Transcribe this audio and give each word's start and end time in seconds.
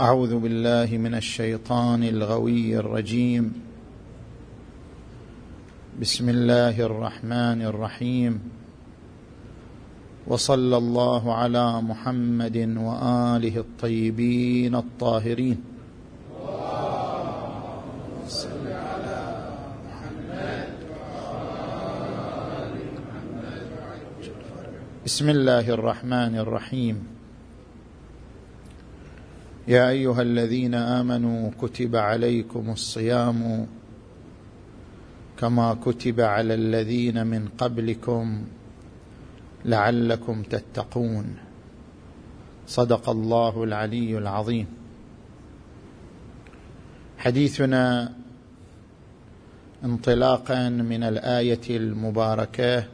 أعوذ 0.00 0.38
بالله 0.38 0.96
من 0.98 1.14
الشيطان 1.14 2.04
الغوي 2.04 2.78
الرجيم. 2.78 3.52
بسم 6.00 6.28
الله 6.28 6.80
الرحمن 6.80 7.62
الرحيم. 7.62 8.38
وصلى 10.26 10.76
الله 10.76 11.34
على 11.34 11.82
محمد 11.82 12.56
وآله 12.78 13.54
الطيبين 13.58 14.74
الطاهرين. 14.74 15.58
بسم 25.04 25.26
الله 25.28 25.66
الرحمن 25.70 26.32
الرحيم. 26.38 27.17
يا 29.68 29.88
أيها 29.88 30.22
الذين 30.22 30.74
آمنوا 30.74 31.50
كتب 31.62 31.96
عليكم 31.96 32.70
الصيام 32.70 33.66
كما 35.38 35.74
كتب 35.84 36.20
على 36.20 36.54
الذين 36.54 37.26
من 37.26 37.48
قبلكم 37.58 38.44
لعلكم 39.64 40.42
تتقون. 40.42 41.36
صدق 42.66 43.10
الله 43.10 43.64
العلي 43.64 44.18
العظيم. 44.18 44.66
حديثنا 47.18 48.12
انطلاقا 49.84 50.68
من 50.68 51.02
الآية 51.02 51.76
المباركة 51.76 52.84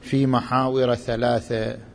في 0.00 0.26
محاور 0.26 0.94
ثلاثة. 0.94 1.91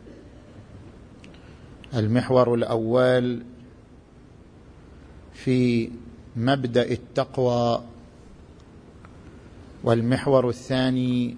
المحور 1.96 2.54
الأول 2.54 3.43
في 5.34 5.90
مبدأ 6.35 6.91
التقوى 6.91 7.84
والمحور 9.84 10.49
الثاني 10.49 11.35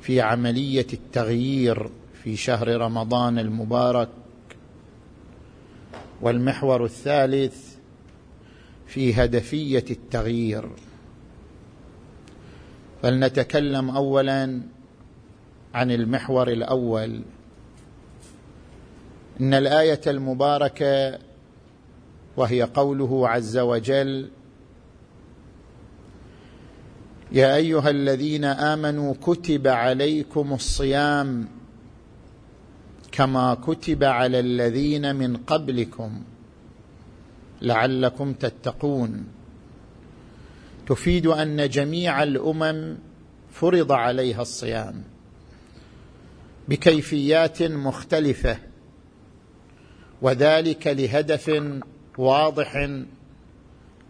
في 0.00 0.20
عملية 0.20 0.86
التغيير 0.92 1.90
في 2.22 2.36
شهر 2.36 2.68
رمضان 2.80 3.38
المبارك 3.38 4.08
والمحور 6.20 6.84
الثالث 6.84 7.74
في 8.86 9.14
هدفية 9.14 9.84
التغيير. 9.90 10.68
فلنتكلم 13.02 13.90
اولا 13.90 14.60
عن 15.74 15.90
المحور 15.90 16.48
الأول. 16.48 17.22
إن 19.40 19.54
الآية 19.54 20.00
المباركة 20.06 21.18
وهي 22.36 22.62
قوله 22.62 23.28
عز 23.28 23.58
وجل 23.58 24.30
يا 27.32 27.56
أيها 27.56 27.90
الذين 27.90 28.44
آمنوا 28.44 29.14
كتب 29.22 29.68
عليكم 29.68 30.52
الصيام 30.52 31.48
كما 33.12 33.54
كتب 33.54 34.04
على 34.04 34.40
الذين 34.40 35.16
من 35.16 35.36
قبلكم 35.36 36.22
لعلكم 37.62 38.32
تتقون. 38.32 39.26
تفيد 40.88 41.26
أن 41.26 41.68
جميع 41.68 42.22
الأمم 42.22 42.96
فرض 43.52 43.92
عليها 43.92 44.42
الصيام 44.42 45.02
بكيفيات 46.68 47.62
مختلفة. 47.62 48.58
وذلك 50.24 50.86
لهدف 50.86 51.62
واضح 52.18 52.88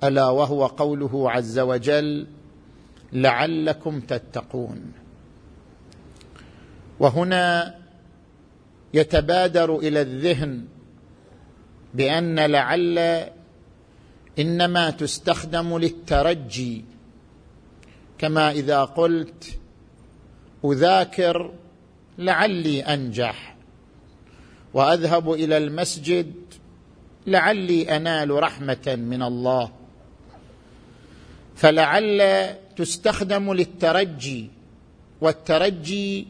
ألا 0.04 0.28
وهو 0.28 0.66
قوله 0.66 1.30
عز 1.30 1.58
وجل 1.58 2.26
لعلكم 3.12 4.00
تتقون. 4.00 4.92
وهنا 7.00 7.74
يتبادر 8.94 9.78
إلى 9.78 10.00
الذهن 10.00 10.64
بأن 11.94 12.40
لعل 12.40 13.28
إنما 14.38 14.90
تستخدم 14.90 15.78
للترجي. 15.78 16.84
كما 18.18 18.50
إذا 18.50 18.84
قلت 18.84 19.58
أذاكر 20.64 21.52
لعلي 22.18 22.82
أنجح. 22.82 23.53
وأذهب 24.74 25.32
إلى 25.32 25.56
المسجد 25.56 26.32
لعلي 27.26 27.96
أنال 27.96 28.30
رحمة 28.30 28.96
من 28.98 29.22
الله. 29.22 29.70
فلعل 31.56 32.48
تستخدم 32.76 33.52
للترجي 33.52 34.50
والترجي 35.20 36.26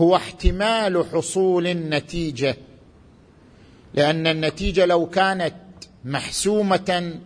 هو 0.00 0.16
احتمال 0.16 1.04
حصول 1.12 1.66
النتيجة 1.66 2.56
لأن 3.94 4.26
النتيجة 4.26 4.86
لو 4.86 5.06
كانت 5.06 5.54
محسومة 6.04 7.20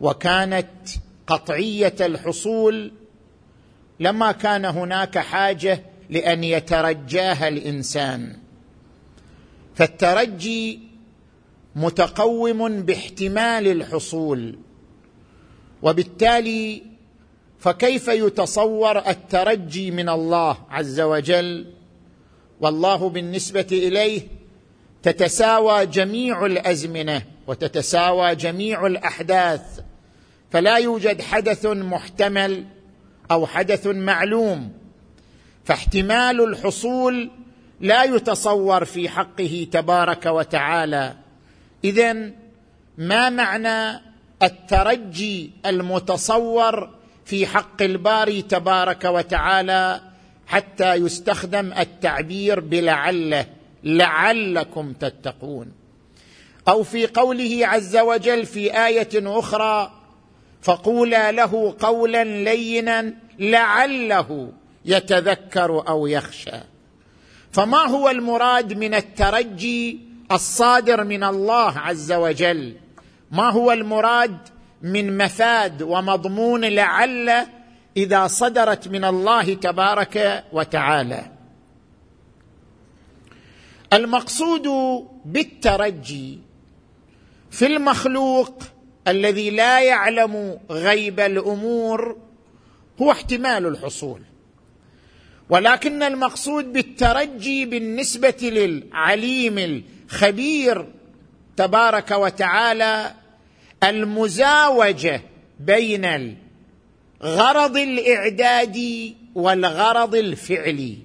وكانت 0.00 0.70
قطعية 1.26 1.94
الحصول 2.00 2.92
لما 4.00 4.32
كان 4.32 4.64
هناك 4.64 5.18
حاجة 5.18 5.82
لأن 6.10 6.44
يترجاها 6.44 7.48
الإنسان. 7.48 8.36
فالترجي 9.74 10.80
متقوم 11.76 12.82
باحتمال 12.82 13.68
الحصول. 13.68 14.58
وبالتالي 15.82 16.82
فكيف 17.58 18.08
يتصور 18.08 18.98
الترجي 18.98 19.90
من 19.90 20.08
الله 20.08 20.56
عز 20.70 21.00
وجل؟ 21.00 21.66
والله 22.60 23.08
بالنسبة 23.08 23.66
إليه 23.72 24.22
تتساوى 25.02 25.86
جميع 25.86 26.46
الأزمنة 26.46 27.22
وتتساوى 27.46 28.34
جميع 28.34 28.86
الأحداث. 28.86 29.80
فلا 30.50 30.76
يوجد 30.76 31.20
حدث 31.20 31.66
محتمل 31.66 32.64
أو 33.30 33.46
حدث 33.46 33.86
معلوم. 33.86 34.72
فاحتمال 35.64 36.40
الحصول 36.40 37.30
لا 37.84 38.04
يتصور 38.04 38.84
في 38.84 39.08
حقه 39.08 39.66
تبارك 39.72 40.26
وتعالى. 40.26 41.14
اذا 41.84 42.12
ما 42.98 43.28
معنى 43.30 44.00
الترجي 44.42 45.50
المتصور 45.66 46.90
في 47.24 47.46
حق 47.46 47.82
الباري 47.82 48.42
تبارك 48.42 49.04
وتعالى 49.04 50.00
حتى 50.46 50.94
يستخدم 50.94 51.72
التعبير 51.72 52.60
بلعله؟ 52.60 53.46
لعلكم 53.84 54.92
تتقون. 54.92 55.72
أو 56.68 56.82
في 56.82 57.06
قوله 57.06 57.66
عز 57.66 57.96
وجل 57.96 58.46
في 58.46 58.86
آية 58.86 59.38
أخرى 59.38 59.92
فقولا 60.62 61.32
له 61.32 61.74
قولا 61.80 62.24
لينا 62.24 63.14
لعله 63.38 64.52
يتذكر 64.84 65.88
أو 65.88 66.06
يخشى. 66.06 66.73
فما 67.54 67.78
هو 67.78 68.10
المراد 68.10 68.72
من 68.72 68.94
الترجي 68.94 70.00
الصادر 70.32 71.04
من 71.04 71.24
الله 71.24 71.78
عز 71.78 72.12
وجل؟ 72.12 72.76
ما 73.30 73.50
هو 73.50 73.72
المراد 73.72 74.38
من 74.82 75.18
مفاد 75.18 75.82
ومضمون 75.82 76.64
لعل 76.64 77.46
إذا 77.96 78.26
صدرت 78.26 78.88
من 78.88 79.04
الله 79.04 79.54
تبارك 79.54 80.44
وتعالى؟ 80.52 81.30
المقصود 83.92 84.68
بالترجي 85.24 86.38
في 87.50 87.66
المخلوق 87.66 88.62
الذي 89.08 89.50
لا 89.50 89.80
يعلم 89.80 90.58
غيب 90.70 91.20
الأمور 91.20 92.16
هو 93.02 93.10
احتمال 93.10 93.66
الحصول. 93.66 94.20
ولكن 95.50 96.02
المقصود 96.02 96.72
بالترجي 96.72 97.64
بالنسبة 97.64 98.36
للعليم 98.42 99.82
الخبير 100.08 100.86
تبارك 101.56 102.10
وتعالى 102.10 103.14
المزاوجة 103.82 105.22
بين 105.60 106.34
الغرض 107.24 107.76
الإعدادي 107.76 109.16
والغرض 109.34 110.14
الفعلي. 110.14 110.98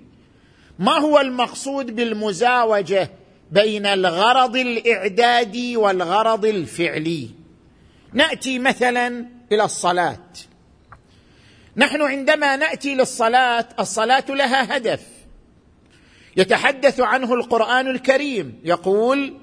ما 0.79 0.91
هو 0.91 1.19
المقصود 1.19 1.95
بالمزاوجة 1.95 3.11
بين 3.51 3.85
الغرض 3.85 4.55
الإعدادي 4.55 5.77
والغرض 5.77 6.45
الفعلي؟ 6.45 7.29
نأتي 8.13 8.59
مثلا 8.59 9.25
إلى 9.51 9.63
الصلاة. 9.63 10.27
نحن 11.79 12.01
عندما 12.01 12.55
نأتي 12.55 12.95
للصلاة 12.95 13.67
الصلاة 13.79 14.25
لها 14.29 14.77
هدف. 14.77 15.01
يتحدث 16.37 16.99
عنه 16.99 17.33
القرآن 17.33 17.87
الكريم. 17.87 18.59
يقول 18.63 19.37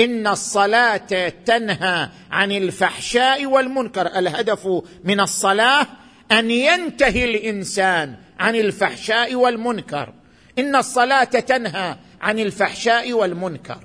إن 0.00 0.26
الصلاة 0.26 1.28
تنهى 1.44 2.08
عن 2.30 2.52
الفحشاء 2.52 3.46
والمنكر. 3.46 4.06
الهدف 4.06 4.68
من 5.04 5.20
الصلاة 5.20 5.86
أن 6.32 6.50
ينتهي 6.50 7.24
الإنسان 7.24 8.16
عن 8.38 8.56
الفحشاء 8.56 9.34
والمنكر. 9.34 10.12
إن 10.58 10.76
الصلاة 10.76 11.24
تنهى 11.24 11.96
عن 12.20 12.38
الفحشاء 12.38 13.12
والمنكر. 13.12 13.78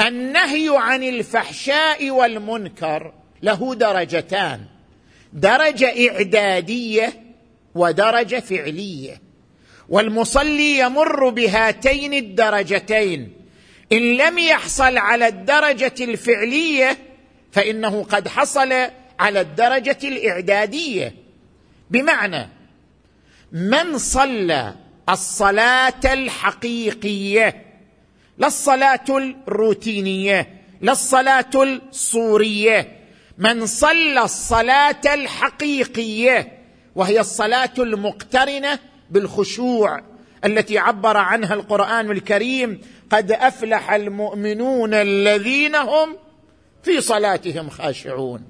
النهي 0.00 0.68
عن 0.72 1.02
الفحشاء 1.02 2.10
والمنكر 2.10 3.12
له 3.42 3.74
درجتان. 3.74 4.60
درجة 5.32 6.10
إعدادية 6.10 7.22
ودرجة 7.74 8.40
فعلية. 8.40 9.20
والمصلي 9.88 10.78
يمر 10.78 11.28
بهاتين 11.28 12.14
الدرجتين. 12.14 13.32
إن 13.92 14.16
لم 14.16 14.38
يحصل 14.38 14.96
على 14.96 15.28
الدرجة 15.28 15.94
الفعلية 16.00 16.98
فإنه 17.52 18.02
قد 18.02 18.28
حصل 18.28 18.72
على 19.20 19.40
الدرجة 19.40 19.98
الإعدادية. 20.04 21.14
بمعنى 21.90 22.48
من 23.52 23.98
صلى 23.98 24.74
الصلاة 25.08 26.00
الحقيقية 26.04 27.64
لا 28.38 28.46
الصلاة 28.46 29.04
الروتينية 29.48 30.60
لا 30.80 30.92
الصلاة 30.92 31.50
الصوريه 31.54 32.99
من 33.40 33.66
صلى 33.66 34.22
الصلاة 34.24 35.00
الحقيقية 35.06 36.58
وهي 36.94 37.20
الصلاة 37.20 37.70
المقترنة 37.78 38.78
بالخشوع 39.10 40.02
التي 40.44 40.78
عبر 40.78 41.16
عنها 41.16 41.54
القرآن 41.54 42.10
الكريم 42.10 42.80
قد 43.10 43.32
أفلح 43.32 43.92
المؤمنون 43.92 44.94
الذين 44.94 45.74
هم 45.74 46.16
في 46.82 47.00
صلاتهم 47.00 47.70
خاشعون. 47.70 48.48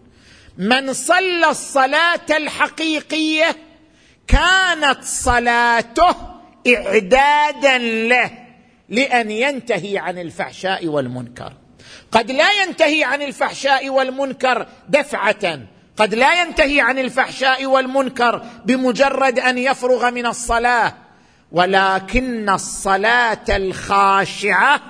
من 0.58 0.92
صلى 0.92 1.50
الصلاة 1.50 2.26
الحقيقية 2.30 3.56
كانت 4.26 4.98
صلاته 5.02 6.14
إعدادا 6.76 7.78
له 7.78 8.30
لأن 8.88 9.30
ينتهي 9.30 9.98
عن 9.98 10.18
الفحشاء 10.18 10.86
والمنكر. 10.86 11.59
قد 12.12 12.30
لا 12.30 12.62
ينتهي 12.62 13.04
عن 13.04 13.22
الفحشاء 13.22 13.88
والمنكر 13.88 14.66
دفعة. 14.88 15.60
قد 15.96 16.14
لا 16.14 16.42
ينتهي 16.42 16.80
عن 16.80 16.98
الفحشاء 16.98 17.66
والمنكر 17.66 18.42
بمجرد 18.64 19.38
أن 19.38 19.58
يفرغ 19.58 20.10
من 20.10 20.26
الصلاة. 20.26 20.94
ولكن 21.52 22.48
الصلاة 22.48 23.44
الخاشعة 23.48 24.80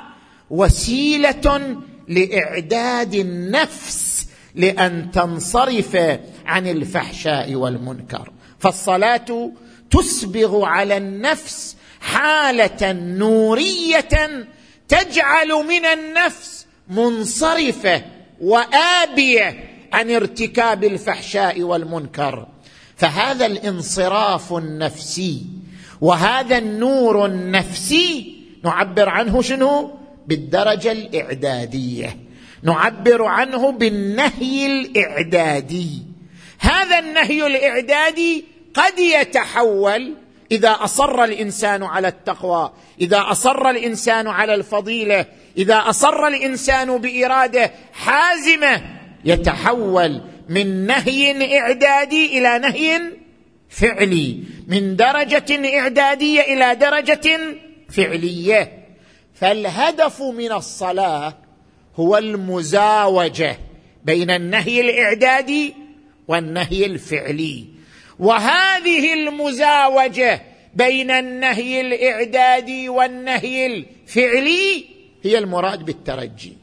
وسيلة 0.50 1.76
لإعداد 2.08 3.14
النفس 3.14 4.26
لأن 4.54 5.10
تنصرف 5.10 5.96
عن 6.46 6.66
الفحشاء 6.66 7.54
والمنكر. 7.54 8.32
فالصلاة 8.58 9.52
تسبغ 9.90 10.64
على 10.64 10.96
النفس 10.96 11.76
حالة 12.00 12.92
نورية 12.92 14.46
تجعل 14.88 15.48
من 15.48 15.84
النفس 15.84 16.59
منصرفة 16.90 18.02
وآبية 18.40 19.70
عن 19.92 20.10
ارتكاب 20.10 20.84
الفحشاء 20.84 21.62
والمنكر. 21.62 22.46
فهذا 22.96 23.46
الانصراف 23.46 24.52
النفسي 24.52 25.46
وهذا 26.00 26.58
النور 26.58 27.26
النفسي 27.26 28.36
نعبر 28.64 29.08
عنه 29.08 29.42
شنو؟ 29.42 29.90
بالدرجة 30.26 30.92
الإعدادية. 30.92 32.16
نعبر 32.62 33.24
عنه 33.24 33.72
بالنهي 33.72 34.66
الإعدادي. 34.66 36.02
هذا 36.58 36.98
النهي 36.98 37.46
الإعدادي 37.46 38.44
قد 38.74 38.98
يتحول 38.98 40.14
إذا 40.52 40.70
أصر 40.70 41.24
الإنسان 41.24 41.82
على 41.82 42.08
التقوى 42.08 42.72
إذا 43.00 43.24
أصر 43.30 43.70
الإنسان 43.70 44.26
على 44.26 44.54
الفضيلة 44.54 45.26
إذا 45.56 45.76
أصر 45.76 46.26
الإنسان 46.26 46.98
بإراده 46.98 47.70
حازمة 47.92 48.82
يتحول 49.24 50.20
من 50.48 50.86
نهي 50.86 51.58
إعدادي 51.58 52.38
إلى 52.38 52.58
نهي 52.58 53.00
فعلي 53.68 54.38
من 54.66 54.96
درجة 54.96 55.78
إعدادية 55.78 56.40
إلى 56.40 56.74
درجة 56.74 57.38
فعلية. 57.90 58.80
فالهدف 59.34 60.22
من 60.22 60.52
الصلاة 60.52 61.38
هو 61.96 62.18
المزاوجة 62.18 63.58
بين 64.04 64.30
النهي 64.30 64.80
الإعدادي 64.80 65.74
والنهي 66.28 66.86
الفعلي. 66.86 67.64
وهذه 68.18 69.14
المزاوجة 69.14 70.42
بين 70.74 71.10
النهي 71.10 71.80
الإعدادي 71.80 72.88
والنهي 72.88 73.66
الفعلي 73.66 74.99
هي 75.22 75.38
المراد 75.38 75.84
بالترجي. 75.84 76.56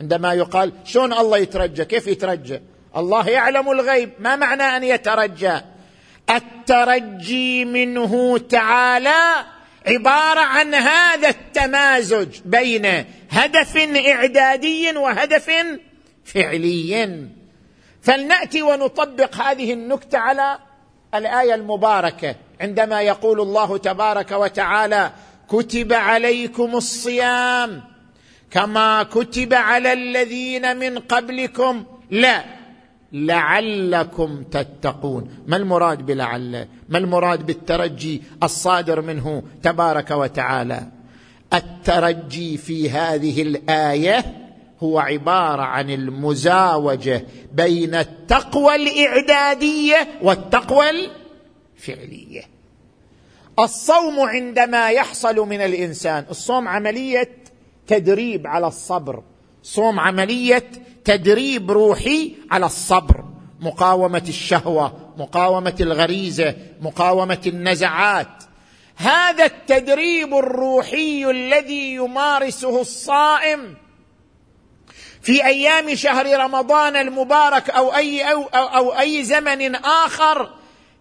عندما 0.00 0.34
يقال 0.34 0.72
شلون 0.84 1.12
الله 1.12 1.38
يترجى؟ 1.38 1.84
كيف 1.84 2.06
يترجى؟ 2.06 2.60
الله 2.96 3.28
يعلم 3.28 3.70
الغيب. 3.70 4.10
ما 4.18 4.36
معنى 4.36 4.62
أن 4.62 4.84
يترجى؟ 4.84 5.60
الترجي 6.30 7.64
منه 7.64 8.38
تعالى 8.38 9.46
عبارة 9.86 10.40
عن 10.40 10.74
هذا 10.74 11.28
التمازج 11.28 12.40
بين 12.44 13.04
هدف 13.30 13.76
إعدادي 14.06 14.96
وهدف 14.96 15.50
فعلي. 16.24 17.28
فلنأتي 18.02 18.62
ونطبق 18.62 19.36
هذه 19.36 19.72
النكتة 19.72 20.18
على 20.18 20.58
الآية 21.14 21.54
المباركة. 21.54 22.34
عندما 22.60 23.02
يقول 23.02 23.40
الله 23.40 23.78
تبارك 23.78 24.30
وتعالى 24.30 25.12
كتب 25.48 25.92
عليكم 25.92 26.76
الصيام 26.76 27.82
كما 28.50 29.02
كتب 29.02 29.54
على 29.54 29.92
الذين 29.92 30.76
من 30.76 30.98
قبلكم. 30.98 31.84
لا. 32.10 32.44
لعلكم 33.12 34.42
تتقون. 34.42 35.30
ما 35.46 35.56
المراد 35.56 36.06
بلعل؟ 36.06 36.68
ما 36.88 36.98
المراد 36.98 37.46
بالترجي 37.46 38.22
الصادر 38.42 39.00
منه 39.00 39.42
تبارك 39.62 40.10
وتعالى؟ 40.10 40.86
الترجي 41.54 42.56
في 42.56 42.90
هذه 42.90 43.42
الآية 43.42 44.24
هو 44.80 44.98
عبارة 44.98 45.62
عن 45.62 45.90
المزاوجة 45.90 47.24
بين 47.52 47.94
التقوى 47.94 48.74
الإعدادية 48.74 50.08
والتقوى 50.22 50.86
الفعلية. 50.90 52.57
الصوم 53.58 54.20
عندما 54.20 54.90
يحصل 54.90 55.36
من 55.36 55.60
الإنسان 55.60 56.24
الصوم 56.30 56.68
عملية 56.68 57.30
تدريب 57.86 58.46
على 58.46 58.66
الصبر. 58.66 59.22
صوم 59.62 60.00
عملية 60.00 60.70
تدريب 61.04 61.70
روحي 61.70 62.34
على 62.50 62.66
الصبر. 62.66 63.24
مقاومة 63.60 64.24
الشهوة 64.28 65.14
مقاومة 65.16 65.74
الغريزة 65.80 66.54
مقاومة 66.80 67.40
النزعات. 67.46 68.44
هذا 68.96 69.44
التدريب 69.44 70.34
الروحي 70.34 71.30
الذي 71.30 71.94
يمارسه 71.94 72.80
الصائم 72.80 73.76
في 75.22 75.46
أيام 75.46 75.94
شهر 75.94 76.40
رمضان 76.40 76.96
المبارك 76.96 77.70
أو 77.70 77.94
أي 77.94 78.32
أو, 78.32 78.42
أو, 78.42 78.66
أو 78.66 78.98
أي 78.98 79.24
زمن 79.24 79.74
آخر 79.74 80.50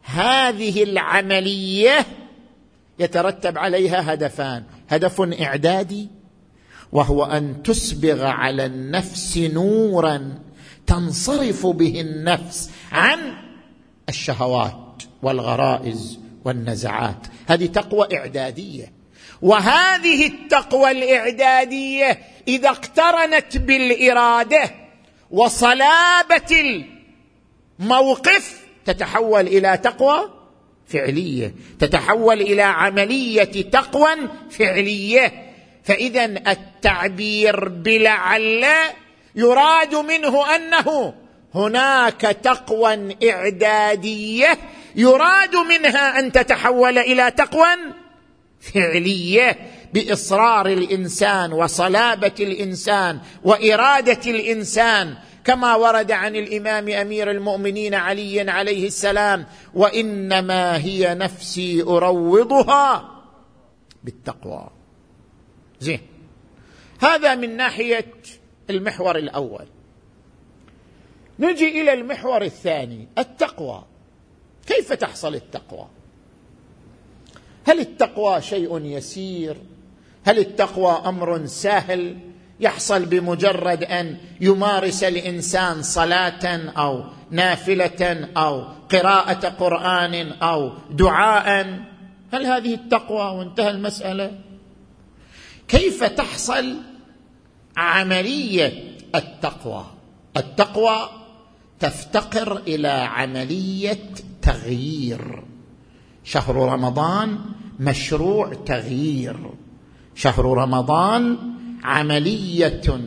هذه 0.04 0.84
العملية 0.84 2.06
يترتب 3.00 3.58
عليها 3.58 4.14
هدفان. 4.14 4.64
هدف 4.90 5.22
إعدادي 5.42 6.10
وهو 6.92 7.24
أن 7.24 7.64
تسبغ 7.64 8.26
على 8.26 8.66
النفس 8.66 9.38
نورا 9.38 10.40
تنصرف 10.88 11.66
به 11.68 12.02
النفس 12.02 12.72
عن 12.92 13.34
الشهوات 14.10 15.04
والغرائز 15.24 16.20
والنزعات. 16.46 17.28
هذه 17.48 17.66
تقوى 17.66 18.08
إعدادية. 18.18 18.98
وهذه 19.42 20.28
التقوى 20.28 20.92
الإعدادية 20.92 22.20
إذا 22.48 22.70
اقترنت 22.70 23.58
بالإرادة 23.58 24.72
وصلابة 25.32 26.86
الموقف 27.80 28.62
تتحول 28.86 29.48
إلى 29.48 29.78
تقوى 29.78 30.37
فعلية 30.88 31.54
تتحول 31.80 32.42
إلى 32.42 32.62
عملية 32.62 33.70
تقوى 33.72 34.10
فعلية. 34.52 35.54
فاذا 35.84 36.26
التعبير 36.26 37.70
بلعل 37.70 38.66
يراد 39.36 39.96
منه 39.96 40.56
أنه 40.56 41.14
هناك 41.56 42.22
تقوى 42.22 43.16
إعدادية 43.30 44.58
يراد 44.96 45.56
منها 45.56 46.20
أن 46.20 46.32
تتحول 46.32 46.98
إلى 46.98 47.32
تقوى 47.32 47.68
فعلية. 48.62 49.58
بإصرار 49.94 50.68
الإنسان 50.68 51.54
وصلابة 51.54 52.32
الإنسان 52.40 53.20
وإرادة 53.44 54.32
الإنسان 54.32 55.16
كما 55.48 55.76
ورد 55.76 56.12
عن 56.12 56.36
الإمام 56.36 56.90
أمير 56.90 57.32
المؤمنين 57.32 57.94
علي 57.94 58.52
عليه 58.52 58.88
السلام 58.88 59.46
وإنما 59.74 60.78
هي 60.78 61.16
نفسي 61.16 61.82
أروضها 61.84 63.12
بالتقوى. 64.04 64.70
زين. 65.80 66.02
هذا 67.02 67.36
من 67.36 67.58
ناحية 67.58 68.12
المحور 68.70 69.16
الأول. 69.18 69.66
نجي 71.40 71.82
إلى 71.82 71.94
المحور 71.94 72.42
الثاني 72.42 73.08
التقوى. 73.18 73.84
كيف 74.68 74.94
تحصل 74.94 75.36
التقوى؟ 75.36 75.88
هل 77.68 77.80
التقوى 77.80 78.42
شيء 78.42 78.80
يسير؟ 78.86 79.58
هل 80.26 80.40
التقوى 80.40 80.92
أمر 80.92 81.46
سهل؟ 81.46 82.18
يحصل 82.60 83.06
بمجرد 83.06 83.84
أن 83.84 84.18
يمارس 84.42 85.04
الإنسان 85.04 85.82
صلاة 85.82 86.72
أو 86.78 87.04
نافلة 87.32 88.30
أو 88.38 88.64
قراءة 88.92 89.50
قرآن 89.50 90.32
أو 90.32 90.72
دعاء. 90.92 91.80
هل 92.34 92.46
هذه 92.46 92.74
التقوى 92.74 93.38
وانتهى 93.38 93.70
المسألة؟ 93.70 94.40
كيف 95.68 96.04
تحصل 96.04 96.76
عملية 97.78 98.98
التقوى؟ 99.16 99.86
التقوى 100.38 101.10
تفتقر 101.80 102.58
إلى 102.58 102.88
عملية 102.88 104.00
تغيير. 104.42 105.44
شهر 106.24 106.56
رمضان 106.56 107.40
مشروع 107.80 108.54
تغيير. 108.54 109.52
شهر 110.16 110.46
رمضان 110.46 111.38
عملية 111.84 113.00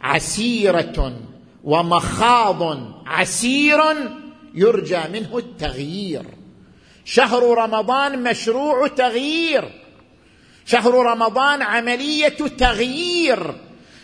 عسيرة 0.00 1.20
ومخاض 1.64 2.78
عسير 3.06 3.80
يرجى 4.54 5.00
منه 5.12 5.38
التغيير. 5.38 6.22
شهر 7.04 7.58
رمضان 7.58 8.22
مشروع 8.22 8.86
تغيير. 8.86 9.64
شهر 10.66 10.94
رمضان 10.94 11.62
عملية 11.62 12.28
تغيير. 12.58 13.54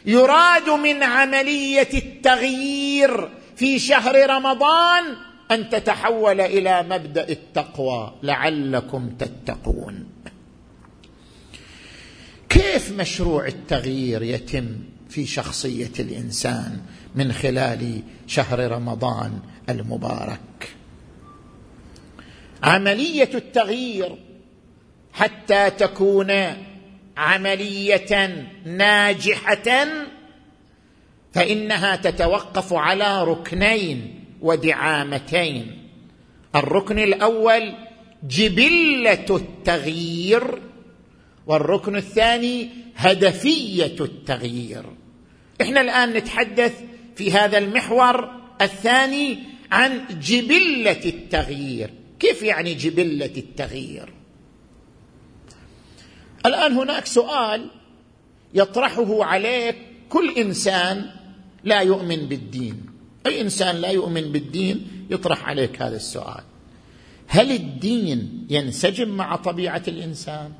يراد 0.06 0.70
من 0.70 1.02
عملية 1.02 1.88
التغيير 1.94 3.28
في 3.56 3.78
شهر 3.78 4.30
رمضان 4.30 5.04
أن 5.50 5.68
تتحول 5.68 6.40
إلى 6.40 6.82
مبدأ 6.82 7.28
التقوى. 7.28 8.14
لعلكم 8.22 9.08
تتقون. 9.08 10.03
كيف 12.74 12.92
مشروع 12.92 13.46
التغيير 13.46 14.22
يتم 14.22 14.66
في 15.08 15.26
شخصية 15.26 15.92
الإنسان 15.98 16.80
من 17.14 17.32
خلال 17.32 18.02
شهر 18.26 18.70
رمضان 18.72 19.38
المبارك؟ 19.68 20.68
عملية 22.62 23.30
التغيير 23.34 24.16
حتى 25.12 25.70
تكون 25.70 26.32
عملية 27.16 28.46
ناجحة 28.66 29.86
فإنها 31.32 31.96
تتوقف 31.96 32.72
على 32.72 33.24
ركنين 33.24 34.24
ودعامتين. 34.40 35.88
الركن 36.54 36.98
الأول 36.98 37.74
جبلة 38.24 39.26
التغيير 39.30 40.73
والركن 41.46 41.96
الثاني 41.96 42.70
هدفية 42.96 43.96
التغيير. 44.00 44.84
إحنا 45.60 45.80
الآن 45.80 46.12
نتحدث 46.12 46.82
في 47.16 47.32
هذا 47.32 47.58
المحور 47.58 48.30
الثاني 48.62 49.38
عن 49.72 50.04
جبلة 50.22 51.00
التغيير. 51.04 51.90
كيف 52.18 52.42
يعني 52.42 52.74
جبلة 52.74 53.32
التغيير؟ 53.36 54.12
الآن 56.46 56.72
هناك 56.72 57.06
سؤال 57.06 57.70
يطرحه 58.54 59.24
عليك 59.24 59.76
كل 60.08 60.34
إنسان 60.38 61.10
لا 61.64 61.80
يؤمن 61.80 62.16
بالدين. 62.16 62.86
أي 63.26 63.40
إنسان 63.40 63.76
لا 63.76 63.88
يؤمن 63.88 64.32
بالدين 64.32 65.06
يطرح 65.10 65.48
عليك 65.48 65.82
هذا 65.82 65.96
السؤال. 65.96 66.44
هل 67.26 67.52
الدين 67.52 68.46
ينسجم 68.50 69.08
مع 69.08 69.36
طبيعة 69.36 69.82
الإنسان؟ 69.88 70.52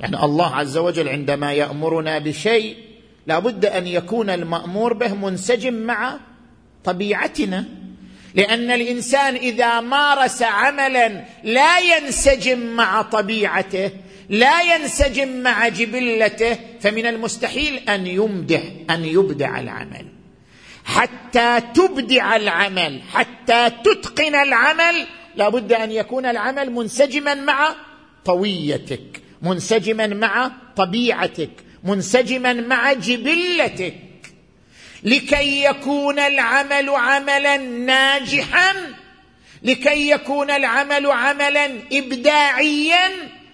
يعني 0.00 0.24
الله 0.24 0.54
عز 0.56 0.76
وجل 0.76 1.08
عندما 1.08 1.52
يأمرنا 1.52 2.18
بشيء 2.18 2.76
لابد 3.26 3.66
أن 3.66 3.86
يكون 3.86 4.30
المأمور 4.30 4.92
به 4.92 5.14
منسجم 5.14 5.74
مع 5.74 6.18
طبيعتنا. 6.84 7.64
لأن 8.34 8.70
الإنسان 8.70 9.34
إذا 9.34 9.80
مارس 9.80 10.42
عملا 10.42 11.24
لا 11.44 11.78
ينسجم 11.78 12.58
مع 12.58 13.02
طبيعته 13.02 13.90
لا 14.28 14.62
ينسجم 14.62 15.42
مع 15.42 15.68
جبلته 15.68 16.56
فمن 16.80 17.06
المستحيل 17.06 17.76
أن 17.88 18.06
يمدح 18.06 18.62
أن 18.90 19.04
يبدع 19.04 19.60
العمل. 19.60 20.06
حتى 20.84 21.60
تبدع 21.74 22.36
العمل 22.36 23.02
حتى 23.12 23.70
تتقن 23.84 24.34
العمل 24.34 25.06
لابد 25.36 25.72
أن 25.72 25.92
يكون 25.92 26.26
العمل 26.26 26.72
منسجما 26.72 27.34
مع 27.34 27.74
طويتك. 28.24 29.27
منسجما 29.42 30.06
مع 30.06 30.50
طبيعتك 30.76 31.50
منسجما 31.84 32.52
مع 32.52 32.92
جبلتك. 32.92 33.94
لكي 35.02 35.64
يكون 35.64 36.18
العمل 36.18 36.90
عملا 36.90 37.56
ناجحا 37.56 38.74
لكي 39.62 40.10
يكون 40.10 40.50
العمل 40.50 41.06
عملا 41.06 41.70
ابداعيا 41.92 43.08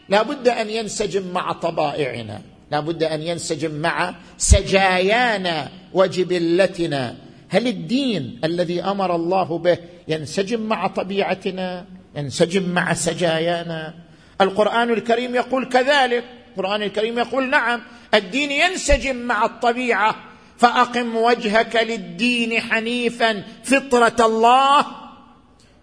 لا 0.08 0.22
بد 0.22 0.48
أن 0.48 0.70
ينسجم 0.70 1.32
مع 1.32 1.52
طبائعنا 1.52 2.40
لا 2.72 2.80
بد 2.80 3.02
أن 3.02 3.22
ينسجم 3.22 3.70
مع 3.70 4.14
سجايانا 4.38 5.68
وجبلتنا. 5.92 7.16
هل 7.48 7.66
الدين 7.66 8.40
الذي 8.44 8.82
أمر 8.82 9.16
الله 9.16 9.58
به 9.58 9.78
ينسجم 10.08 10.60
مع 10.60 10.86
طبيعتنا 10.86 11.86
ينسجم 12.16 12.68
مع 12.68 12.94
سجايانا؟ 12.94 13.94
القرآن 14.40 14.90
الكريم 14.90 15.34
يقول 15.34 15.68
كذلك. 15.68 16.24
القرآن 16.50 16.82
الكريم 16.82 17.18
يقول 17.18 17.50
نعم 17.50 17.82
الدين 18.14 18.50
ينسجم 18.50 19.16
مع 19.16 19.44
الطبيعة. 19.44 20.16
فأقم 20.58 21.16
وجهك 21.16 21.76
للدين 21.76 22.60
حنيفا 22.60 23.44
فطرة 23.64 24.26
الله 24.26 24.86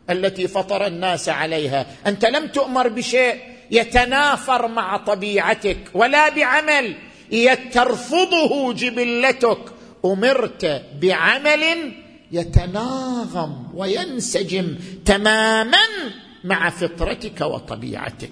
التي 0.10 0.48
فطر 0.48 0.88
الناس 0.88 1.30
عليها. 1.30 1.86
أنت 2.08 2.26
لم 2.26 2.48
تؤمر 2.48 2.88
بشيء 2.88 3.36
يتنافر 3.72 4.68
مع 4.68 4.98
طبيعتك 4.98 5.78
ولا 5.94 6.30
بعمل 6.30 6.96
ترفضه 7.72 8.74
جبلتك. 8.74 9.60
أمرت 10.06 10.84
بعمل 11.02 11.94
يتناغم 12.32 13.68
وينسجم 13.74 14.76
تماما 15.06 15.86
مع 16.44 16.70
فطرتك 16.70 17.42
وطبيعتك. 17.42 18.32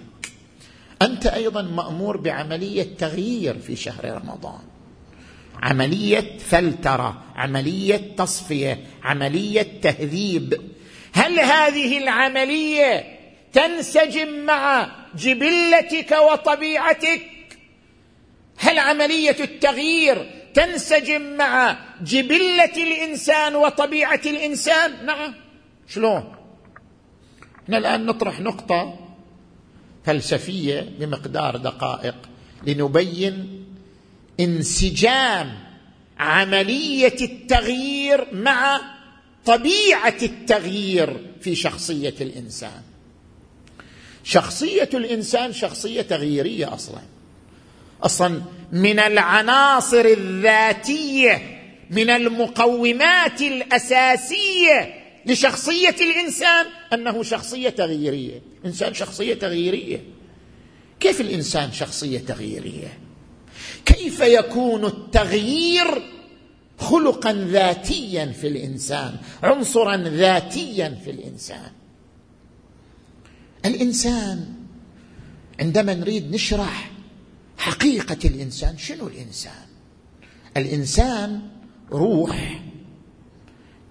أنت 1.01 1.25
أيضا 1.25 1.61
مأمور 1.61 2.17
بعملية 2.17 2.97
تغيير 2.97 3.59
في 3.59 3.75
شهر 3.75 4.05
رمضان. 4.05 4.61
عملية 5.63 6.37
فلترة 6.37 7.23
عملية 7.35 8.15
تصفية 8.17 8.79
عملية 9.03 9.67
تهذيب. 9.81 10.61
هل 11.13 11.39
هذه 11.39 11.97
العملية 11.97 13.19
تنسجم 13.53 14.45
مع 14.45 14.91
جبلتك 15.15 16.17
وطبيعتك؟ 16.31 17.21
هل 18.57 18.79
عملية 18.79 19.35
التغيير 19.39 20.31
تنسجم 20.53 21.21
مع 21.37 21.77
جبلة 22.01 22.77
الإنسان 22.77 23.55
وطبيعة 23.55 24.21
الإنسان؟ 24.25 25.05
نعم. 25.05 25.33
شلون؟ 25.87 26.33
إحنا 27.63 27.77
الآن 27.77 28.05
نطرح 28.05 28.39
نقطة 28.39 29.08
فلسفية 30.05 30.89
بمقدار 30.99 31.57
دقائق 31.57 32.15
لنبين 32.67 33.65
انسجام 34.39 35.59
عملية 36.19 37.15
التغيير 37.21 38.27
مع 38.33 38.81
طبيعة 39.45 40.17
التغيير 40.21 41.17
في 41.41 41.55
شخصية 41.55 42.15
الإنسان. 42.21 42.81
شخصية 44.23 44.89
الإنسان 44.93 45.53
شخصية 45.53 46.01
تغييرية 46.01 46.73
أصلا. 46.73 47.01
أصلا 48.03 48.41
من 48.71 48.99
العناصر 48.99 50.05
الذاتية 50.05 51.59
من 51.89 52.09
المقومات 52.09 53.41
الأساسية 53.41 54.98
لشخصية 55.29 55.95
الإنسان 56.01 56.65
أنه 56.93 57.23
شخصية 57.23 57.69
تغييرية. 57.69 58.41
إنسان 58.65 58.93
شخصية 58.93 59.33
تغييرية. 59.33 60.03
كيف 60.99 61.21
الإنسان 61.21 61.71
شخصية 61.71 62.19
تغييرية؟ 62.19 62.97
كيف 63.85 64.19
يكون 64.19 64.85
التغيير 64.85 66.01
خلقا 66.79 67.33
ذاتيا 67.33 68.25
في 68.25 68.47
الإنسان 68.47 69.15
عنصرا 69.43 69.97
ذاتيا 69.97 70.97
في 71.03 71.11
الإنسان؟ 71.11 71.71
الإنسان 73.65 74.53
عندما 75.59 75.93
نريد 75.93 76.33
نشرح 76.35 76.91
حقيقة 77.57 78.17
الإنسان 78.25 78.77
شنو 78.77 79.07
الإنسان؟ 79.07 79.65
الإنسان 80.57 81.41
روح. 81.91 82.61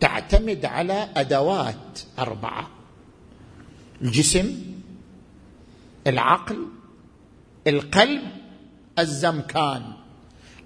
تعتمد 0.01 0.65
على 0.65 1.09
أدوات 1.17 2.01
أربعة. 2.19 2.71
الجسم 4.03 4.63
العقل 6.07 6.67
القلب 7.67 8.23
الزمكان. 8.99 9.83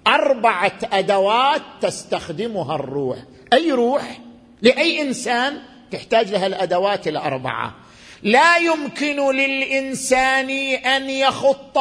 أربعة 0.07 0.79
أدوات 0.83 1.61
تستخدمها 1.81 2.75
الروح. 2.75 3.17
أي 3.53 3.71
روح؟ 3.71 4.19
لأي 4.61 5.01
إنسان 5.01 5.61
تحتاج 5.91 6.31
لها 6.31 6.47
الأدوات 6.47 7.07
الأربعة. 7.07 7.75
لا 8.23 8.57
يمكن 8.57 9.31
للإنسان 9.31 10.49
أن 10.75 11.09
يخط 11.09 11.77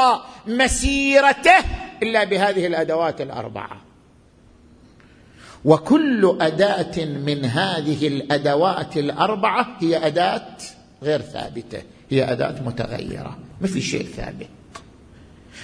مسيرته 0.47 1.59
إلا 2.03 2.25
بهذه 2.25 2.67
الأدوات 2.67 3.21
الأربعة. 3.21 3.92
وكل 5.64 6.37
أداة 6.40 7.04
من 7.04 7.45
هذه 7.45 8.07
الأدوات 8.09 8.97
الأربعة 8.97 9.76
هي 9.81 10.07
أداة 10.07 10.57
غير 11.02 11.21
ثابتة 11.21 11.83
هي 12.11 12.33
أداة 12.33 12.62
متغيرة 12.66 13.38
ما 13.61 13.69
في 13.69 13.81
شيء 13.81 14.07
ثابت. 14.16 14.49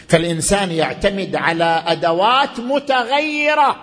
فالإنسان 0.08 0.70
يعتمد 0.70 1.36
على 1.36 1.82
أدوات 1.86 2.60
متغيرة. 2.60 3.76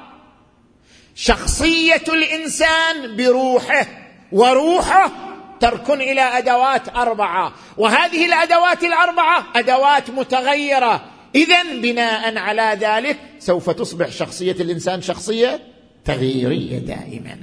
شخصية 1.15 2.03
الإنسان 2.07 3.15
بروحه 3.17 3.88
وروحه 4.31 5.12
تركن 5.60 6.01
إلى 6.01 6.22
أدوات 6.22 6.89
أربعة. 6.95 7.53
وهذه 7.77 8.25
الأدوات 8.25 8.84
الأربعة 8.84 9.45
أدوات 9.55 10.10
متغيرة. 10.10 11.05
اذا 11.36 11.63
بناء 11.63 12.38
على 12.38 12.77
ذلك 12.79 13.17
سوف 13.39 13.69
تصبح 13.69 14.10
شخصية 14.10 14.51
الإنسان 14.51 15.01
شخصية 15.01 15.75
تغييرية 16.06 16.78
دائما. 16.78 17.38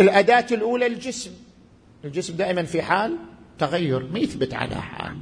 الأداة 0.00 0.46
الأولى 0.52 0.86
الجسم. 0.86 1.30
الجسم 2.04 2.36
دائما 2.36 2.62
في 2.62 2.82
حال 2.82 3.16
تغير 3.58 4.06
ما 4.12 4.18
يثبت 4.18 4.54
على 4.54 4.74
حال. 4.74 5.16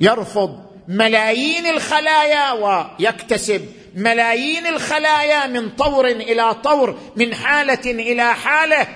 يرفض 0.00 0.66
ملايين 0.88 1.66
الخلايا 1.66 2.52
ويكتسب 2.52 3.66
ملايين 3.94 4.66
الخلايا 4.66 5.46
من 5.46 5.70
طور 5.70 6.06
إلى 6.06 6.54
طور 6.54 6.98
من 7.16 7.34
حالة 7.34 7.90
إلى 7.90 8.34
حالة. 8.34 8.86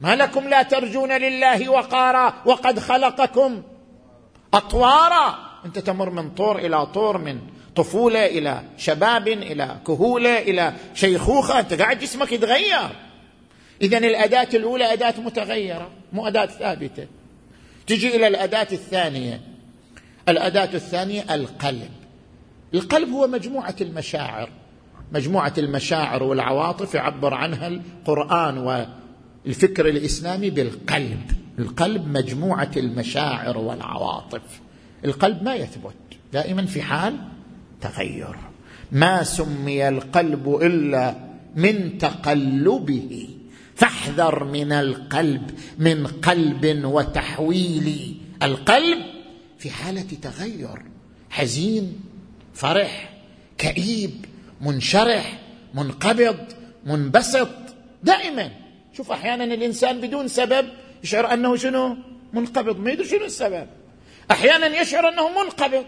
ما 0.00 0.16
لكم 0.16 0.48
لا 0.48 0.62
ترجون 0.62 1.12
لله 1.12 1.68
وقارا 1.68 2.34
وقد 2.46 2.78
خلقكم 2.78 3.62
أطوارا. 4.54 5.38
أنت 5.64 5.78
تمر 5.78 6.10
من 6.10 6.30
طور 6.30 6.58
إلى 6.58 6.86
طور 6.86 7.18
من 7.18 7.38
طفولة 7.76 8.26
إلى 8.26 8.62
شباب 8.76 9.28
إلى 9.28 9.76
كهولة 9.86 10.38
إلى 10.38 10.74
شيخوخة 10.94 11.60
انت 11.60 11.72
قاعد 11.74 11.98
جسمك 11.98 12.32
يتغير. 12.32 12.88
اذا 13.82 13.98
الأداة 13.98 14.48
الأولى 14.54 14.92
أداة 14.92 15.14
متغيرة 15.20 15.90
مو 16.12 16.26
أداة 16.26 16.46
ثابتة. 16.46 17.06
تجي 17.86 18.16
إلى 18.16 18.26
الأداة 18.26 18.68
الثانية. 18.72 19.40
الأداة 20.28 20.74
الثانية 20.74 21.34
القلب. 21.34 21.90
القلب 22.74 23.08
هو 23.08 23.26
مجموعة 23.26 23.76
المشاعر. 23.80 24.48
مجموعة 25.12 25.52
المشاعر 25.58 26.22
والعواطف 26.22 26.94
يعبر 26.94 27.34
عنها 27.34 27.66
القرآن 27.66 28.58
والفكر 28.58 29.88
الإسلامي 29.88 30.50
بالقلب. 30.50 31.30
القلب 31.58 32.08
مجموعة 32.08 32.70
المشاعر 32.76 33.58
والعواطف. 33.58 34.60
القلب 35.04 35.42
ما 35.42 35.54
يثبت. 35.54 35.94
دائما 36.32 36.66
في 36.66 36.82
حال 36.82 37.16
تغير 37.84 38.36
ما 38.92 39.22
سمي 39.22 39.88
القلب 39.88 40.54
إلا 40.62 41.14
من 41.56 41.98
تقلبه. 41.98 43.28
فاحذر 43.76 44.44
من 44.44 44.72
القلب 44.72 45.50
من 45.78 46.06
قلب 46.06 46.84
وتحويل. 46.84 48.16
القلب 48.42 48.98
في 49.58 49.70
حالة 49.70 50.06
تغير 50.22 50.82
حزين 51.30 52.00
فرح 52.54 53.10
كئيب 53.58 54.24
منشرح 54.60 55.40
منقبض 55.74 56.38
منبسط. 56.86 57.48
دائما. 58.02 58.50
شوف 58.96 59.12
أحيانا 59.12 59.44
الإنسان 59.44 60.00
بدون 60.00 60.28
سبب 60.28 60.68
يشعر 61.04 61.32
أنه 61.34 61.56
شنو؟ 61.56 61.96
منقبض. 62.32 62.78
ما 62.78 62.90
يدري 62.90 63.08
شنو 63.08 63.24
السبب. 63.24 63.66
أحيانا 64.30 64.66
يشعر 64.66 65.08
أنه 65.08 65.28
منقبض 65.28 65.84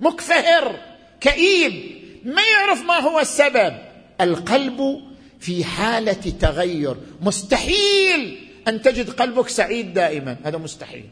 مكفهر. 0.00 0.91
كئيب. 1.22 2.02
ما 2.24 2.42
يعرف 2.42 2.82
ما 2.82 2.98
هو 2.98 3.20
السبب. 3.20 3.78
القلب 4.20 5.02
في 5.40 5.64
حالة 5.64 6.32
تغير. 6.40 6.96
مستحيل 7.20 8.48
أن 8.68 8.82
تجد 8.82 9.10
قلبك 9.10 9.48
سعيد 9.48 9.94
دائما. 9.94 10.36
هذا 10.44 10.58
مستحيل. 10.58 11.08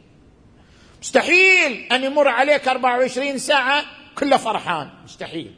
مستحيل 1.03 1.73
أن 1.93 2.05
يمر 2.05 2.29
عليك 2.29 2.69
24 2.69 3.39
ساعة 3.39 3.85
كله 4.15 4.37
فرحان. 4.37 4.91
مستحيل. 5.05 5.55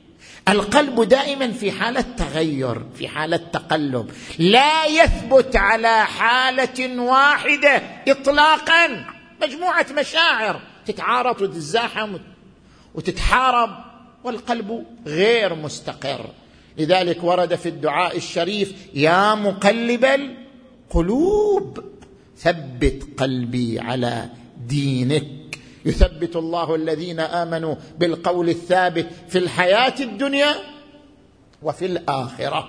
القلب 0.48 1.02
دائما 1.02 1.52
في 1.52 1.72
حالة 1.72 2.00
تغير 2.00 2.82
في 2.94 3.08
حالة 3.08 3.36
تقلب. 3.36 4.10
لا 4.38 4.84
يثبت 4.86 5.56
على 5.56 6.06
حالة 6.06 7.00
واحدة 7.02 7.82
اطلاقا. 8.08 9.04
مجموعة 9.42 9.86
مشاعر 9.98 10.60
تتعارض 10.86 11.42
وتتزاحم 11.42 12.18
وتتحارب. 12.94 13.91
والقلب 14.24 14.84
غير 15.06 15.54
مستقر. 15.54 16.30
لذلك 16.78 17.24
ورد 17.24 17.54
في 17.54 17.68
الدعاء 17.68 18.16
الشريف 18.16 18.74
يا 18.94 19.34
مقلب 19.34 20.04
القلوب 20.04 21.84
ثبت 22.38 23.02
قلبي 23.16 23.80
على 23.80 24.28
دينك. 24.68 25.58
يثبت 25.84 26.36
الله 26.36 26.74
الذين 26.74 27.20
آمنوا 27.20 27.74
بالقول 27.98 28.48
الثابت 28.48 29.06
في 29.28 29.38
الحياة 29.38 29.94
الدنيا 30.00 30.54
وفي 31.62 31.86
الآخرة. 31.86 32.68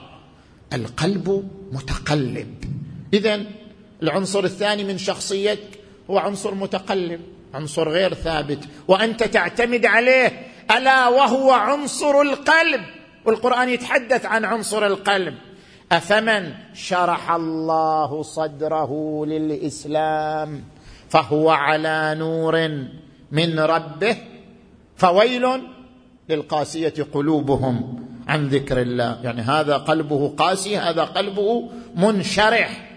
القلب 0.74 1.50
متقلب. 1.72 2.64
اذا 3.14 3.46
العنصر 4.04 4.44
الثاني 4.44 4.84
من 4.84 4.98
شخصيتك 4.98 5.80
هو 6.10 6.18
عنصر 6.18 6.56
متقلب 6.56 7.22
عنصر 7.54 7.90
غير 7.90 8.14
ثابت. 8.14 8.60
وأنت 8.88 9.24
تعتمد 9.24 9.86
عليه 9.86 10.53
ألا 10.78 11.08
وهو 11.08 11.52
عنصر 11.52 12.22
القلب؟ 12.22 12.82
والقرآن 13.26 13.70
يتحدث 13.70 14.26
عن 14.26 14.46
عنصر 14.46 14.86
القلب. 14.86 15.36
أفمن 15.92 16.54
شرح 16.74 17.32
الله 17.32 18.24
صدره 18.24 19.24
للإسلام 19.26 20.64
فهو 21.10 21.50
على 21.50 22.16
نور 22.20 22.68
من 23.32 23.60
ربه؟ 23.60 24.18
فويل 24.98 25.48
للقاسية 26.30 26.94
قلوبهم 27.14 28.06
عن 28.28 28.48
ذكر 28.48 28.82
الله. 28.82 29.20
يعني 29.24 29.42
هذا 29.42 29.78
قلبه 29.78 30.34
قاسي 30.38 30.78
هذا 30.78 31.04
قلبه 31.04 31.70
منشرح. 31.96 32.90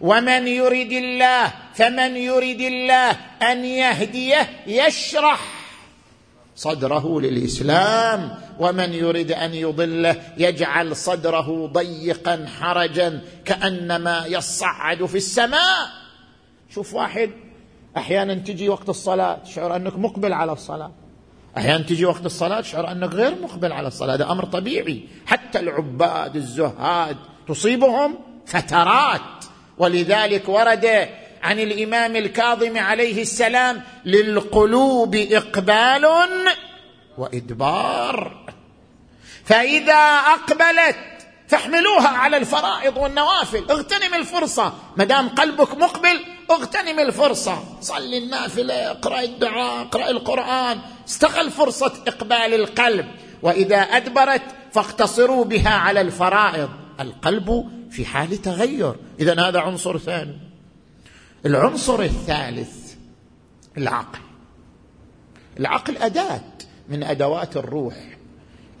ومن 0.00 0.46
يرد 0.46 0.92
الله 0.92 1.52
فمن 1.74 2.16
يرد 2.16 2.60
الله 2.60 3.10
أن 3.42 3.64
يهديه 3.64 4.48
يشرح. 4.66 5.57
صدره 6.58 7.20
للإسلام 7.20 8.34
ومن 8.58 8.92
يرد 8.92 9.32
أن 9.32 9.54
يضله 9.54 10.22
يجعل 10.36 10.96
صدره 10.96 11.66
ضيقا 11.66 12.46
حرجا 12.60 13.20
كأنما 13.44 14.26
يصعد 14.26 15.04
في 15.06 15.16
السماء. 15.16 15.88
شوف 16.74 16.94
واحد 16.94 17.30
أحيانا 17.96 18.34
تجي 18.34 18.68
وقت 18.68 18.88
الصلاة 18.88 19.38
تشعر 19.44 19.76
أنك 19.76 19.98
مقبل 19.98 20.32
على 20.32 20.52
الصلاة. 20.52 20.90
أحيانا 21.56 21.84
تجي 21.84 22.04
وقت 22.04 22.26
الصلاة 22.26 22.60
تشعر 22.60 22.92
أنك 22.92 23.14
غير 23.14 23.34
مقبل 23.42 23.72
على 23.72 23.88
الصلاة. 23.88 24.14
هذا 24.14 24.30
أمر 24.30 24.44
طبيعي. 24.44 25.08
حتى 25.26 25.60
العباد 25.60 26.36
الزهاد 26.36 27.16
تصيبهم 27.48 28.14
فترات. 28.46 29.44
ولذلك 29.78 30.48
ورد 30.48 31.08
عن 31.42 31.58
الإمام 31.60 32.16
الكاظم 32.16 32.78
عليه 32.78 33.22
السلام 33.22 33.82
للقلوب 34.04 35.14
إقبال 35.16 36.08
وإدبار. 37.18 38.44
فإذا 39.44 39.94
أقبلت 40.34 40.96
فاحملوها 41.48 42.08
على 42.08 42.36
الفرائض 42.36 42.96
والنوافل. 42.96 43.64
اغتنم 43.70 44.14
الفرصة. 44.14 44.72
ما 44.96 45.04
دام 45.04 45.28
قلبك 45.28 45.74
مقبل 45.74 46.20
اغتنم 46.50 46.98
الفرصة. 47.00 47.64
صل 47.80 48.14
النافلة 48.14 48.74
اقرأ 48.74 49.20
الدعاء 49.20 49.82
اقرأ 49.82 50.10
القرآن. 50.10 50.78
استغل 51.08 51.50
فرصة 51.50 51.92
إقبال 52.06 52.54
القلب. 52.54 53.06
وإذا 53.42 53.76
أدبرت 53.76 54.42
فاقتصروا 54.72 55.44
بها 55.44 55.70
على 55.70 56.00
الفرائض. 56.00 56.68
القلب 57.00 57.70
في 57.90 58.04
حال 58.04 58.42
تغير. 58.42 58.94
إذا 59.20 59.48
هذا 59.48 59.60
عنصر 59.60 59.98
ثاني. 59.98 60.47
العنصر 61.46 62.02
الثالث 62.02 62.94
العقل. 63.76 64.18
العقل 65.60 65.96
أداة 65.96 66.44
من 66.88 67.02
أدوات 67.02 67.56
الروح. 67.56 67.94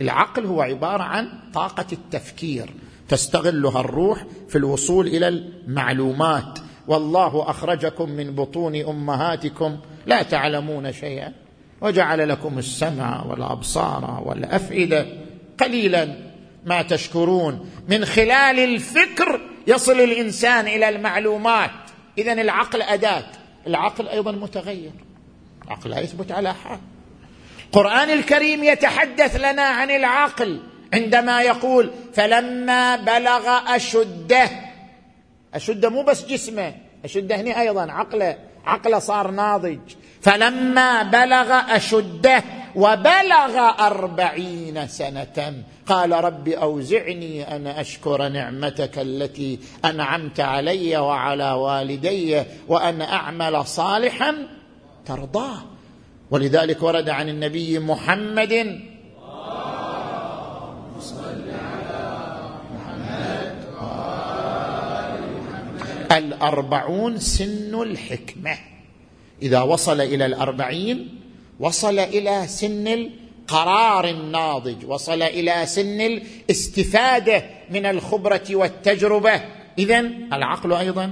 العقل 0.00 0.46
هو 0.46 0.62
عبارة 0.62 1.02
عن 1.02 1.28
طاقة 1.54 1.86
التفكير 1.92 2.70
تستغلها 3.08 3.80
الروح 3.80 4.24
في 4.48 4.58
الوصول 4.58 5.06
إلى 5.06 5.28
المعلومات. 5.28 6.58
والله 6.88 7.50
أخرجكم 7.50 8.10
من 8.10 8.34
بطون 8.34 8.76
أمهاتكم. 8.76 9.78
لا 10.06 10.22
تعلمون 10.22 10.92
شيئا. 10.92 11.32
وجعل 11.80 12.28
لكم 12.28 12.58
السمع 12.58 13.24
والأبصار 13.24 14.22
والأفئدة. 14.26 15.06
قليلا 15.60 16.16
ما 16.66 16.82
تشكرون. 16.82 17.70
من 17.88 18.04
خلال 18.04 18.58
الفكر 18.58 19.40
يصل 19.66 20.00
الإنسان 20.00 20.66
إلى 20.66 20.88
المعلومات. 20.88 21.87
اذا 22.18 22.32
العقل 22.32 22.82
أداة. 22.82 23.24
العقل 23.66 24.08
أيضا 24.08 24.32
متغير. 24.32 24.92
العقل 25.66 25.90
لا 25.90 26.00
يثبت 26.00 26.32
على 26.32 26.54
حال. 26.54 26.78
القران 27.66 28.10
الكريم 28.10 28.64
يتحدث 28.64 29.36
لنا 29.36 29.62
عن 29.62 29.90
العقل 29.90 30.62
عندما 30.94 31.42
يقول 31.42 31.90
فلما 32.14 32.96
بلغ 32.96 33.74
أشده. 33.76 34.50
أشده 35.54 35.90
مو 35.90 36.02
بس 36.02 36.26
جسمه 36.26 36.74
أشده 37.04 37.36
هنا 37.36 37.60
أيضا 37.60 37.92
عقله. 37.92 38.38
عقله 38.64 38.98
صار 38.98 39.30
ناضج. 39.30 39.78
فلما 40.20 41.02
بلغ 41.02 41.76
أشده. 41.76 42.42
وبلغ 42.74 43.58
أربعين 43.80 44.86
سنة. 44.86 45.62
قال 45.86 46.12
رب 46.12 46.48
أوزعني 46.48 47.56
أن 47.56 47.66
أشكر 47.66 48.28
نعمتك 48.28 48.98
التي 48.98 49.58
أنعمت 49.84 50.40
علي 50.40 50.96
وعلى 50.96 51.52
والدي 51.52 52.42
وأن 52.68 53.00
أعمل 53.02 53.66
صالحا 53.66 54.34
ترضاه. 55.06 55.58
ولذلك 56.30 56.82
ورد 56.82 57.08
عن 57.08 57.28
النبي 57.28 57.78
محمد 57.78 58.80
الأربعون 66.12 67.18
سن 67.18 67.82
الحكمة. 67.82 68.58
إذا 69.42 69.60
وصل 69.60 70.00
إلى 70.00 70.26
الأربعين 70.26 71.20
وصل 71.60 71.98
إلى 71.98 72.46
سن 72.46 72.88
القرار 72.88 74.08
الناضج 74.08 74.86
وصل 74.86 75.22
إلى 75.22 75.66
سن 75.66 76.00
الاستفادة 76.00 77.44
من 77.70 77.86
الخبرة 77.86 78.44
والتجربة. 78.50 79.40
إذا 79.78 80.00
العقل 80.32 80.72
أيضا 80.72 81.10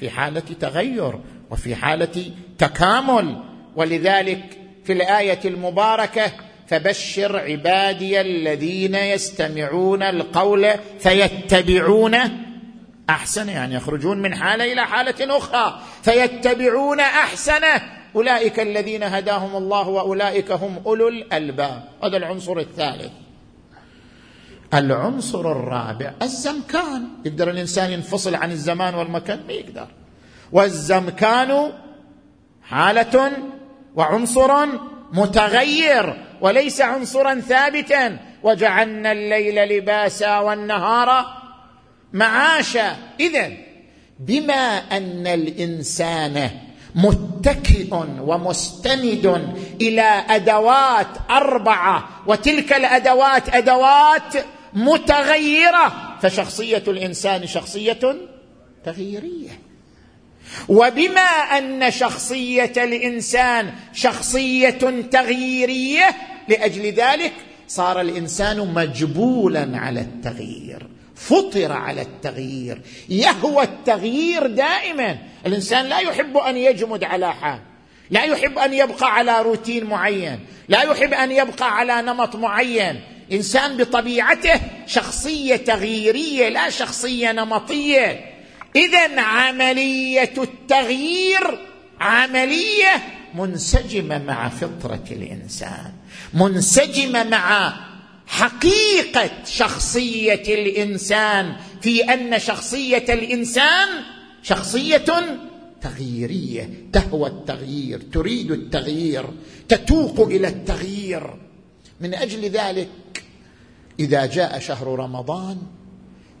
في 0.00 0.10
حالة 0.10 0.42
تغير 0.60 1.12
وفي 1.50 1.74
حالة 1.74 2.32
تكامل. 2.58 3.42
ولذلك 3.76 4.58
في 4.84 4.92
الآية 4.92 5.40
المباركة 5.44 6.32
فبشر 6.66 7.38
عبادي 7.38 8.20
الذين 8.20 8.94
يستمعون 8.94 10.02
القول 10.02 10.70
فيتبعون 10.98 12.16
أحسن 13.10 13.48
يعني 13.48 13.74
يخرجون 13.74 14.18
من 14.18 14.34
حالة 14.34 14.72
إلى 14.72 14.86
حالة 14.86 15.36
أخرى 15.36 15.80
فيتبعون 16.02 17.00
أحسنه. 17.00 17.82
أولئك 18.16 18.60
الذين 18.60 19.02
هداهم 19.02 19.56
الله 19.56 19.88
وأولئك 19.88 20.52
هم 20.52 20.80
أولو 20.86 21.08
الألباب. 21.08 21.84
هذا 22.04 22.16
العنصر 22.16 22.58
الثالث. 22.58 23.12
العنصر 24.74 25.52
الرابع 25.52 26.12
الزمكان. 26.22 27.08
يقدر 27.24 27.50
الإنسان 27.50 27.90
ينفصل 27.90 28.34
عن 28.34 28.52
الزمان 28.52 28.94
والمكان؟ 28.94 29.40
ما 29.46 29.52
يقدر. 29.52 29.88
والزمكان 30.52 31.72
حالة 32.62 33.32
وعنصر 33.96 34.66
متغير 35.12 36.24
وليس 36.40 36.80
عنصرا 36.80 37.40
ثابتا. 37.40 38.18
وجعلنا 38.42 39.12
الليل 39.12 39.78
لباسا 39.78 40.38
والنهار 40.38 41.26
معاشا. 42.12 42.96
اذا 43.20 43.52
بما 44.20 44.78
أن 44.96 45.26
الإنسان 45.26 46.65
متكئ 46.96 47.94
ومستند 48.20 49.54
إلى 49.80 50.24
أدوات 50.28 51.06
أربعة 51.30 52.08
وتلك 52.26 52.72
الأدوات 52.72 53.54
أدوات 53.54 54.34
متغيرة. 54.72 56.16
فشخصية 56.22 56.82
الإنسان 56.88 57.46
شخصية 57.46 58.16
تغييرية. 58.84 59.60
وبما 60.68 61.20
أن 61.58 61.90
شخصية 61.90 62.72
الإنسان 62.76 63.72
شخصية 63.92 65.02
تغييرية 65.10 66.16
لأجل 66.48 66.82
ذلك 66.82 67.32
صار 67.68 68.00
الإنسان 68.00 68.74
مجبولا 68.74 69.78
على 69.78 70.00
التغيير. 70.00 70.95
فطر 71.16 71.72
على 71.72 72.02
التغيير. 72.02 72.80
يهوى 73.08 73.64
التغيير 73.64 74.46
دائما. 74.46 75.18
الإنسان 75.46 75.86
لا 75.86 75.98
يحب 75.98 76.36
أن 76.36 76.56
يجمد 76.56 77.04
على 77.04 77.32
حال. 77.34 77.60
لا 78.10 78.24
يحب 78.24 78.58
أن 78.58 78.74
يبقى 78.74 79.14
على 79.14 79.42
روتين 79.42 79.84
معين. 79.84 80.40
لا 80.68 80.82
يحب 80.82 81.14
أن 81.14 81.32
يبقى 81.32 81.76
على 81.76 82.02
نمط 82.02 82.36
معين. 82.36 83.00
إنسان 83.32 83.76
بطبيعته 83.76 84.60
شخصية 84.86 85.56
تغييرية 85.56 86.48
لا 86.48 86.70
شخصية 86.70 87.32
نمطية. 87.32 88.36
اذا 88.76 89.20
عملية 89.20 90.34
التغيير 90.38 91.58
عملية 92.00 93.02
منسجمة 93.34 94.18
مع 94.18 94.48
فطرة 94.48 95.04
الإنسان. 95.10 95.92
منسجمة 96.34 97.24
مع 97.24 97.74
حقيقة 98.26 99.30
شخصية 99.44 100.42
الإنسان 100.48 101.56
في 101.80 102.04
أن 102.04 102.38
شخصية 102.38 103.04
الإنسان 103.08 103.88
شخصية 104.42 105.04
تغييرية. 105.80 106.70
تهوى 106.92 107.28
التغيير 107.28 108.02
تريد 108.12 108.50
التغيير 108.50 109.24
تتوق 109.68 110.20
إلى 110.20 110.48
التغيير. 110.48 111.34
من 112.00 112.14
أجل 112.14 112.44
ذلك 112.44 112.88
إذا 114.00 114.26
جاء 114.26 114.58
شهر 114.58 114.86
رمضان 114.86 115.58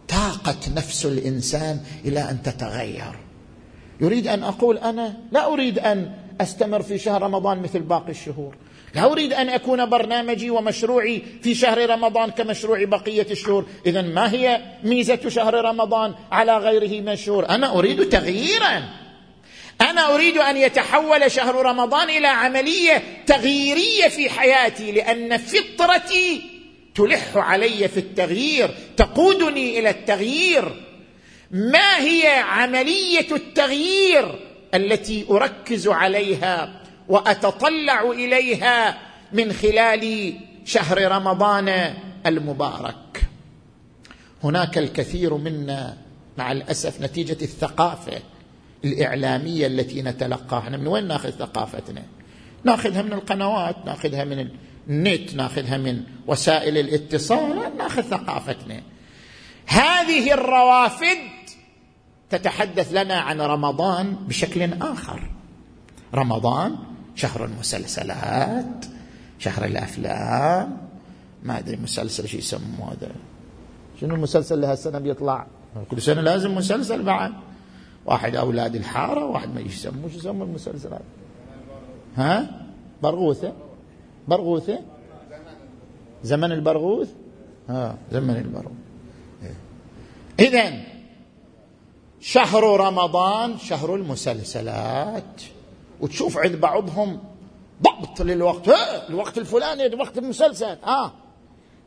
تاقت 0.08 0.68
نفس 0.76 1.06
الإنسان 1.06 1.80
إلى 2.04 2.20
أن 2.20 2.42
تتغير. 2.42 3.18
يريد 4.00 4.26
أن 4.26 4.42
أقول 4.42 4.78
أنا 4.78 5.16
لا 5.32 5.52
أريد 5.52 5.78
أن 5.78 6.14
أستمر 6.40 6.82
في 6.82 6.98
شهر 6.98 7.22
رمضان 7.22 7.62
مثل 7.62 7.80
باقي 7.80 8.10
الشهور. 8.10 8.56
لا 8.96 9.04
أريد 9.04 9.32
أن 9.32 9.48
أكون 9.48 9.86
برنامجي 9.86 10.50
ومشروعي 10.50 11.22
في 11.42 11.54
شهر 11.54 11.90
رمضان 11.90 12.30
كمشروع 12.30 12.84
بقية 12.84 13.26
الشهور. 13.30 13.66
اذا 13.86 14.02
ما 14.02 14.32
هي 14.32 14.60
ميزة 14.82 15.28
شهر 15.28 15.54
رمضان 15.54 16.14
على 16.32 16.56
غيره 16.56 17.00
من 17.00 17.08
الشهور 17.08 17.48
أنا 17.48 17.78
أريد 17.78 18.08
تغييرا. 18.08 18.82
أنا 19.80 20.14
أريد 20.14 20.38
أن 20.38 20.56
يتحول 20.56 21.30
شهر 21.30 21.54
رمضان 21.54 22.10
إلى 22.10 22.26
عملية 22.26 23.02
تغييرية 23.26 24.08
في 24.08 24.30
حياتي 24.30 24.92
لأن 24.92 25.36
فطرتي 25.36 26.42
تلح 26.94 27.36
علي 27.36 27.88
في 27.88 27.96
التغيير 27.96 28.70
تقودني 28.96 29.78
إلى 29.78 29.90
التغيير. 29.90 30.82
ما 31.50 31.98
هي 31.98 32.28
عملية 32.28 33.26
التغيير 33.32 34.34
التي 34.74 35.26
أركز 35.30 35.88
عليها؟ 35.88 36.85
وأتطلع 37.08 38.10
إليها 38.10 38.98
من 39.32 39.52
خلال 39.52 40.34
شهر 40.64 41.12
رمضان 41.12 41.94
المبارك. 42.26 43.28
هناك 44.44 44.78
الكثير 44.78 45.34
منا 45.34 45.96
مع 46.38 46.52
الأسف 46.52 47.00
نتيجة 47.00 47.38
الثقافة 47.42 48.22
الإعلامية 48.84 49.66
التي 49.66 50.02
نتلقاها. 50.02 50.60
إحنا 50.60 50.76
من 50.76 50.86
وين 50.86 51.08
ناخذ 51.08 51.30
ثقافتنا؟ 51.30 52.02
ناخذها 52.64 53.02
من 53.02 53.12
القنوات 53.12 53.76
ناخذها 53.86 54.24
من 54.24 54.48
النت 54.88 55.34
ناخذها 55.34 55.76
من 55.76 56.02
وسائل 56.26 56.78
الاتصال 56.78 57.76
ناخذ 57.78 58.02
ثقافتنا. 58.02 58.82
هذه 59.66 60.32
الروافد 60.32 61.18
تتحدث 62.30 62.92
لنا 62.92 63.14
عن 63.14 63.40
رمضان 63.40 64.16
بشكل 64.28 64.82
آخر. 64.82 65.30
رمضان 66.14 66.76
شهر 67.16 67.44
المسلسلات 67.44 68.86
شهر 69.38 69.64
الأفلام 69.64 70.76
ما 71.42 71.58
أدري 71.58 71.76
مسلسل 71.76 72.28
شو 72.28 72.38
يسموه 72.38 72.92
هذا. 72.92 73.10
شنو 74.00 74.14
المسلسل 74.14 74.54
اللي 74.54 74.66
هالسنة 74.66 74.98
بيطلع؟ 74.98 75.46
كل 75.90 76.02
سنة 76.02 76.20
لازم 76.20 76.54
مسلسل 76.54 77.02
بعد. 77.02 77.32
واحد 78.06 78.36
أولاد 78.36 78.74
الحارة 78.76 79.24
واحد 79.24 79.54
ما 79.54 79.60
يسموه 79.60 80.10
شو 80.10 80.18
يسموا 80.18 80.46
المسلسلات؟ 80.46 81.02
ها؟ 82.16 82.66
برغوثة. 83.02 83.52
برغوثة؟ 84.28 84.80
زمن 86.24 86.52
البرغوث؟ 86.52 87.08
ها 87.68 87.96
زمن 88.12 88.36
البرغوث. 88.36 88.76
إذن 90.40 90.82
شهر 92.20 92.80
رمضان 92.80 93.58
شهر 93.58 93.94
المسلسلات. 93.94 95.42
وتشوف 96.00 96.38
عند 96.38 96.56
بعضهم 96.56 97.20
ضبط 97.82 98.22
للوقت. 98.22 98.68
الوقت 99.08 99.38
الفلاني 99.38 99.94
وقت 99.94 100.18
المسلسل. 100.18 100.76
آه 100.84 101.12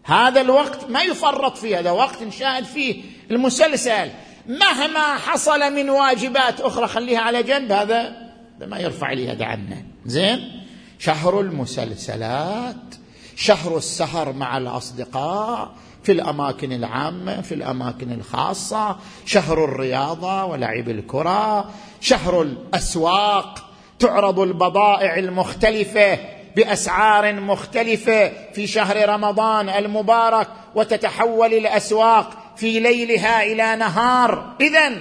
هذا 0.04 0.42
الوقت 0.42 0.90
ما 0.90 1.02
يفرط 1.02 1.58
فيه 1.58 1.80
هذا 1.80 1.92
وقت 1.92 2.24
نشاهد 2.24 2.64
فيه 2.64 3.04
المسلسل. 3.32 4.10
مهما 4.48 5.18
حصل 5.18 5.74
من 5.74 5.90
واجبات 5.90 6.62
أخرى 6.62 6.88
خليها 6.88 7.20
على 7.20 7.44
جنب 7.44 7.72
هذا 7.72 8.30
ما 8.62 8.80
يرفع 8.80 9.12
لي 9.12 9.26
يد 9.26 9.42
عنه. 9.42 9.86
زين؟ 10.06 10.60
شهر 11.00 11.40
المسلسلات 11.40 12.96
شهر 13.36 13.78
السهر 13.78 14.34
مع 14.34 14.58
الأصدقاء 14.58 15.72
في 16.04 16.12
الأماكن 16.12 16.72
العامة 16.72 17.42
في 17.42 17.54
الأماكن 17.54 18.12
الخاصة 18.12 18.96
شهر 19.26 19.64
الرياضة 19.64 20.46
ولعب 20.46 20.90
الكرة 20.90 21.70
شهر 22.02 22.42
الأسواق 22.42 23.69
تعرض 24.00 24.40
البضائع 24.40 25.18
المختلفة 25.18 26.20
بأسعار 26.56 27.34
مختلفة 27.34 28.32
في 28.54 28.68
شهر 28.68 29.10
رمضان 29.10 29.70
المبارك 29.70 30.48
وتتحول 30.76 31.54
الأسواق 31.54 32.54
في 32.58 32.80
ليلها 32.80 33.44
إلى 33.44 33.76
نهار. 33.76 34.56
اذا 34.62 34.92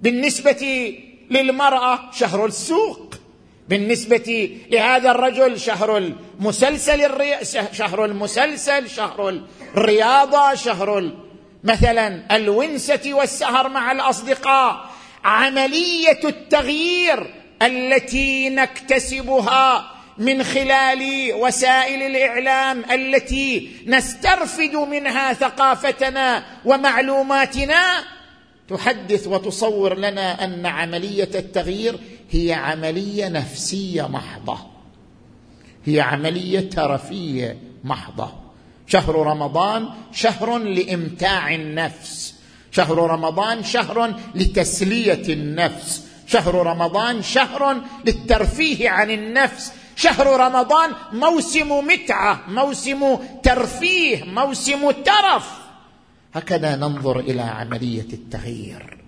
بالنسبة 0.00 0.92
للمرأة 1.30 1.98
شهر 2.12 2.46
السوق 2.46 3.14
بالنسبة 3.68 4.58
لهذا 4.70 5.10
الرجل 5.10 5.60
شهر 5.60 5.96
المسلسل 5.96 7.00
الري... 7.00 7.44
شهر 7.72 8.04
المسلسل 8.04 8.88
شهر 8.88 9.40
الرياضة 9.76 10.54
شهر 10.54 11.12
مثلا 11.64 12.36
الونسة 12.36 13.14
والسهر 13.14 13.68
مع 13.68 13.92
الأصدقاء. 13.92 14.90
عملية 15.24 16.20
التغيير 16.24 17.43
التي 17.66 18.48
نكتسبها 18.48 19.90
من 20.18 20.42
خلال 20.42 21.32
وسائل 21.34 22.02
الإعلام 22.02 22.84
التي 22.90 23.70
نسترفد 23.86 24.76
منها 24.76 25.32
ثقافتنا 25.32 26.44
ومعلوماتنا 26.64 28.04
تحدث 28.68 29.26
وتصور 29.26 29.98
لنا 29.98 30.44
أن 30.44 30.66
عملية 30.66 31.30
التغيير 31.34 31.98
هي 32.30 32.52
عملية 32.52 33.28
نفسية 33.28 34.08
محضة. 34.08 34.58
هي 35.84 36.00
عملية 36.00 36.60
ترفيه 36.60 37.58
محضة. 37.84 38.32
شهر 38.86 39.14
رمضان 39.14 39.88
شهر 40.12 40.58
لإمتاع 40.58 41.54
النفس. 41.54 42.34
شهر 42.70 42.98
رمضان 42.98 43.64
شهر 43.64 44.14
لتسلية 44.34 45.32
النفس. 45.32 46.04
شهر 46.26 46.54
رمضان 46.54 47.22
شهر 47.22 47.80
للترفيه 48.04 48.90
عن 48.90 49.10
النفس. 49.10 49.72
شهر 49.96 50.26
رمضان 50.26 50.90
موسم 51.12 51.86
متعة 51.86 52.40
موسم 52.48 53.16
ترفيه 53.42 54.24
موسم 54.24 54.90
ترف. 54.90 55.58
هكذا 56.34 56.76
ننظر 56.76 57.20
إلى 57.20 57.42
عملية 57.42 58.08
التغيير. 58.12 58.98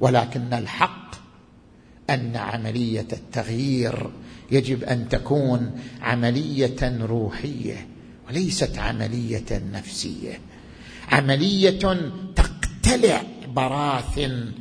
ولكن 0.00 0.52
الحق 0.52 1.14
أن 2.10 2.36
عملية 2.36 3.08
التغيير 3.12 4.10
يجب 4.50 4.84
أن 4.84 5.08
تكون 5.08 5.80
عملية 6.02 6.98
روحية 7.00 7.88
وليست 8.28 8.78
عملية 8.78 9.62
نفسية. 9.72 10.40
عملية 11.12 12.10
تقتلع 12.36 13.22
براثن 13.48 14.52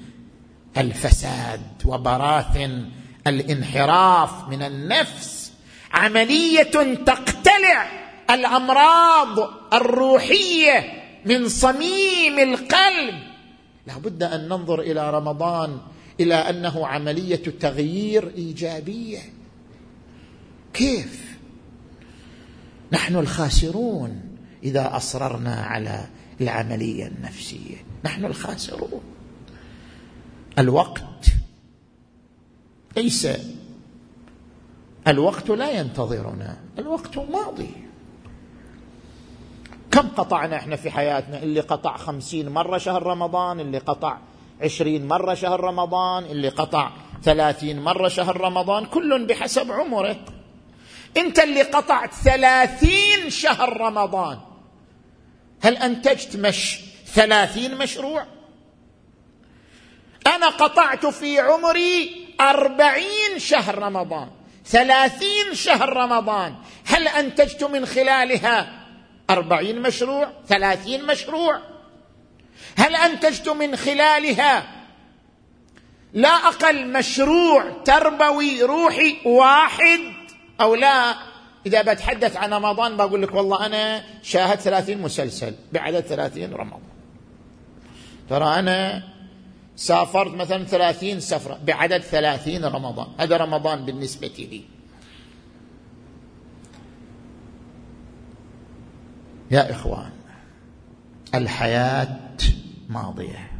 الفساد 0.80 1.62
وبراثن 1.86 2.90
الانحراف 3.28 4.50
من 4.50 4.63
النفس 4.63 5.52
عملية 5.94 6.96
تقتلع 7.06 7.90
الأمراض 8.30 9.40
الروحية 9.74 11.04
من 11.26 11.50
صميم 11.50 12.40
القلب. 12.40 13.16
لابد 13.88 14.24
أن 14.24 14.48
ننظر 14.48 14.80
إلى 14.80 15.12
رمضان 15.12 15.78
إلى 16.20 16.36
أنه 16.36 16.88
عملية 16.88 17.44
تغيير 17.60 18.32
إيجابية. 18.36 19.20
كيف؟ 20.74 21.38
نحن 22.92 23.16
الخاسرون 23.16 24.22
إذا 24.63 24.96
أصررنا 24.96 25.56
على 25.56 26.08
العملية 26.42 27.08
النفسية. 27.08 27.76
نحن 28.06 28.26
الخاسرون. 28.26 29.16
الوقت 30.60 31.04
ليس 32.96 33.28
الوقت 35.08 35.50
لا 35.50 35.72
ينتظرنا 35.72 36.58
الوقت 36.80 37.17
ماضي. 37.17 37.70
كم 39.91 40.08
قطعنا 40.08 40.56
إحنا 40.56 40.76
في 40.76 40.91
حياتنا؟ 40.91 41.43
اللي 41.43 41.60
قطع 41.60 41.98
خمسين 41.98 42.50
مرة 42.50 42.78
شهر 42.78 43.04
رمضان 43.04 43.60
اللي 43.60 43.78
قطع 43.78 44.17
عشرين 44.62 45.08
مرة 45.08 45.34
شهر 45.34 45.60
رمضان 45.60 46.24
اللي 46.24 46.50
قطع 46.50 46.91
ثلاثين 47.24 47.80
مرة 47.80 48.08
شهر 48.08 48.41
رمضان 48.41 48.86
كل 48.86 49.26
بحسب 49.28 49.72
عمره 49.72 50.15
أنت 51.17 51.39
اللي 51.39 51.62
قطعت 51.62 52.13
ثلاثين 52.13 53.30
شهر 53.30 53.82
رمضان. 53.82 54.39
هل 55.62 55.78
أنتجت 55.78 56.36
مش 56.36 56.80
ثلاثين 57.06 57.78
مشروع؟ 57.78 58.37
أنا 60.28 60.48
قطعت 60.48 61.06
في 61.06 61.40
عمري 61.40 62.28
أربعين 62.42 63.40
شهر 63.40 63.80
رمضان 63.80 64.30
ثلاثين 64.66 65.54
شهر 65.54 65.94
رمضان. 65.94 66.56
هل 66.86 67.08
أنتجت 67.08 67.63
من 67.63 67.86
خلالها 67.86 68.84
أربعين 69.30 69.82
مشروع 69.82 70.32
ثلاثين 70.48 71.06
مشروع؟ 71.06 71.60
هل 72.78 72.96
أنتجت 72.96 73.50
من 73.50 73.76
خلالها 73.76 74.63
لا 76.13 76.30
أقل 76.30 76.88
مشروع 76.88 77.72
تربوي 77.86 78.63
روحي 78.63 79.18
واحد؟ 79.26 80.00
أو 80.62 80.76
لا؟ 80.76 81.16
إذا 81.66 81.82
بتحدث 81.82 82.38
عن 82.38 82.54
رمضان 82.54 82.98
بقول 82.98 83.22
لك 83.22 83.34
والله 83.34 83.66
أنا 83.66 84.04
شاهدت 84.24 84.62
ثلاثين 84.62 85.02
مسلسل 85.02 85.56
بعدد 85.72 86.00
ثلاثين 86.00 86.54
رمضان. 86.54 86.82
ترى 88.30 88.60
أنا 88.60 89.04
سافرت 89.78 90.34
مثلا 90.34 90.63
ثلاثين 90.63 91.20
سفرة 91.20 91.60
بعدد 91.66 92.02
ثلاثين 92.02 92.66
رمضان. 92.66 93.08
هذا 93.20 93.38
رمضان 93.38 93.86
بالنسبة 93.86 94.28
لي. 94.28 94.62
يا 99.52 99.72
إخوان 99.72 100.12
الحياة 101.36 102.20
ماضية. 102.90 103.52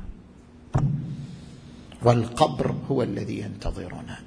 والقبر 2.03 2.75
هو 2.91 3.03
الذي 3.03 3.39
ينتظرنا. 3.39 4.19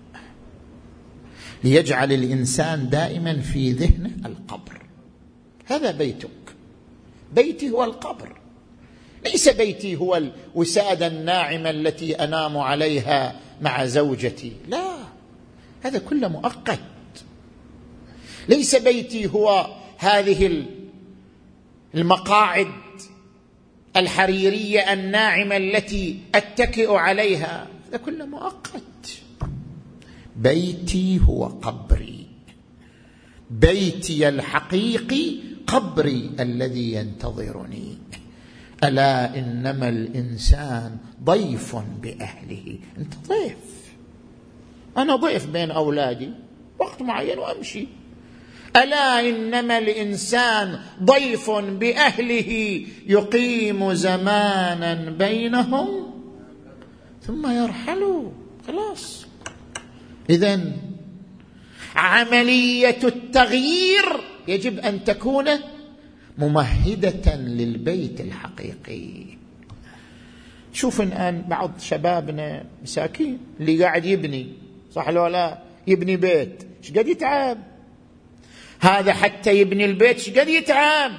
ليجعل 1.65 2.13
الإنسان 2.13 2.89
دائما 2.89 3.41
في 3.41 3.73
ذهنه 3.73 4.11
القبر. 4.27 4.83
هذا 5.67 5.91
بيتك. 5.91 6.31
بيتي 7.35 7.71
هو 7.71 7.85
القبر. 7.85 8.40
ليس 9.25 9.49
بيتي 9.49 9.97
هو 9.97 10.17
الوسادة 10.55 11.07
الناعمة 11.07 11.71
التي 11.71 12.15
أنام 12.15 12.59
عليها 12.59 13.37
مع 13.63 13.87
زوجتي. 13.87 14.53
لا 14.69 14.97
هذا 15.83 15.99
كله 15.99 16.29
مؤقت. 16.29 16.81
ليس 18.49 18.77
بيتي 18.77 19.27
هو 19.27 19.67
هذه 19.99 20.65
المقاعد 21.95 22.69
الحريرية 23.97 24.93
الناعمة 24.93 25.57
التي 25.57 26.19
أتكئ 26.35 26.93
عليها. 26.93 27.67
هذا 27.89 27.97
كله 27.97 28.27
مؤقت. 28.27 28.83
بيتي 30.37 31.21
هو 31.29 31.45
قبري. 31.45 32.27
بيتي 33.51 34.29
الحقيقي 34.29 35.37
قبري 35.67 36.31
الذي 36.41 36.93
ينتظرني. 36.93 37.99
ألا 38.85 39.39
إنما 39.39 39.89
الإنسان 39.89 40.97
ضيف 41.25 41.77
بأهله. 41.77 42.79
أنت 42.99 43.15
ضيف. 43.29 43.57
أنا 44.97 45.17
ضيف 45.17 45.47
بين 45.47 45.71
أولادي 45.71 46.31
وقت 46.79 47.03
معين 47.03 47.39
وأمشي. 47.39 47.87
ألا 48.77 49.29
إنما 49.29 49.79
الإنسان 49.79 50.81
ضيف 51.03 51.51
بأهله 51.51 52.83
يقيم 53.07 53.95
زمانا 53.95 55.11
بينهم 55.11 55.89
ثم 57.23 57.51
يرحلوا 57.51 58.31
خلاص. 58.67 59.27
اذا 60.31 60.61
عملية 61.97 62.99
التغيير 63.05 64.05
يجب 64.49 64.79
أن 64.79 65.05
تكون 65.05 65.49
ممهدة 66.41 67.37
للبيت 67.37 68.21
الحقيقي. 68.21 69.25
شوف 70.73 71.01
الآن 71.01 71.43
بعض 71.49 71.73
شبابنا 71.81 72.65
مساكين 72.83 73.39
اللي 73.61 73.85
قاعد 73.85 74.05
يبني. 74.05 74.53
صح 74.93 75.09
لو 75.09 75.27
لا؟ 75.27 75.59
يبني 75.87 76.17
بيت. 76.17 76.63
إيش 76.83 76.99
قد 76.99 77.09
يتعب؟ 77.09 77.59
هذا 78.81 79.13
حتى 79.13 79.61
يبني 79.61 79.85
البيت 79.85 80.17
إيش 80.17 80.39
قد 80.39 80.49
يتعب؟ 80.49 81.13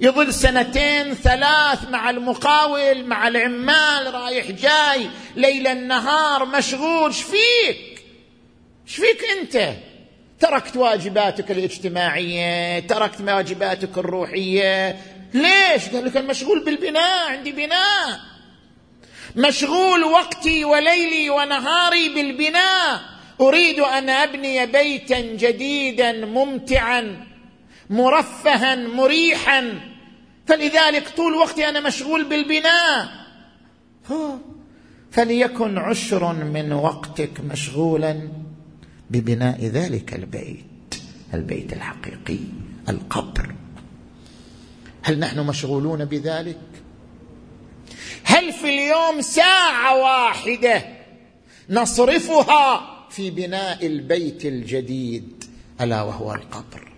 يظل 0.00 0.34
سنتين 0.34 1.14
ثلاث 1.14 1.90
مع 1.90 2.10
المقاول 2.10 3.04
مع 3.04 3.28
العمال 3.28 4.14
رايح 4.14 4.50
جاي 4.50 5.08
ليل 5.36 5.66
النهار 5.66 6.46
مشغول. 6.46 7.10
إيش 7.10 7.22
فيك؟ 7.22 8.04
إيش 8.86 8.96
فيك 8.96 9.24
أنت؟ 9.40 9.76
تركت 10.42 10.76
واجباتك 10.76 11.50
الاجتماعية 11.50 12.80
تركت 12.80 13.20
واجباتك 13.20 13.98
الروحية. 13.98 14.96
ليش؟ 15.34 15.88
قال 15.88 16.04
لك 16.04 16.16
مشغول 16.16 16.64
بالبناء 16.64 17.30
عندي 17.30 17.52
بناء. 17.52 18.20
مشغول 19.36 20.04
وقتي 20.04 20.64
وليلي 20.64 21.30
ونهاري 21.30 22.08
بالبناء. 22.08 23.00
أريد 23.40 23.80
أن 23.80 24.08
أبني 24.08 24.66
بيتا 24.66 25.20
جديدا 25.20 26.12
ممتعا 26.26 27.26
مرفها 27.90 28.74
مريحا. 28.74 29.80
فلذلك 30.46 31.08
طول 31.08 31.34
وقتي 31.34 31.68
أنا 31.68 31.80
مشغول 31.80 32.24
بالبناء. 32.24 33.08
فليكن 35.10 35.78
عشر 35.78 36.32
من 36.32 36.72
وقتك 36.72 37.40
مشغولا. 37.50 38.41
ببناء 39.12 39.66
ذلك 39.66 40.14
البيت 40.14 40.64
البيت 41.34 41.72
الحقيقي 41.72 42.38
القبر. 42.88 43.54
هل 45.02 45.18
نحن 45.18 45.40
مشغولون 45.40 46.04
بذلك؟ 46.04 46.58
هل 48.24 48.52
في 48.52 48.64
اليوم 48.64 49.20
ساعة 49.20 49.96
واحدة 49.96 50.84
نصرفها 51.70 52.88
في 53.10 53.30
بناء 53.30 53.86
البيت 53.86 54.46
الجديد 54.46 55.44
ألا 55.80 56.02
وهو 56.02 56.34
القبر؟ 56.34 56.92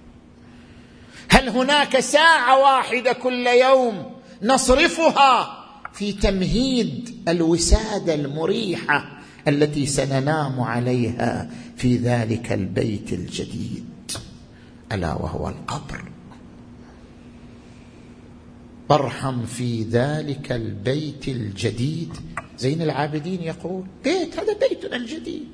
هل 1.28 1.48
هناك 1.48 2.00
ساعة 2.00 2.58
واحدة 2.58 3.12
كل 3.12 3.46
يوم 3.46 4.14
نصرفها 4.42 5.64
في 5.92 6.12
تمهيد 6.12 7.22
الوسادة 7.28 8.14
المريحة 8.14 9.18
التي 9.48 9.86
سننام 9.86 10.60
عليها 10.60 11.50
في 11.76 11.96
ذلك 11.96 12.52
البيت 12.52 13.12
الجديد 13.12 13.84
ألا 14.92 15.14
وهو 15.14 15.48
القبر. 15.48 16.04
وارحم 18.88 19.46
في 19.46 19.82
ذلك 19.82 20.52
البيت 20.52 21.28
الجديد 21.28 22.12
زين 22.58 22.82
العابدين 22.82 23.42
يقول 23.42 23.84
بيت 24.04 24.38
هذا 24.38 24.56
بيتنا 24.68 24.96
الجديد. 24.96 25.48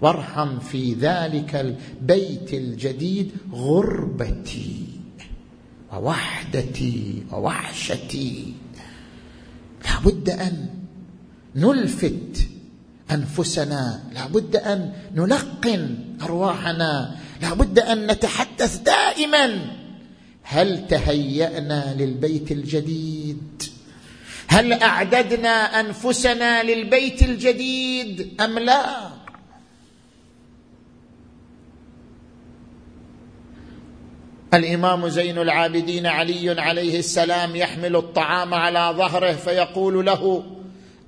وارحم 0.00 0.58
في 0.58 0.92
ذلك 0.94 1.54
البيت 1.54 2.54
الجديد 2.54 3.32
غربتي 3.52 4.86
ووحدتي 5.92 7.22
ووحشتي. 7.32 8.54
لابد 9.84 10.30
أن 10.30 10.68
نلفت 11.56 12.48
أنفسنا. 13.10 14.02
لابد 14.12 14.56
أن 14.56 14.92
نلقن 15.14 15.98
أرواحنا. 16.22 17.16
لابد 17.42 17.78
أن 17.78 18.06
نتحدث 18.06 18.76
دائما. 18.76 19.60
هل 20.42 20.88
تهيأنا 20.88 21.94
للبيت 21.98 22.52
الجديد؟ 22.52 23.62
هل 24.46 24.72
أعددنا 24.72 25.80
أنفسنا 25.80 26.62
للبيت 26.62 27.22
الجديد 27.22 28.40
أم 28.40 28.58
لا؟ 28.58 29.08
الإمام 34.54 35.08
زين 35.08 35.38
العابدين 35.38 36.06
علي 36.06 36.60
عليه 36.60 36.98
السلام 36.98 37.56
يحمل 37.56 37.96
الطعام 37.96 38.54
على 38.54 38.94
ظهره 38.96 39.32
فيقول 39.32 40.06
له 40.06 40.44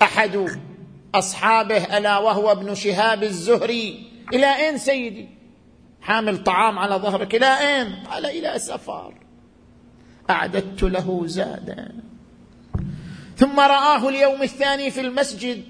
أحد 0.02 0.58
أصحابه 1.18 1.98
ألا 1.98 2.18
وهو 2.18 2.52
ابن 2.52 2.74
شهاب 2.74 3.22
الزهري. 3.22 4.10
إلى 4.32 4.56
أين 4.56 4.78
سيدي؟ 4.78 5.28
حامل 6.00 6.44
طعام 6.44 6.78
على 6.78 6.94
ظهرك. 6.94 7.34
إلى 7.34 7.46
أين؟ 7.46 8.06
قال 8.06 8.26
إلى 8.26 8.58
سفر. 8.58 9.14
أعددت 10.30 10.82
له 10.82 11.26
زادا. 11.26 11.92
ثم 13.36 13.60
رآه 13.60 14.08
اليوم 14.08 14.42
الثاني 14.42 14.90
في 14.90 15.00
المسجد. 15.00 15.62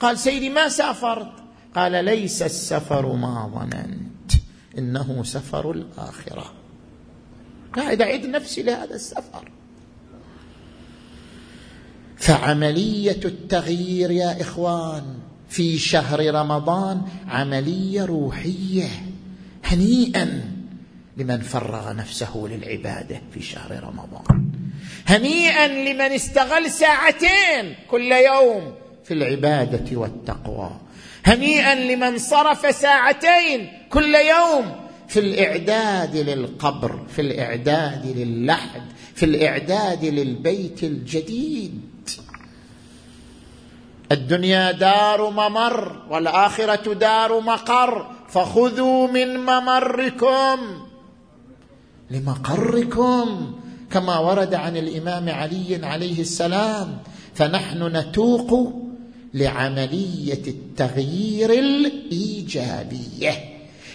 قال 0.00 0.18
سيدي 0.18 0.48
ما 0.48 0.68
سافرت؟ 0.68 1.32
قال 1.74 2.04
ليس 2.04 2.42
السفر 2.42 3.12
ما 3.12 3.50
ظننت. 3.54 4.32
إنه 4.78 5.22
سفر 5.22 5.70
الآخرة. 5.70 6.52
قاعد 7.72 8.02
أعد 8.02 8.26
نفسي 8.26 8.62
لهذا 8.62 8.94
السفر. 8.94 9.50
فعملية 12.16 13.20
التغيير 13.24 14.10
يا 14.10 14.40
إخوان 14.40 15.04
في 15.48 15.78
شهر 15.78 16.34
رمضان 16.34 17.02
عملية 17.28 18.04
روحية 18.04 18.88
هنيئا 19.64 20.42
لمن 21.16 21.40
فرغ 21.40 21.92
نفسه 21.92 22.46
للعبادة 22.50 23.20
في 23.34 23.42
شهر 23.42 23.70
رمضان. 23.84 24.46
هنيئا 25.06 25.68
لمن 25.68 26.12
استغل 26.12 26.70
ساعتين 26.70 27.74
كل 27.90 28.12
يوم 28.12 28.74
في 29.04 29.14
العبادة 29.14 29.96
والتقوى. 29.96 30.70
هنيئا 31.24 31.74
لمن 31.74 32.18
صرف 32.18 32.74
ساعتين 32.74 33.72
كل 33.90 34.14
يوم 34.14 34.72
في 35.08 35.20
الإعداد 35.20 36.16
للقبر 36.16 37.06
في 37.08 37.20
الإعداد 37.22 38.06
للحد 38.16 38.82
في 39.14 39.24
الإعداد 39.24 40.04
للبيت 40.04 40.84
الجديد. 40.84 41.80
الدنيا 44.12 44.72
دار 44.72 45.30
ممر 45.30 46.02
والآخرة 46.10 46.94
دار 46.94 47.40
مقر 47.40 48.06
فخذوا 48.28 49.08
من 49.08 49.36
ممركم. 49.36 50.58
لمقركم 52.10 53.54
كما 53.92 54.18
ورد 54.18 54.54
عن 54.54 54.76
الإمام 54.76 55.28
علي 55.28 55.80
عليه 55.82 56.20
السلام 56.20 56.98
فنحن 57.34 57.96
نتوق 57.96 58.72
لعملية 59.34 60.42
التغيير 60.46 61.52
الإيجابية. 61.52 63.32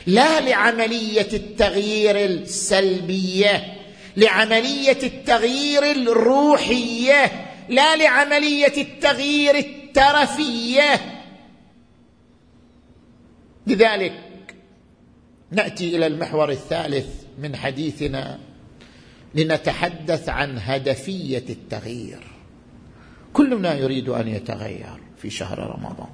لا 0.07 0.41
لعملية 0.41 1.29
التغيير 1.33 2.25
السلبية 2.25 3.73
لعملية 4.17 4.99
التغيير 5.03 5.91
الروحية. 5.91 7.31
لا 7.69 7.95
لعملية 7.95 8.81
التغيير 8.81 9.80
الترفيه. 9.91 10.99
لذلك 13.67 14.13
نأتي 15.51 15.95
إلى 15.95 16.07
المحور 16.07 16.49
الثالث 16.49 17.07
من 17.39 17.55
حديثنا 17.55 18.39
لنتحدث 19.35 20.29
عن 20.29 20.57
هدفية 20.59 21.45
التغيير. 21.49 22.23
كلنا 23.33 23.73
يريد 23.73 24.09
أن 24.09 24.27
يتغير 24.27 24.99
في 25.17 25.29
شهر 25.29 25.59
رمضان. 25.59 26.09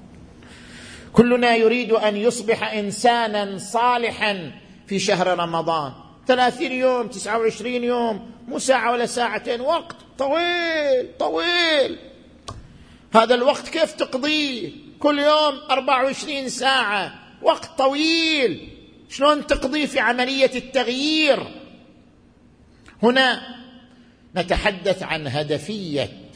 كلنا 1.13 1.55
يريد 1.55 1.91
أن 1.91 2.15
يصبح 2.15 2.73
إنسانا 2.73 3.57
صالحا 3.57 4.51
في 4.87 4.99
شهر 4.99 5.39
رمضان. 5.39 5.93
ثلاثين 6.27 6.71
يوم 6.71 7.07
تسعة 7.07 7.39
وعشرين 7.39 7.83
يوم 7.83 8.31
مو 8.47 8.59
ساعة 8.59 8.91
ولا 8.91 9.05
ساعتين 9.05 9.61
وقت 9.61 9.95
طويل 10.17 11.17
طويل. 11.19 11.97
هذا 13.13 13.35
الوقت 13.35 13.69
كيف 13.69 13.93
تقضيه؟ 13.93 14.71
كل 14.99 15.19
يوم 15.19 15.59
أربعة 15.71 16.03
وعشرين 16.03 16.49
ساعة 16.49 17.13
وقت 17.41 17.77
طويل. 17.77 18.69
شلون 19.09 19.47
تقضيه 19.47 19.85
في 19.85 19.99
عملية 19.99 20.51
التغيير؟ 20.55 21.47
هنا 23.03 23.41
نتحدث 24.35 25.03
عن 25.03 25.27
هدفية 25.27 26.31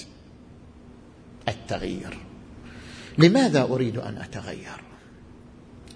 التغيير. 1.48 2.18
لماذا 3.18 3.62
أريد 3.62 3.98
أن 3.98 4.18
أتغير؟ 4.18 4.82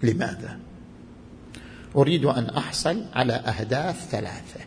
لماذا؟ 0.04 0.60
أريد 1.96 2.26
أن 2.26 2.50
أحصل 2.50 3.06
على 3.14 3.34
أهداف 3.34 4.06
ثلاثة. 4.10 4.60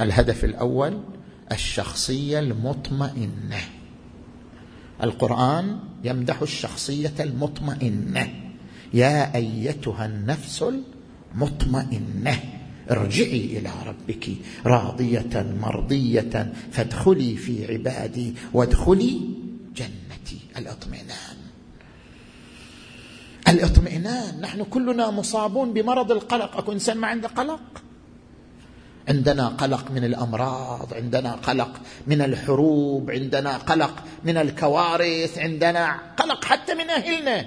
الهدف 0.00 0.44
الأول 0.44 1.00
الشخصية 1.52 2.38
المطمئنة. 2.38 3.60
القرآن 5.02 5.78
يمدح 6.04 6.42
الشخصية 6.42 7.14
المطمئنة. 7.20 8.34
يا 8.94 9.34
أيتها 9.34 10.06
النفس 10.06 10.64
المطمئنة 11.34 12.40
ارجعي 12.90 13.58
إلى 13.58 13.70
ربك 13.86 14.30
راضية 14.66 15.54
مرضية 15.60 16.52
فادخلي 16.72 17.36
في 17.36 17.72
عبادي 17.72 18.34
وادخلي 18.52 19.20
جنتي. 19.76 20.38
الاطمئنان. 20.56 21.36
الاطمئنان 23.48 24.40
نحن 24.40 24.62
كلنا 24.64 25.10
مصابون 25.10 25.72
بمرض 25.72 26.12
القلق. 26.12 26.56
أكو 26.56 26.72
إنسان 26.72 26.96
ما 26.96 27.06
عنده 27.06 27.28
قلق؟ 27.28 27.82
عندنا 29.08 29.48
قلق 29.48 29.90
من 29.90 30.04
الأمراض 30.04 30.94
عندنا 30.94 31.32
قلق 31.32 31.70
من 32.06 32.22
الحروب 32.22 33.10
عندنا 33.10 33.56
قلق 33.56 33.94
من 34.24 34.36
الكوارث 34.36 35.38
عندنا 35.38 35.98
قلق 36.16 36.44
حتى 36.44 36.74
من 36.74 36.90
أهلنا. 36.90 37.44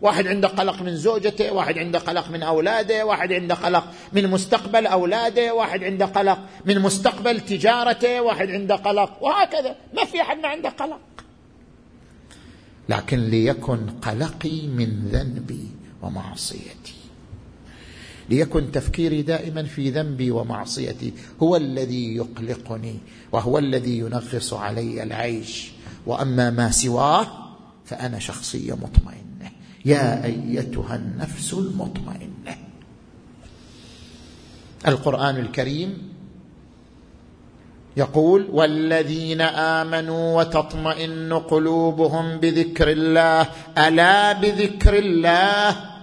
واحد 0.00 0.26
عنده 0.26 0.48
قلق 0.48 0.82
من 0.82 0.96
زوجته 0.96 1.52
واحد 1.52 1.78
عنده 1.78 1.98
قلق 1.98 2.30
من 2.30 2.42
أولاده 2.42 3.06
واحد 3.06 3.32
عنده 3.32 3.54
قلق 3.54 3.84
من 4.12 4.30
مستقبل 4.30 4.86
أولاده 4.86 5.54
واحد 5.54 5.84
عنده 5.84 6.06
قلق 6.06 6.38
من 6.64 6.78
مستقبل 6.78 7.40
تجارته 7.40 8.20
واحد 8.20 8.50
عنده 8.50 8.74
قلق 8.74 9.22
وهكذا. 9.22 9.76
ما 9.94 10.04
في 10.04 10.20
أحد 10.20 10.38
ما 10.38 10.48
عنده 10.48 10.68
قلق. 10.68 11.00
لكن 12.88 13.18
ليكن 13.18 13.78
قلقي 14.02 14.66
من 14.66 15.08
ذنبي 15.12 15.70
ومعصيتي. 16.02 16.95
ليكن 18.30 18.72
تفكيري 18.72 19.22
دائما 19.22 19.62
في 19.62 19.90
ذنبي 19.90 20.30
ومعصيتي. 20.30 21.12
هو 21.42 21.56
الذي 21.56 22.16
يقلقني 22.16 22.98
وهو 23.32 23.58
الذي 23.58 23.98
ينغص 23.98 24.54
علي 24.54 25.02
العيش. 25.02 25.72
وأما 26.06 26.50
ما 26.50 26.70
سواه 26.70 27.26
فأنا 27.84 28.18
شخصيه 28.18 28.72
مطمئنه 28.72 29.50
يا 29.84 30.24
أيتها 30.24 30.96
النفس 30.96 31.54
المطمئنه 31.54 32.56
القرآن 34.88 35.36
الكريم 35.36 36.16
يقول 37.96 38.48
والذين 38.52 39.40
آمنوا 39.40 40.38
وتطمئن 40.38 41.32
قلوبهم 41.32 42.40
بذكر 42.40 42.90
الله 42.90 43.48
ألا 43.78 44.32
بذكر 44.32 44.98
الله؟ 44.98 45.95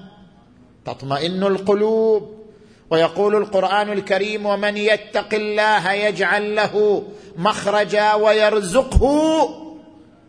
تطمئن 0.86 1.44
القلوب 1.44 2.44
ويقول 2.90 3.36
القرآن 3.36 3.92
الكريم 3.92 4.46
ومن 4.46 4.78
يتق 4.78 5.34
الله 5.34 5.92
يجعل 5.92 6.56
له 6.56 7.04
مخرجا 7.38 8.14
ويرزقه 8.14 9.50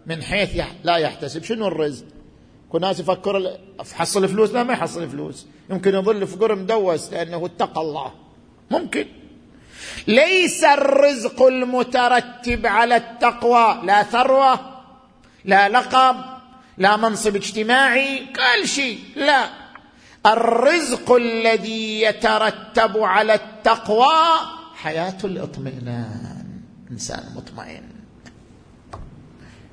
من 0.07 0.23
حيث 0.23 0.61
لا 0.85 0.97
يحتسب. 0.97 1.45
شنو 1.45 1.67
الرزق؟ 1.67 2.05
كل 2.69 2.81
ناس 2.81 3.01
يفكر 3.01 3.59
حصل 3.95 4.29
فلوس؟ 4.29 4.51
لا 4.51 4.63
ما 4.63 4.73
يحصل 4.73 5.09
فلوس. 5.09 5.47
يمكن 5.71 5.95
يظل 5.95 6.27
فقر 6.27 6.55
مدوس 6.55 7.13
لأنه 7.13 7.47
اتقى 7.47 7.81
الله. 7.81 8.13
ممكن. 8.71 9.07
ليس 10.07 10.65
الرزق 10.65 11.43
المترتب 11.43 12.67
على 12.67 12.97
التقوى 12.97 13.81
لا 13.85 14.03
ثروة 14.03 14.61
لا 15.45 15.69
لقب 15.69 16.17
لا 16.79 16.97
منصب 16.97 17.37
اجتماعي 17.37 18.19
كل 18.19 18.69
شيء. 18.69 18.99
لا. 19.17 19.64
الرزق 20.27 21.13
الذي 21.13 22.03
يترتب 22.03 22.99
على 22.99 23.35
التقوى 23.35 24.15
حياة 24.75 25.19
الاطمئنان. 25.25 26.61
إنسان 26.91 27.25
مطمئن. 27.37 27.83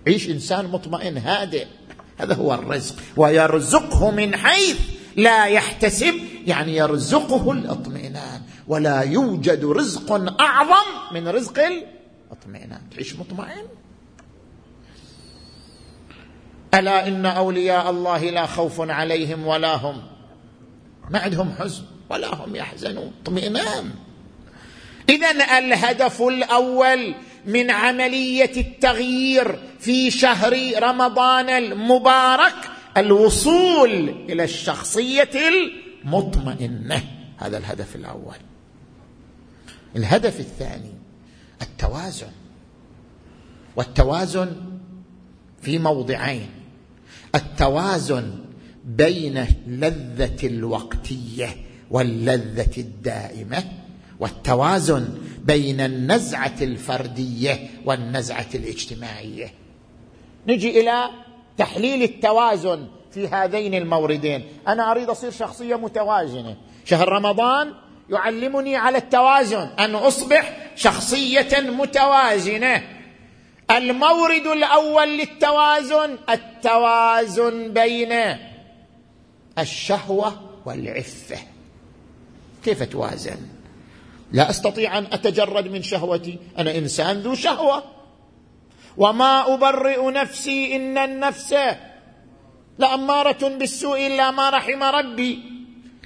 عيش 0.08 0.30
إنسان 0.30 0.66
مطمئن 0.66 1.18
هادئ. 1.18 1.68
هذا 2.18 2.36
هو 2.36 2.54
الرزق. 2.54 2.96
ويرزقه 3.18 4.12
من 4.12 4.36
حيث 4.36 4.80
لا 5.16 5.46
يحتسب 5.46 6.14
يعني 6.46 6.76
يرزقه 6.76 7.52
الاطمئنان. 7.52 8.42
ولا 8.68 9.02
يوجد 9.02 9.66
رزق 9.66 10.40
أعظم 10.42 11.14
من 11.14 11.28
رزق 11.28 11.60
الاطمئنان. 11.60 12.82
تعيش 12.96 13.16
مطمئن. 13.16 13.66
ألا 16.74 17.08
إن 17.08 17.26
أولياء 17.26 17.90
الله 17.90 18.30
لا 18.30 18.46
خوف 18.46 18.82
عليهم 18.90 19.48
ولا 19.48 19.76
هم. 19.76 20.11
ما 21.12 21.20
عندهم 21.20 21.54
حزن 21.60 21.84
ولا 22.10 22.36
هم 22.36 22.56
يحزنون 22.56 23.12
اطمئنان. 23.24 23.92
إذا 25.10 25.58
الهدف 25.58 26.22
الأول 26.22 27.16
من 27.46 27.72
عملية 27.72 28.52
التغيير 28.58 29.60
في 29.80 30.12
شهر 30.12 30.84
رمضان 30.84 31.50
المبارك 31.50 32.56
الوصول 32.98 34.10
إلى 34.30 34.44
الشخصية 34.44 35.30
المطمئنة. 36.04 37.04
هذا 37.38 37.58
الهدف 37.58 37.96
الأول. 37.96 38.36
الهدف 39.96 40.40
الثاني 40.40 40.94
التوازن. 41.62 42.32
والتوازن 43.76 44.56
في 45.62 45.80
موضعين. 45.80 46.50
التوازن 47.36 48.51
بين 48.86 49.38
اللذه 49.38 50.48
الوقتية 50.48 51.50
واللذة 51.92 52.78
الدائمة 52.78 53.64
والتوازن 54.20 55.18
بين 55.44 55.82
النزعة 55.82 56.56
الفردية 56.62 57.70
والنزعة 57.86 58.48
الاجتماعية. 58.56 59.54
نجي 60.48 60.82
إلى 60.82 61.10
تحليل 61.58 62.04
التوازن 62.04 62.88
في 63.12 63.28
هذين 63.28 63.74
الموردين. 63.74 64.44
أنا 64.68 64.92
أريد 64.92 65.10
أصير 65.10 65.32
شخصية 65.32 65.76
متوازنة. 65.76 66.58
شهر 66.86 67.10
رمضان 67.10 67.74
يعلمني 68.10 68.76
على 68.76 68.98
التوازن. 68.98 69.70
أن 69.80 69.96
أصبح 69.96 70.58
شخصية 70.76 71.60
متوازنة. 71.60 72.84
المورد 73.72 74.48
الأول 74.48 75.18
للتوازن 75.18 76.18
التوازن 76.30 77.74
بين 77.74 78.14
الشهوة 79.60 80.40
والعفة. 80.66 81.38
كيف 82.64 82.84
توازن؟ 82.84 83.38
لا 84.32 84.50
أستطيع 84.50 84.98
أن 84.98 85.08
أتجرد 85.12 85.68
من 85.68 85.84
شهوتي. 85.84 86.40
أنا 86.58 86.78
إنسان 86.78 87.20
ذو 87.20 87.36
شهوة. 87.36 87.84
وما 88.98 89.54
أبرئ 89.54 90.12
نفسي 90.12 90.76
إن 90.76 90.98
النفس 90.98 91.56
لأمارة 92.80 93.48
بالسوء 93.48 94.08
إلا 94.08 94.32
ما 94.32 94.50
رحم 94.50 94.84
ربي. 94.84 95.40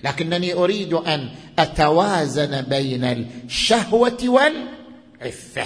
لكنني 0.03 0.53
أريد 0.53 0.93
أن 0.93 1.29
أتوازن 1.59 2.61
بين 2.61 3.03
الشهوة 3.03 4.17
والعفة. 4.23 5.65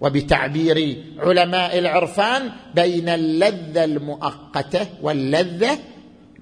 وبتعبير 0.00 1.04
علماء 1.18 1.78
العرفان 1.78 2.50
بين 2.74 3.08
اللذة 3.08 3.84
المؤقتة 3.84 4.86
واللذة 5.02 5.78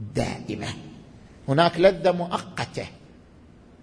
الدائمه 0.00 0.68
هناك 1.48 1.80
لذة 1.80 2.12
مؤقتة. 2.12 2.86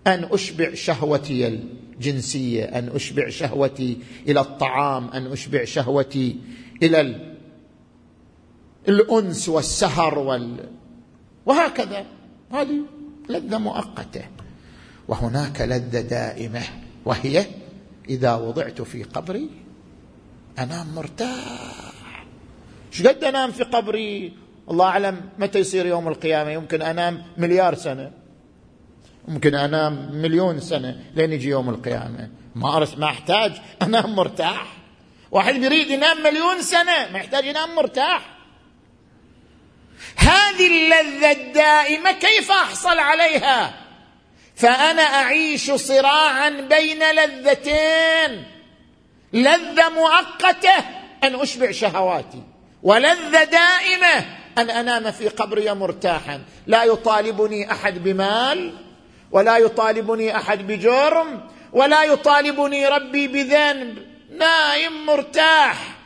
أن 0.07 0.24
أشبع 0.24 0.74
شهوتي 0.74 1.47
الجنسية 1.47 2.63
أن 2.63 2.89
أشبع 2.95 3.30
شهوتي 3.30 3.97
إلى 4.28 4.39
الطعام 4.39 5.07
أن 5.07 5.32
أشبع 5.32 5.63
شهوتي 5.63 6.39
إلى 6.84 7.36
الأنس 8.88 9.49
والسهر 9.49 10.20
وال 10.20 10.70
وهكذا. 11.45 12.05
هذه 12.51 12.82
لذة 13.30 13.57
مؤقتة. 13.57 14.22
وهناك 15.07 15.61
لذة 15.61 16.01
دائمة 16.01 16.61
وهي 17.05 17.45
إذا 18.09 18.36
وضعت 18.36 18.82
في 18.82 19.03
قبري 19.03 19.49
أنام 20.59 20.95
مرتاح. 20.95 22.26
إيش 22.93 23.07
قد 23.07 23.24
أنام 23.24 23.51
في 23.51 23.63
قبري؟ 23.63 24.45
الله 24.72 24.86
أعلم 24.86 25.30
متى 25.38 25.59
يصير 25.59 25.86
يوم 25.86 26.07
القيامة؟ 26.07 26.51
يمكن 26.51 26.82
أنام 26.82 27.24
مليار 27.38 27.76
سنة. 27.76 28.11
ممكن 29.28 29.55
أنام 29.55 30.09
مليون 30.11 30.59
سنة 30.59 31.03
لين 31.16 31.34
يجي 31.34 31.49
يوم 31.49 31.70
القيامة. 31.70 32.30
ما 32.55 32.78
أرس 32.78 32.97
ما 32.97 33.05
أحتاج 33.05 33.51
أنام 33.82 34.16
مرتاح. 34.16 34.68
واحد 35.32 35.55
يريد 35.55 35.89
ينام 35.89 36.24
مليون 36.24 36.61
سنة 36.61 37.11
ما 37.11 37.20
يحتاج 37.20 37.45
ينام 37.45 37.76
مرتاح. 37.76 38.22
هذه 40.16 40.68
اللذة 40.68 41.32
الدائمة 41.32 42.11
كيف 42.11 42.51
أحصل 42.51 42.99
عليها؟ 42.99 43.74
فأنا 44.55 45.01
أعيش 45.01 45.72
صراعا 45.72 46.49
بين 46.49 46.99
لذتين. 47.16 48.43
لذة 49.34 49.89
مؤقتة 49.89 50.78
أن 51.24 51.36
أشبع 51.36 51.72
شهواتي 51.72 52.43
ولذة 52.84 53.43
دائمة 53.43 54.26
أن 54.58 54.70
أنام 54.70 55.12
في 55.12 55.28
قبري 55.28 55.74
مرتاحا. 55.74 56.41
لا 56.68 56.84
يطالبني 56.84 57.72
أحد 57.72 58.03
بمال 58.03 58.74
ولا 59.32 59.58
يطالبني 59.58 60.38
أحد 60.38 60.68
بجرم 60.68 61.41
ولا 61.74 62.03
يطالبني 62.03 62.88
ربي 62.88 63.28
بذنب. 63.28 63.97
نايم 64.38 65.06
مرتاح. 65.06 65.97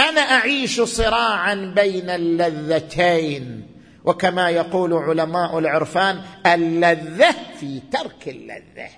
أنا 0.00 0.20
أعيش 0.20 0.80
صراعا 0.80 1.54
بين 1.76 2.10
اللذتين. 2.10 3.66
وكما 4.04 4.50
يقول 4.50 4.92
علماء 4.92 5.58
العرفان 5.58 6.22
اللذة 6.46 7.34
في 7.60 7.80
ترك 7.92 8.28
اللذة. 8.28 8.88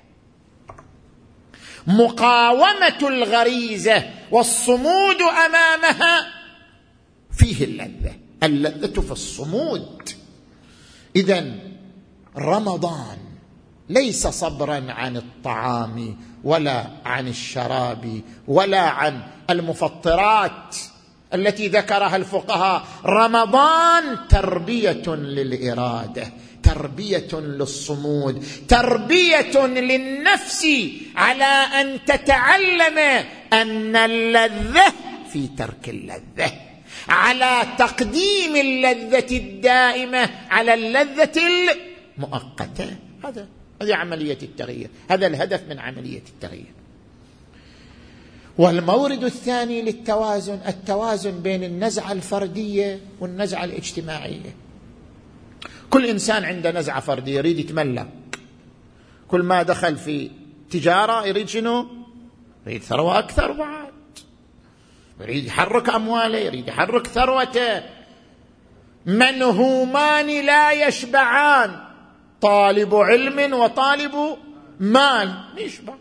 مقاومة 1.86 2.98
الغريزة 3.02 4.02
والصمود 4.30 5.22
أمامها 5.22 6.26
فيه 7.38 7.64
اللذة. 7.64 8.21
اللذه 8.42 9.00
في 9.00 9.12
الصمود 9.12 10.10
اذا 11.16 11.54
رمضان 12.38 13.18
ليس 13.88 14.26
صبرا 14.26 14.84
عن 14.88 15.16
الطعام 15.16 16.16
ولا 16.44 16.86
عن 17.04 17.28
الشراب 17.28 18.20
ولا 18.48 18.80
عن 18.80 19.22
المفطرات 19.50 20.76
التي 21.34 21.68
ذكرها 21.68 22.16
الفقهاء. 22.16 22.84
رمضان 23.04 24.28
تربية 24.28 25.02
للإرادة 25.08 26.32
تربية 26.62 27.28
للصمود 27.32 28.44
تربية 28.68 29.66
للنفس 29.66 30.66
على 31.16 31.44
أن 31.80 32.04
تتعلم 32.04 32.98
أن 33.52 33.96
اللذة 33.96 34.92
في 35.32 35.48
ترك 35.58 35.88
اللذة. 35.88 36.71
على 37.08 37.62
تقديم 37.78 38.56
اللذة 38.56 39.36
الدائمة 39.36 40.30
على 40.50 40.74
اللذة 40.74 41.32
المؤقتة. 42.18 42.96
هذا 43.24 43.48
هذه 43.82 43.94
عملية 43.94 44.38
التغيير. 44.42 44.90
هذا 45.10 45.26
الهدف 45.26 45.62
من 45.68 45.78
عملية 45.78 46.22
التغيير. 46.28 46.72
والمورد 48.58 49.24
الثاني 49.24 49.82
للتوازن 49.82 50.60
التوازن 50.68 51.42
بين 51.42 51.64
النزعة 51.64 52.12
الفردية 52.12 53.00
والنزعة 53.20 53.64
الاجتماعية. 53.64 54.54
كل 55.90 56.06
إنسان 56.06 56.44
عنده 56.44 56.70
نزعة 56.70 57.00
فردية 57.00 57.36
يريد 57.36 57.58
يتملك 57.58 58.08
كل 59.28 59.42
ما 59.42 59.62
دخل 59.62 59.96
في 59.96 60.30
تجارة 60.70 61.26
يريد 61.26 61.48
شنو؟ 61.48 61.86
يريد 62.66 62.82
ثروة 62.82 63.18
أكثر 63.18 63.52
بعد 63.52 63.92
يريد 65.20 65.44
يحرك 65.44 65.88
أمواله 65.88 66.38
يريد 66.38 66.68
يحرك 66.68 67.06
ثروته. 67.06 67.82
منهومان 69.06 70.46
لا 70.46 70.72
يشبعان. 70.72 71.70
طالب 72.40 72.94
علم 72.94 73.52
وطالب 73.52 74.36
مال. 74.80 75.34
يشبع. 75.58 75.94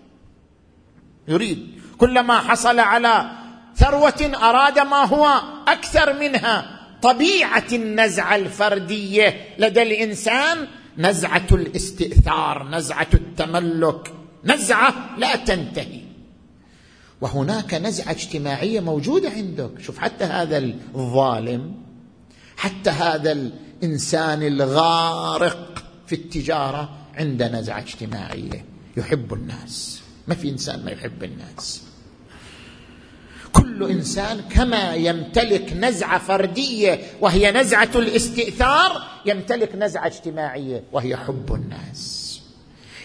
يريد. 1.28 1.82
كلما 1.98 2.40
حصل 2.40 2.80
على 2.80 3.32
ثروة 3.76 4.32
أراد 4.36 4.80
ما 4.80 5.06
هو 5.06 5.42
أكثر 5.68 6.20
منها. 6.20 6.80
طبيعة 7.02 7.68
النزعه 7.74 8.36
الفردية. 8.36 9.56
لدى 9.58 9.82
الإنسان 9.82 10.68
نزعة 10.98 11.48
الاستئثار 11.52 12.64
نزعة 12.64 13.08
التملك. 13.14 14.14
نزعة 14.44 14.94
لا 15.18 15.36
تنتهي. 15.36 16.11
وهناك 17.22 17.74
نزعة 17.74 18.12
اجتماعية 18.12 18.80
موجودة 18.80 19.30
عندك. 19.30 19.72
شوف 19.80 19.98
حتى 20.00 20.24
هذا 20.24 20.58
الظالم 20.96 21.74
حتى 22.58 22.90
هذا 22.90 23.32
الإنسان 23.32 24.44
الغارق 24.44 25.84
في 26.08 26.16
التجارة 26.16 26.90
عنده 27.16 27.60
نزعة 27.60 27.80
اجتماعية. 27.80 28.66
يحب 28.98 29.34
الناس. 29.34 30.02
ما 30.28 30.36
في 30.36 30.50
إنسان 30.50 30.86
ما 30.86 30.92
يحب 30.92 31.24
الناس. 31.24 31.82
كل 33.54 33.92
إنسان 33.92 34.42
كما 34.42 34.94
يمتلك 34.94 35.74
نزعة 35.74 36.20
فردية 36.20 37.00
وهي 37.22 37.52
نزعة 37.52 37.90
الاستئثار 37.96 39.04
يمتلك 39.26 39.76
نزعة 39.76 40.08
اجتماعية 40.08 40.84
وهي 40.92 41.18
حب 41.18 41.54
الناس. 41.54 42.21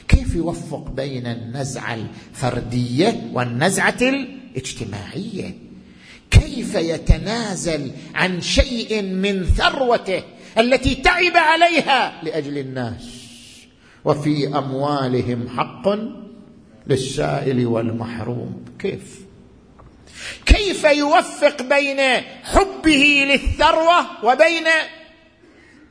كيف 0.09 0.35
يوفق 0.35 0.91
بين 0.91 1.27
النزعه 1.27 1.95
الفردية 1.95 3.31
والنزعة 3.33 3.99
الاجتماعية؟ 4.03 5.55
كيف 6.31 6.75
يتنازل 6.75 7.91
عن 8.15 8.41
شيء 8.41 9.03
من 9.03 9.45
ثروته 9.45 10.23
التي 10.59 10.95
تعب 10.95 11.37
عليها 11.37 12.23
لأجل 12.23 12.59
الناس؟ 12.59 13.27
وفي 14.05 14.49
أموالهم 14.49 15.49
حق 15.49 15.89
للسائل 16.87 17.67
والمحروم. 17.67 18.65
كيف؟ 18.79 19.21
كيف 20.47 20.85
يوفق 20.85 21.63
بين 21.63 22.01
حبه 22.43 23.27
للثروة 23.29 24.25
وبين 24.25 24.67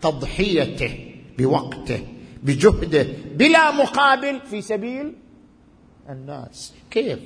تضحيته 0.01 0.99
بوقته؟ 1.37 1.99
بجهده 2.45 3.07
بلا 3.35 3.71
مقابل 3.71 4.39
في 4.49 4.61
سبيل 4.61 5.13
الناس. 6.09 6.73
كيف؟ 6.91 7.19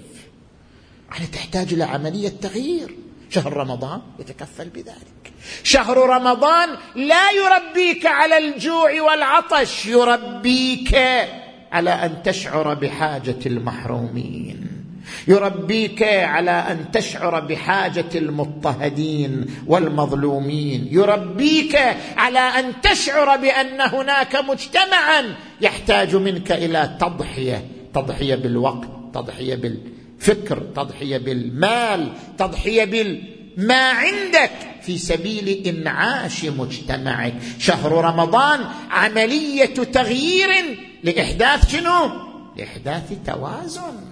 يعني 1.12 1.28
تحتاج 1.28 1.74
إلى 1.74 1.84
عملية 1.84 2.30
تغيير. 2.30 2.96
شهر 3.30 3.54
رمضان 3.54 4.02
يتكفل 4.20 4.70
بذلك. 4.70 5.34
شهر 5.64 5.98
رمضان 5.98 6.70
لا 6.96 7.32
يربيك 7.32 8.06
على 8.06 8.38
الجوع 8.38 9.02
والعطش 9.02 9.86
يربيك 9.86 10.96
على 11.72 11.90
أن 11.90 12.24
تشعر 12.24 12.74
بحاجة 12.74 13.40
المحرومين. 13.46 14.69
يربيك 15.30 16.04
على 16.04 16.52
أن 16.52 16.92
تشعر 16.92 17.40
بحاجة 17.40 18.10
المضطهدين 18.16 19.46
والمظلومين. 19.68 20.88
يربيك 20.92 21.80
على 22.18 22.40
أن 22.40 22.82
تشعر 22.82 23.38
بأن 23.38 23.82
هناك 23.82 24.36
مجتمعا 24.36 25.36
يحتاج 25.62 26.16
منك 26.16 26.52
إلى 26.52 26.98
تضحية. 27.00 27.66
تضحية 27.94 28.36
بالوقت 28.36 28.88
تضحية 29.14 29.56
بالفكر 29.56 30.58
تضحية 30.76 31.18
بالمال 31.18 32.14
تضحية 32.38 32.86
بالما 32.86 33.90
عندك. 33.90 34.52
في 34.82 34.98
سبيل 34.98 35.68
إنعاش 35.68 36.46
مجتمعك. 36.46 37.34
شهر 37.60 37.92
رمضان 37.92 38.60
عملية 38.92 39.66
تغيير 39.66 40.50
لإحداث 41.04 41.72
شنو؟ 41.72 42.10
لإحداث 42.58 43.14
توازن. 43.26 44.09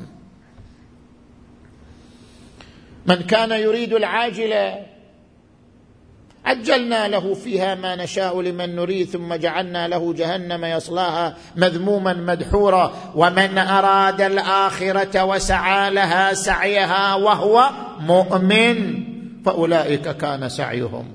من 3.08 3.16
كان 3.16 3.52
يريد 3.52 3.94
العاجله 3.94 4.86
عجلنا 6.46 7.08
له 7.08 7.34
فيها 7.34 7.76
ما 7.76 7.96
نشاء 7.96 8.42
لمن 8.42 8.76
نريد 8.76 9.08
ثم 9.08 9.34
جعلنا 9.34 9.88
له 9.88 10.14
جهنم 10.14 10.66
يصلاها 10.66 11.38
مذموما 11.56 12.14
مدحورا. 12.14 12.94
ومن 13.16 13.58
أراد 13.58 14.22
الآخرة 14.22 15.24
وسعى 15.24 15.92
لها 15.92 16.34
سعيها 16.34 17.16
وهو 17.16 17.70
مؤمن 18.00 19.04
فأولئك 19.46 20.18
كان 20.18 20.50
سعيهم 20.50 21.06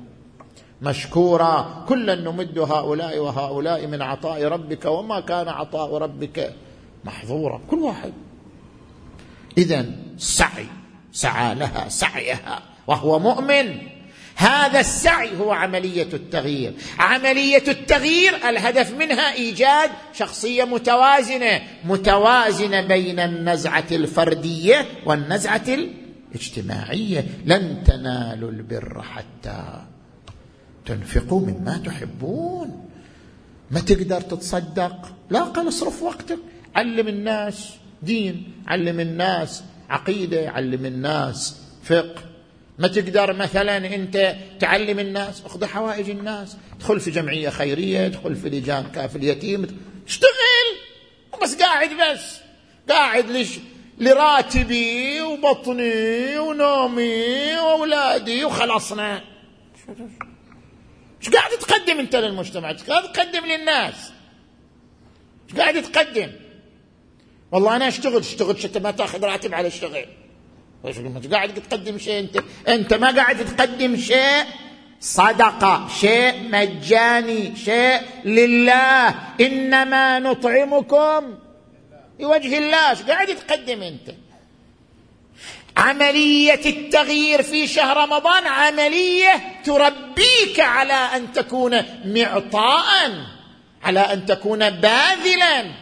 مشكورا. 0.82 1.84
كلا 1.88 2.14
نمد 2.14 2.59
هؤلاء 2.59 3.18
وهؤلاء 3.18 3.86
من 3.86 4.03
عطاء 4.03 4.45
ربك 4.45 4.84
وما 4.84 5.20
كان 5.20 5.49
عطاء 5.49 5.99
ربك 5.99 6.55
محظورا. 7.05 7.61
كل 7.70 7.78
واحد. 7.78 8.12
اذا 9.59 9.86
سعي. 10.18 10.66
سعى 11.13 11.55
لها 11.55 11.89
سعيها 11.89 12.63
وهو 12.87 13.19
مؤمن. 13.19 13.79
هذا 14.37 14.81
السعي 14.81 15.39
هو 15.39 15.53
عملية 15.53 16.09
التغيير. 16.13 16.75
عملية 16.99 17.63
التغيير 17.69 18.49
الهدف 18.49 18.95
منها 18.95 19.33
إيجاد 19.35 19.91
شخصية 20.13 20.65
متوازنة 20.65 21.61
متوازنة 21.85 22.81
بين 22.81 23.21
النزعة 23.21 23.85
الفردية 23.93 24.87
والنزعة 25.07 25.65
الاجتماعية. 25.69 27.27
لن 27.45 27.85
تنالوا 27.85 28.51
البر 28.51 29.03
حتى 29.03 29.83
تنفقوا 30.87 31.41
مما 31.41 31.83
تحبون. 31.87 32.89
ما 33.71 33.81
تقدر 33.81 34.21
تتصدق. 34.21 35.13
لا 35.31 35.41
قال 35.41 35.69
اصرف 35.69 36.03
وقتك. 36.03 36.39
علم 36.75 37.09
الناس 37.09 37.71
دين 38.03 38.53
علم 38.67 39.01
الناس 39.01 39.65
عقيدة 39.93 40.51
علم 40.51 40.86
الناس 40.86 41.57
فقه. 41.84 42.22
ما 42.78 42.88
تقدر 42.88 43.32
مثلا 43.32 43.95
أنت 43.95 44.36
تعلم 44.61 44.99
الناس 44.99 45.40
اقضي 45.40 45.66
حوائج 45.66 46.11
الناس 46.11 46.57
ادخل 46.76 47.01
في 47.01 47.11
جمعية 47.11 47.49
خيرية 47.49 48.07
ادخل 48.07 48.36
في 48.36 48.49
لجان 48.49 48.84
كاف 48.95 49.16
اليتيم 49.16 49.66
اشتغل. 50.07 50.28
بس 51.43 51.55
قاعد 51.55 51.90
بس. 51.90 52.38
قاعد 52.90 53.30
ليش 53.30 53.49
لراتبي 53.99 55.20
وبطني 55.20 56.38
ونومي 56.38 57.59
وأولادي 57.59 58.45
وخلصنا. 58.45 59.22
إيش 61.20 61.30
قاعد 61.30 61.51
تقدم 61.51 61.99
أنت 61.99 62.16
للمجتمع؟ 62.16 62.70
إيش 62.70 62.82
قاعد 62.82 63.12
تقدم 63.12 63.47
للناس؟ 63.47 64.12
إيش 65.49 65.61
قاعد 65.61 65.82
تقدم؟ 65.82 66.32
والله 67.53 67.76
أنا 67.76 67.88
أشتغل 67.88 68.16
أشتغل 68.16 68.59
حتى 68.59 68.78
ما 68.78 68.90
تأخذ 68.90 69.24
راتب 69.24 69.55
على 69.55 69.66
الشغل. 69.68 70.05
مش 70.84 71.26
قاعد 71.26 71.55
تقدم 71.55 71.98
شيء 71.98 72.18
أنت 72.18 72.42
أنت 72.68 72.94
ما 72.94 73.11
قاعد 73.16 73.44
تقدم 73.44 73.96
شيء. 73.96 74.44
صدقة 75.00 75.88
شيء 76.00 76.48
مجاني 76.48 77.57
شيء 77.57 78.00
لله. 78.24 79.14
إنما 79.40 80.18
نطعمكم 80.18 81.38
لوجه 82.20 82.59
الله. 82.59 82.90
إيش 82.90 83.03
قاعد 83.03 83.26
تقدم 83.26 83.82
أنت؟ 83.82 84.14
عملية 85.76 86.61
التغيير 86.66 87.42
في 87.42 87.66
شهر 87.66 87.96
رمضان 87.96 88.46
عملية 88.46 89.32
تربيك 89.64 90.61
على 90.61 90.92
أن 90.92 91.32
تكون 91.32 91.82
معطاء 92.05 93.11
على 93.82 94.00
أن 94.00 94.26
تكون 94.26 94.70
باذلا. 94.70 95.82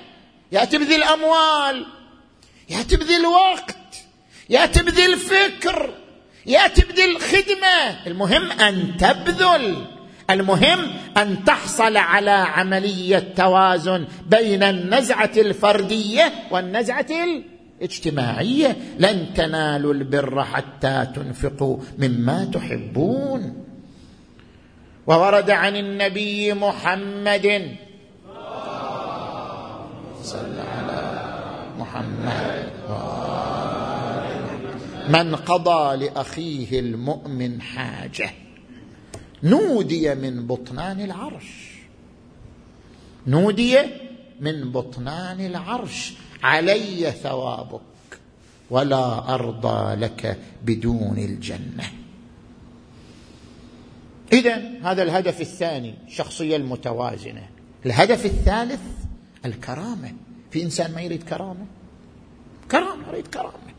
يا 0.52 0.64
تبذل 0.64 1.02
اموال 1.02 1.86
يا 2.70 2.82
تبذل 2.82 3.26
وقت 3.26 3.76
يا 4.50 4.66
تبذل 4.66 5.16
فكر 5.16 5.94
يا 6.46 6.68
تبذل 6.68 7.18
خدمه 7.20 8.06
المهم 8.06 8.50
أن 8.52 8.96
تبذل 8.96 9.86
المهم 10.30 10.78
أن 11.16 11.44
تحصل 11.44 11.96
على 11.96 12.30
عملية 12.30 13.32
توازن 13.36 14.06
بين 14.26 14.62
النزعة 14.62 15.30
الفردية 15.36 16.32
والنزعة 16.50 17.06
الاجتماعية. 17.80 18.76
لن 18.98 19.34
تنالوا 19.34 19.94
البر 19.94 20.44
حتى 20.44 21.06
تنفقوا 21.14 21.78
مما 21.98 22.50
تحبون. 22.54 23.64
وورد 25.06 25.50
عن 25.50 25.76
النبي 25.76 26.54
محمد 26.54 27.76
صلى 30.22 30.60
على 30.60 31.24
محمد. 31.78 32.70
من 35.08 35.34
قضى 35.34 35.96
لأخيه 35.96 36.80
المؤمن 36.80 37.62
حاجة 37.62 38.30
نودي 39.42 40.14
من 40.14 40.46
بطنان 40.46 41.00
العرش. 41.00 41.70
نودي 43.26 43.78
من 44.40 44.72
بطنان 44.72 45.46
العرش 45.46 46.12
علي 46.42 47.10
ثوابك 47.10 47.80
ولا 48.70 49.34
أرضى 49.34 49.94
لك 49.94 50.38
بدون 50.64 51.18
الجنة. 51.18 51.84
اذا 54.32 54.62
هذا 54.82 55.02
الهدف 55.02 55.40
الثاني 55.40 55.94
الشخصيه 56.06 56.56
المتوازنة. 56.56 57.48
الهدف 57.86 58.24
الثالث 58.24 58.80
الكرامة. 59.44 60.12
في 60.50 60.62
إنسان 60.62 60.94
ما 60.94 61.00
يريد 61.00 61.22
كرامة. 61.22 61.66
كرامة 62.70 63.08
يريد 63.08 63.26
كرامة. 63.26 63.70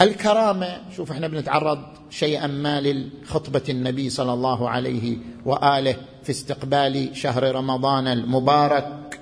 الكرامة 0.00 0.80
شوف 0.96 1.12
إحنا 1.12 1.28
بنتعرض 1.28 1.82
شيئا 2.10 2.46
ما 2.46 2.80
لخطبه 2.80 3.62
النبي 3.68 4.10
صلى 4.10 4.32
الله 4.32 4.70
عليه 4.70 5.16
وآله 5.44 5.96
في 6.22 6.30
استقبال 6.30 7.16
شهر 7.16 7.54
رمضان 7.54 8.06
المبارك. 8.06 9.20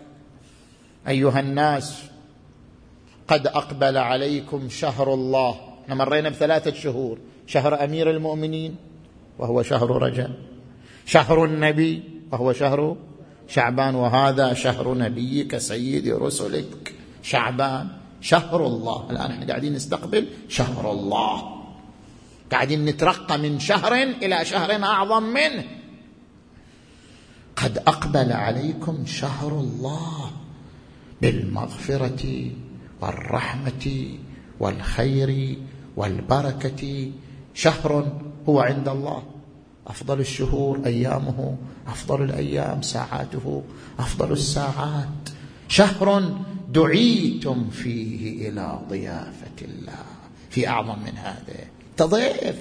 أيها 1.09 1.41
الناس 1.41 2.03
قد 3.29 3.47
أقبل 3.47 3.99
عليكم 3.99 4.69
شهر 4.69 5.15
الله. 5.15 5.61
إحنا 5.85 5.95
مرينا 5.95 6.29
بثلاثة 6.29 6.75
شهور. 6.75 7.19
شهر 7.47 7.85
أمير 7.85 8.11
المؤمنين 8.11 8.77
وهو 9.39 9.63
شهر 9.63 10.03
رجب. 10.03 10.35
شهر 11.07 11.45
النبي 11.45 12.03
وهو 12.33 12.53
شهر 12.53 12.97
شعبان 13.49 13.95
وهذا 13.95 14.55
شهر 14.55 14.95
نبيك 14.95 15.59
سيد 15.59 16.09
رسلك. 16.09 16.95
شعبان 17.23 17.89
شهر 18.21 18.67
الله. 18.67 19.11
الآن 19.11 19.31
إحنا 19.31 19.47
قاعدين 19.47 19.73
نستقبل 19.73 20.27
شهر 20.49 20.93
الله. 20.93 21.65
قاعدين 22.53 22.85
نترقى 22.85 23.39
من 23.39 23.59
شهر 23.59 23.93
إلى 24.03 24.45
شهر 24.45 24.83
أعظم 24.83 25.23
منه. 25.23 25.65
قد 27.57 27.79
أقبل 27.79 28.33
عليكم 28.33 29.07
شهر 29.07 29.53
الله 29.53 30.31
بالمغفرة 31.23 32.51
والرحمة 33.01 34.07
والخير 34.61 35.59
والبركة. 35.97 37.13
شهر 37.55 38.13
هو 38.49 38.61
عند 38.61 38.89
الله. 38.89 39.23
أفضل 39.87 40.21
الشهور 40.21 40.81
أيامه 40.87 41.57
أفضل 41.87 42.23
الأيام 42.23 42.83
ساعاته 42.83 43.63
أفضل 43.99 44.33
الساعات. 44.33 45.29
شهر 45.69 46.35
دعيتم 46.69 47.71
فيه 47.71 48.49
إلى 48.49 48.79
ضيافة 48.89 49.59
الله. 49.63 50.05
في 50.51 50.69
أعظم 50.69 50.99
من 50.99 51.19
هذا. 51.19 51.65
تضيف 51.97 52.57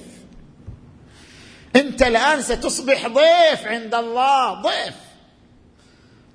أنت 1.76 2.02
الآن 2.02 2.42
ستصبح 2.42 3.08
ضيف 3.08 3.68
عند 3.68 3.96
الله. 3.96 4.62
ضيف. 4.62 4.96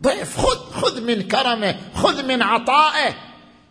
ضيف. 0.03 0.37
خذ 0.37 0.71
خذ 0.71 1.01
من 1.01 1.23
كرمه 1.23 1.77
خذ 1.95 2.27
من 2.27 2.43
عطائه. 2.43 3.15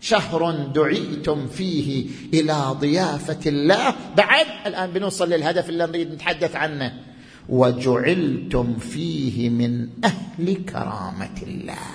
شهر 0.02 0.52
دعيتم 0.52 1.48
فيه 1.48 2.10
إلى 2.34 2.76
ضيافة 2.80 3.40
الله. 3.46 3.96
بعد 4.18 4.46
الآن 4.66 4.92
بنوصل 4.92 5.30
للهدف 5.30 5.70
اللي 5.70 5.86
نريد 5.86 6.14
نتحدث 6.14 6.56
عنه. 6.56 7.07
وجعلتم 7.50 8.78
فيه 8.78 9.50
من 9.50 9.90
أهل 10.04 10.66
كرامة 10.66 11.38
الله. 11.44 11.88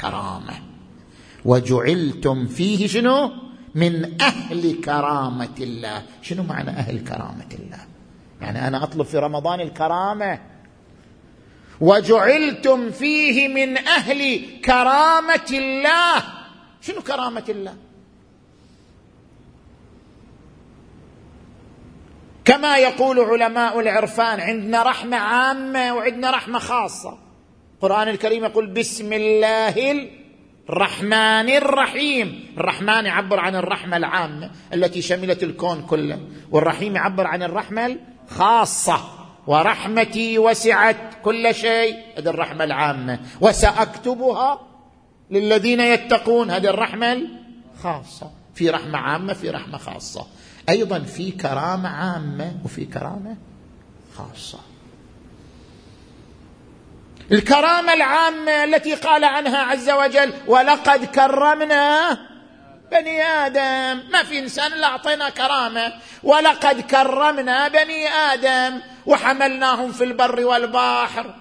كرامة. 0.00 0.54
وجعلتم 1.44 2.46
فيه 2.46 2.86
شنو؟ 2.86 3.32
من 3.74 4.22
أهل 4.22 4.80
كرامة 4.80 5.56
الله. 5.60 6.02
شنو 6.22 6.42
معنى 6.42 6.70
أهل 6.70 7.04
كرامة 7.04 7.50
الله؟ 7.52 7.80
يعني 8.40 8.68
أنا 8.68 8.82
أطلب 8.82 9.06
في 9.06 9.18
رمضان 9.18 9.60
الكرامة. 9.60 10.38
وجعلتم 11.80 12.90
فيه 12.90 13.48
من 13.48 13.78
أهل 13.78 14.40
كرامة 14.64 15.48
الله. 15.50 16.22
شنو 16.80 17.00
كرامة 17.00 17.44
الله؟ 17.48 17.74
كما 22.46 22.76
يقول 22.78 23.20
علماء 23.20 23.80
العرفان 23.80 24.40
عندنا 24.40 24.82
رحمة 24.82 25.16
عامة 25.16 25.94
وعندنا 25.94 26.30
رحمة 26.30 26.58
خاصة. 26.58 27.18
القرآن 27.74 28.08
الكريم 28.08 28.44
يقول 28.44 28.66
بسم 28.66 29.12
الله 29.12 30.08
الرحمن 30.68 31.50
الرحيم. 31.50 32.54
الرحمن 32.58 33.06
يعبر 33.06 33.40
عن 33.40 33.56
الرحمة 33.56 33.96
العامة 33.96 34.50
التي 34.74 35.02
شملت 35.02 35.42
الكون 35.42 35.82
كله 35.82 36.20
والرحيم 36.50 36.96
يعبر 36.96 37.26
عن 37.26 37.42
الرحمة 37.42 37.96
الخاصة. 38.30 39.00
ورحمتي 39.46 40.38
وسعت 40.38 40.96
كل 41.24 41.54
شيء 41.54 41.96
هذه 42.18 42.28
الرحمة 42.28 42.64
العامة. 42.64 43.20
وسأكتبها 43.40 44.60
للذين 45.30 45.80
يتقون 45.80 46.50
هذه 46.50 46.68
الرحمة 46.68 47.22
الخاصة. 47.74 48.30
في 48.54 48.70
رحمة 48.70 48.98
عامة 48.98 49.32
في 49.32 49.50
رحمة 49.50 49.78
خاصة. 49.78 50.26
أيضا 50.68 50.98
في 50.98 51.30
كرامة 51.30 51.88
عامة 51.88 52.56
وفي 52.64 52.84
كرامة 52.84 53.36
خاصة. 54.16 54.58
الكرامة 57.32 57.92
العامة 57.92 58.64
التي 58.64 58.94
قال 58.94 59.24
عنها 59.24 59.58
عز 59.58 59.90
وجل 59.90 60.32
ولقد 60.46 61.04
كرمنا 61.04 62.18
بني 62.92 63.22
آدم. 63.22 64.10
ما 64.12 64.22
في 64.22 64.38
إنسان 64.38 64.72
إلا 64.72 64.86
أعطينا 64.86 65.30
كرامة. 65.30 65.92
ولقد 66.22 66.80
كرمنا 66.80 67.68
بني 67.68 68.08
آدم 68.08 68.80
وحملناهم 69.06 69.92
في 69.92 70.04
البر 70.04 70.44
والبحر 70.44 71.34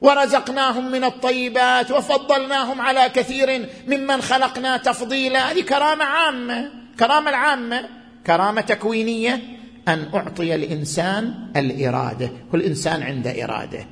ورزقناهم 0.00 0.90
من 0.90 1.04
الطيبات 1.04 1.90
وفضلناهم 1.90 2.80
على 2.80 3.08
كثير 3.08 3.68
ممن 3.86 4.22
خلقنا 4.22 4.76
تفضيلا. 4.76 5.52
هذه 5.52 5.60
كرامة 5.60 6.04
عامة. 6.04 6.81
كرامة 6.98 7.30
العامة 7.30 7.88
كرامة 8.26 8.60
تكوينية 8.60 9.42
أن 9.88 10.06
أعطي 10.14 10.54
الإنسان 10.54 11.34
الإرادة. 11.56 12.30
كل 12.52 12.62
إنسان 12.62 13.02
عنده 13.02 13.44
إرادة. 13.44 13.86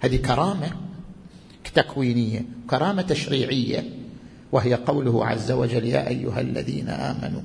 هذه 0.00 0.16
كرامة 0.16 0.70
تكوينية 1.74 2.44
كرامة 2.70 3.02
تشريعية. 3.02 3.84
وهي 4.52 4.74
قوله 4.74 5.26
عز 5.26 5.52
وجل 5.52 5.86
يا 5.86 6.08
أيها 6.08 6.40
الذين 6.40 6.88
آمنوا 6.88 7.42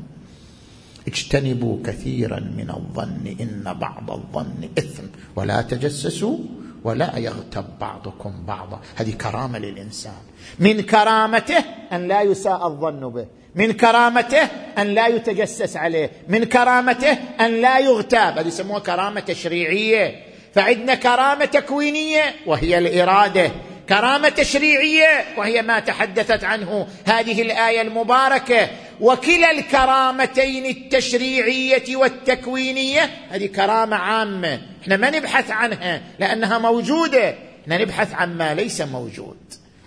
اجتنبوا 1.08 1.78
كثيرا 1.86 2.40
من 2.40 2.70
الظن 2.70 3.36
إن 3.42 3.74
بعض 3.80 4.12
الظن 4.12 4.70
إثم. 4.78 5.04
ولا 5.36 5.62
تجسسوا 5.62 6.38
ولا 6.84 7.18
يغتب 7.18 7.66
بعضكم 7.82 8.46
بعضا. 8.48 8.82
هذه 8.96 9.12
كرامة 9.12 9.60
للإنسان. 9.60 10.22
من 10.60 10.82
كرامته 10.82 11.58
أن 11.92 12.08
لا 12.08 12.22
يساء 12.22 12.68
الظن 12.68 13.10
به. 13.10 13.28
من 13.58 13.72
كرامته 13.72 14.48
أن 14.78 14.88
لا 14.88 15.08
يتجسس 15.08 15.78
عليه 15.78 16.12
من 16.28 16.44
كرامته 16.44 17.18
أن 17.40 17.62
لا 17.62 17.80
يغتاب. 17.80 18.38
هذه 18.38 18.48
يسموها 18.48 18.80
كرامة 18.80 19.20
تشريعية. 19.20 20.24
فعندنا 20.54 20.96
كرامة 20.96 21.46
تكوينية 21.46 22.36
وهي 22.46 22.78
الإرادة. 22.78 23.52
كرامة 23.90 24.30
تشريعية 24.30 25.26
وهي 25.38 25.62
ما 25.62 25.80
تحدثت 25.80 26.44
عنه 26.44 26.88
هذه 27.06 27.42
الآية 27.42 27.82
المباركة. 27.82 28.70
وكلا 29.02 29.52
الكرامتين 29.52 30.66
التشريعية 30.66 31.96
والتكوينية 31.96 33.10
هذه 33.30 33.46
كرامة 33.46 33.96
عامة. 33.96 34.62
إحنا 34.82 34.98
ما 34.98 35.10
نبحث 35.10 35.52
عنها 35.52 36.02
لأنها 36.20 36.58
موجودة. 36.58 37.36
إحنا 37.64 37.78
نبحث 37.78 38.14
عن 38.14 38.38
ما 38.38 38.54
ليس 38.54 38.82
موجود. 38.82 39.38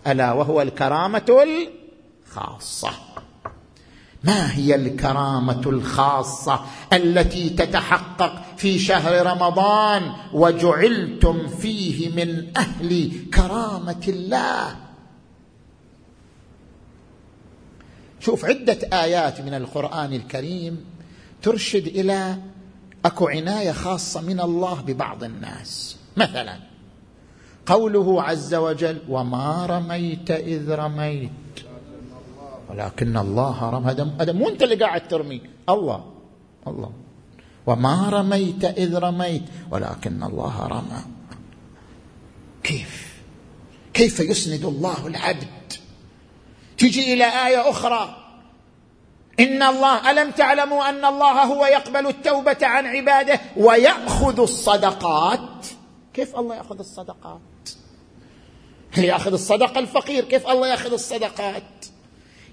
ألا 0.07 0.33
وهو 0.33 0.63
الكرامة 0.63 1.47
الخاصة. 2.27 2.93
ما 4.25 4.55
هي 4.55 4.75
الكرامة 4.75 5.63
الخاصة 5.67 6.61
التي 6.93 7.51
تتحقق 7.51 8.43
في 8.57 8.79
شهر 8.79 9.27
رمضان 9.27 10.13
وجعلتم 10.33 11.49
فيه 11.49 12.09
من 12.09 12.57
أهل 12.57 13.13
كرامة 13.35 14.03
الله؟ 14.09 14.77
شوف 18.21 18.45
عدة 18.45 18.79
آيات 18.93 19.41
من 19.41 19.55
القرآن 19.55 20.13
الكريم 20.13 20.85
ترشد 21.43 21.87
إلى 21.87 22.39
أكو 23.05 23.29
عناية 23.29 23.73
خاصة 23.73 24.21
من 24.21 24.41
الله 24.41 24.81
ببعض 24.81 25.25
الناس. 25.25 25.97
مثلا 26.17 26.57
قوله 27.67 28.23
عز 28.23 28.55
وجل 28.55 28.99
وما 29.09 29.67
رميت 29.67 30.31
إذ 30.31 30.71
رميت 30.71 31.31
ولكن 32.71 33.17
الله 33.17 33.71
رمى 33.71 33.91
هذا 34.21 34.33
مو 34.33 34.49
انت 34.49 34.63
اللي 34.63 34.75
قاعد 34.75 35.09
ترمي. 35.09 35.43
الله. 35.69 36.13
الله. 36.67 36.93
وما 37.67 38.09
رميت 38.11 38.65
إذ 38.65 38.99
رميت. 38.99 39.43
ولكن 39.71 40.23
الله 40.23 40.67
رمى. 40.67 41.03
كيف؟ 42.63 43.23
كيف 43.95 44.21
يسند 44.21 44.65
الله 44.65 45.07
العبد؟ 45.07 45.73
تجي 46.79 47.13
إلى 47.13 47.25
آية 47.25 47.71
أخرى. 47.71 48.17
إن 49.41 49.63
الله 49.63 50.11
ألم 50.11 50.31
تعلموا 50.31 50.89
أن 50.89 51.05
الله 51.05 51.43
هو 51.43 51.67
يقبل 51.67 52.07
التوبة 52.07 52.59
عن 52.63 52.87
عباده 52.87 53.41
ويأخذ 53.57 54.41
الصدقات؟ 54.41 55.67
كيف 56.15 56.37
الله 56.37 56.57
يأخذ 56.57 56.79
الصدقات؟ 56.79 57.41
يأخذ 58.99 59.33
الصدقة 59.33 59.79
الفقير؟ 59.79 60.25
كيف 60.25 60.47
الله 60.47 60.69
يأخذ 60.69 60.93
الصدقات؟ 60.93 61.90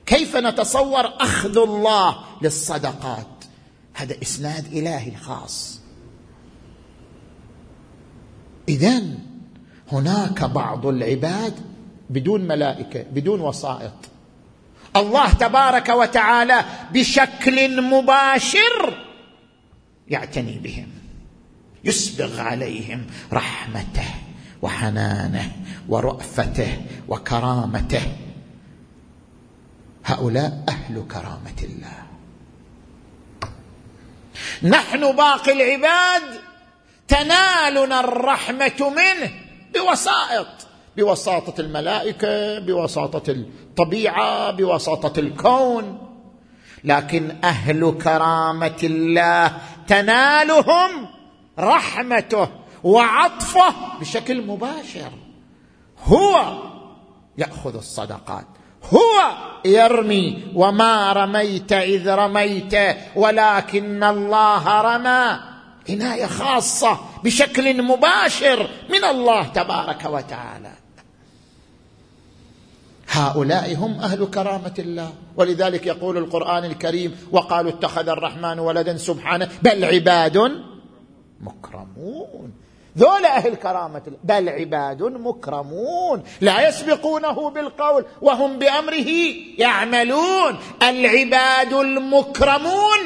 كيف 0.07 0.35
نتصور 0.35 1.05
أخذ 1.19 1.57
الله 1.57 2.17
للصدقات؟ 2.41 3.27
هذا 3.93 4.21
إسناد 4.21 4.73
إلهي 4.73 5.15
خاص 5.15 5.81
اذا 8.69 9.03
هناك 9.91 10.43
بعض 10.43 10.85
العباد 10.85 11.53
بدون 12.09 12.41
ملائكة 12.41 13.01
بدون 13.01 13.41
وسائط. 13.41 13.93
الله 14.95 15.33
تبارك 15.33 15.89
وتعالى 15.89 16.65
بشكل 16.93 17.81
مباشر 17.81 19.03
يعتني 20.07 20.59
بهم 20.59 20.87
يسبغ 21.83 22.39
عليهم 22.39 23.07
رحمته 23.33 24.09
وحنانه 24.61 25.51
ورأفته 25.89 26.77
وكرامته. 27.07 28.26
هؤلاء 30.07 30.63
أهل 30.69 31.05
كرامة 31.11 31.59
الله. 31.63 32.03
نحن 34.63 35.15
باقي 35.15 35.51
العباد 35.51 36.41
تنالنا 37.07 37.99
الرحمة 37.99 38.93
منه 38.95 39.31
بوسائط 39.73 40.47
بوساطة 40.97 41.61
الملائكة 41.61 42.59
بوساطة 42.59 43.31
الطبيعة 43.31 44.51
بوساطة 44.51 45.19
الكون. 45.19 46.09
لكن 46.83 47.35
أهل 47.43 47.97
كرامة 48.03 48.79
الله 48.83 49.57
تنالهم 49.87 51.07
رحمته 51.59 52.49
وعطفه 52.83 53.73
بشكل 53.99 54.47
مباشر. 54.47 55.11
هو 56.03 56.57
يأخذ 57.37 57.75
الصدقات. 57.75 58.47
هو 58.83 59.31
يرمي 59.65 60.43
وما 60.55 61.13
رميت 61.13 61.71
إذ 61.71 62.09
رميت 62.09 62.73
ولكن 63.15 64.03
الله 64.03 64.81
رمى. 64.81 65.39
عناية 65.89 66.25
خاصة 66.25 66.99
بشكل 67.23 67.83
مباشر 67.83 68.69
من 68.89 69.03
الله 69.03 69.43
تبارك 69.43 70.05
وتعالى. 70.05 70.71
هؤلاء 73.09 73.75
هم 73.75 73.99
أهل 73.99 74.25
كرامة 74.25 74.73
الله. 74.79 75.13
ولذلك 75.35 75.85
يقول 75.85 76.17
القرآن 76.17 76.65
الكريم 76.65 77.15
وقالوا 77.31 77.71
اتخذ 77.71 78.09
الرحمن 78.09 78.59
ولدا 78.59 78.97
سبحانه 78.97 79.49
بل 79.61 79.85
عباد 79.85 80.37
مكرمون. 81.41 82.66
ذولا 82.97 83.37
أهل 83.37 83.55
كرامة 83.55 84.01
بل 84.23 84.49
عباد 84.49 85.03
مكرمون. 85.03 86.23
لا 86.41 86.67
يسبقونه 86.69 87.49
بالقول 87.49 88.05
وهم 88.21 88.59
بأمره 88.59 89.09
يعملون. 89.57 90.57
العباد 90.83 91.73
المكرمون 91.73 92.99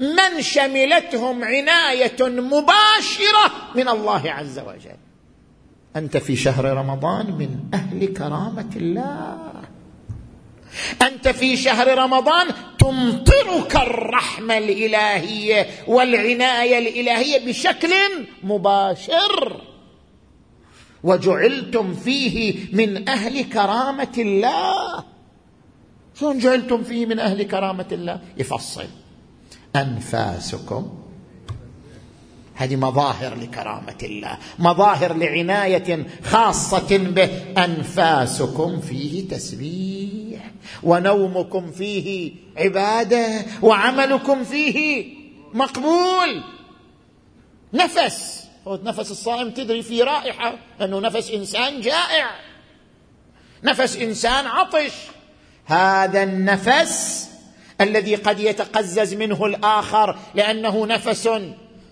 من 0.00 0.42
شملتهم 0.42 1.44
عناية 1.44 2.16
مباشرة 2.20 3.52
من 3.74 3.88
الله 3.88 4.22
عز 4.32 4.58
وجل. 4.58 4.96
أنت 5.96 6.16
في 6.16 6.36
شهر 6.36 6.64
رمضان 6.64 7.26
من 7.26 7.48
أهل 7.74 8.06
كرامة 8.06 8.70
الله. 8.76 9.65
أنت 11.02 11.28
في 11.28 11.56
شهر 11.56 11.98
رمضان 11.98 12.46
تمطرك 12.78 13.76
الرحمة 13.76 14.58
الإلهية 14.58 15.66
والعناية 15.86 16.78
الإلهية 16.78 17.46
بشكل 17.46 17.92
مباشر. 18.42 19.60
وجعلتم 21.04 21.94
فيه 21.94 22.54
من 22.72 23.08
أهل 23.08 23.44
كرامة 23.44 24.14
الله. 24.18 25.04
شلون 26.20 26.38
جعلتم 26.38 26.82
فيه 26.82 27.06
من 27.06 27.18
أهل 27.18 27.42
كرامة 27.42 27.86
الله؟ 27.92 28.20
يفصل. 28.36 28.86
أنفاسكم 29.76 31.05
هذه 32.56 32.76
مظاهر 32.76 33.34
لكرامة 33.34 33.98
الله 34.02 34.38
مظاهر 34.58 35.12
لعناية 35.16 36.06
خاصة 36.24 36.98
به. 36.98 37.30
أنفاسكم 37.64 38.80
فيه 38.80 39.28
تسبيح 39.28 40.50
ونومكم 40.82 41.70
فيه 41.70 42.32
عبادة 42.56 43.44
وعملكم 43.62 44.44
فيه 44.44 45.06
مقبول. 45.54 46.42
نفس 47.72 48.46
نفس 48.66 49.10
الصائم 49.10 49.50
تدري 49.50 49.82
فيه 49.82 50.04
رائحة 50.04 50.58
أنه 50.80 51.00
نفس 51.00 51.30
إنسان 51.30 51.80
جائع 51.80 52.30
نفس 53.64 53.96
إنسان 53.96 54.46
عطش. 54.46 54.92
هذا 55.64 56.22
النفس 56.22 57.28
الذي 57.80 58.14
قد 58.14 58.40
يتقزز 58.40 59.14
منه 59.14 59.46
الآخر 59.46 60.18
لأنه 60.34 60.86
نفس 60.86 61.28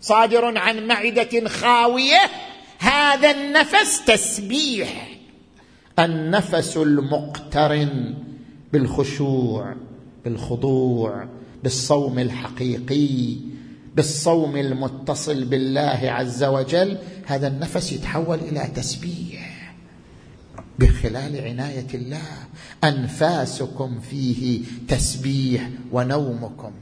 صادر 0.04 0.58
عن 0.58 0.86
معدة 0.86 1.48
خاوية 1.48 2.20
هذا 2.78 3.30
النفس 3.30 4.04
تسبيح. 4.04 5.18
النفس 5.98 6.76
المقترن 6.76 8.14
بالخشوع 8.72 9.74
بالخضوع 10.24 11.28
بالصوم 11.62 12.18
الحقيقي 12.18 13.36
بالصوم 13.94 14.56
المتصل 14.56 15.44
بالله 15.44 16.00
عز 16.02 16.44
وجل 16.44 16.98
هذا 17.26 17.48
النفس 17.48 17.92
يتحول 17.92 18.38
إلى 18.38 18.70
تسبيح. 18.74 19.74
بخلال 20.78 21.40
عناية 21.40 21.86
الله 21.94 22.28
أنفاسكم 22.84 24.00
فيه 24.10 24.60
تسبيح 24.88 25.68
ونومكم. 25.92 26.72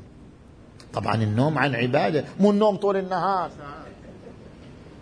طبعا 0.94 1.14
النوم 1.14 1.58
عن 1.58 1.74
عبادة 1.74 2.24
مو 2.40 2.50
النوم 2.50 2.76
طول 2.76 2.96
النهار. 2.96 3.50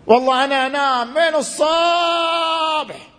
والله 0.06 0.44
أنا 0.44 0.66
أنام 0.66 1.10
من 1.14 1.34
الصبح 1.38 3.10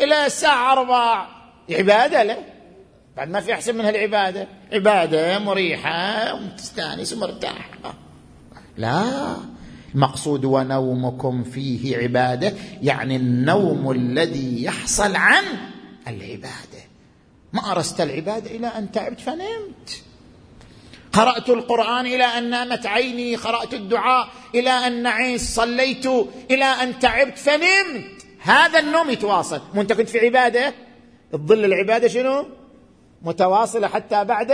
إلى 0.00 0.26
الساعة 0.26 0.72
أربع 0.72 1.26
عبادة 1.70 2.22
له 2.22 2.44
بعد 3.16 3.28
ما 3.28 3.40
في 3.40 3.54
أحسن 3.54 3.74
من 3.74 3.84
هالعبادة. 3.84 4.48
عبادة 4.72 5.38
مريحة 5.38 6.34
ومستانس 6.34 7.12
ومرتاح 7.12 7.70
لا. 8.76 9.36
المقصود 9.94 10.44
ونومكم 10.44 11.44
فيه 11.44 11.96
عبادة 11.96 12.52
يعني 12.82 13.16
النوم 13.16 13.90
الذي 13.90 14.64
يحصل 14.64 15.16
عن 15.16 15.44
العبادة. 16.08 16.84
ما 17.52 17.72
أرست 17.72 18.00
العبادة 18.00 18.50
إلى 18.50 18.66
أن 18.66 18.92
تعبت 18.92 19.20
فنمت. 19.20 20.03
قرأت 21.14 21.48
القرآن 21.48 22.06
إلى 22.06 22.24
أن 22.24 22.50
نامت 22.50 22.86
عيني 22.86 23.36
قرأت 23.36 23.74
الدعاء 23.74 24.28
إلى 24.54 24.70
أن 24.70 25.02
نعيس 25.02 25.54
صليت 25.54 26.06
إلى 26.50 26.64
أن 26.64 26.98
تعبت 26.98 27.38
فنمت. 27.38 28.26
هذا 28.42 28.78
النوم 28.78 29.10
يتواصل. 29.10 29.60
مو 29.74 29.80
أنت 29.80 29.92
كنت 29.92 30.08
في 30.08 30.18
عبادة؟ 30.18 30.74
تظل 31.32 31.64
العبادة 31.64 32.08
شنو؟ 32.08 32.46
متواصلة 33.22 33.88
حتى 33.88 34.24
بعد 34.24 34.52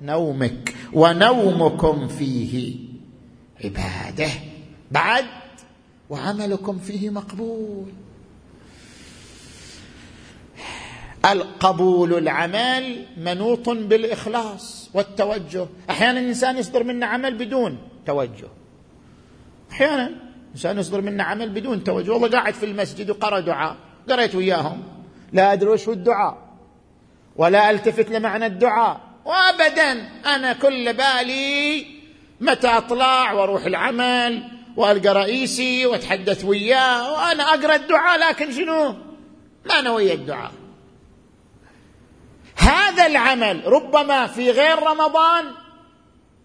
نومك. 0.00 0.74
ونومكم 0.92 2.08
فيه 2.08 2.74
عبادة. 3.64 4.30
بعد 4.90 5.24
وعملكم 6.10 6.78
فيه 6.78 7.10
مقبول. 7.10 7.92
القبول 11.32 12.18
العمل 12.18 13.04
منوط 13.16 13.68
بالإخلاص 13.68 14.90
والتوجه. 14.94 15.66
أحيانا 15.90 16.20
الإنسان 16.20 16.58
يصدر 16.58 16.84
منا 16.84 17.06
عمل 17.06 17.34
بدون 17.34 17.78
توجه. 18.06 18.48
أحيانا 19.72 20.10
انسان 20.54 20.78
يصدر 20.78 21.00
منا 21.00 21.24
عمل 21.24 21.48
بدون 21.48 21.84
توجه. 21.84 22.10
والله 22.10 22.28
قاعد 22.28 22.54
في 22.54 22.66
المسجد 22.66 23.10
وقرأ 23.10 23.40
دعاء. 23.40 23.76
قريت 24.10 24.34
وياهم. 24.34 24.82
لا 25.32 25.52
أدري 25.52 25.70
وش 25.70 25.88
الدعاء. 25.88 26.38
ولا 27.36 27.70
ألتفت 27.70 28.10
لمعنى 28.10 28.46
الدعاء. 28.46 29.00
وابدا 29.24 29.92
أنا 30.26 30.52
كل 30.52 30.94
بالي 30.94 31.86
متى 32.40 32.68
أطلع 32.68 33.32
وأروح 33.32 33.64
العمل 33.64 34.42
وألقى 34.76 35.08
رئيسي 35.08 35.86
وأتحدث 35.86 36.44
وياه. 36.44 37.12
وأنا 37.12 37.42
أقرأ 37.42 37.76
الدعاء 37.76 38.18
لكن 38.18 38.52
شنو؟ 38.52 38.94
ما 39.66 39.80
نوي 39.80 40.12
الدعاء. 40.12 40.52
هذا 42.56 43.06
العمل 43.06 43.66
ربما 43.66 44.26
في 44.26 44.50
غير 44.50 44.82
رمضان 44.82 45.44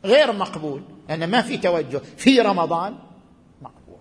غير 0.06 0.32
مقبول 0.32 0.82
لأن 1.10 1.30
ما 1.30 1.42
في 1.42 1.58
توجه 1.58 2.02
في 2.18 2.40
رمضان 2.40 2.96
مقبول. 3.62 4.00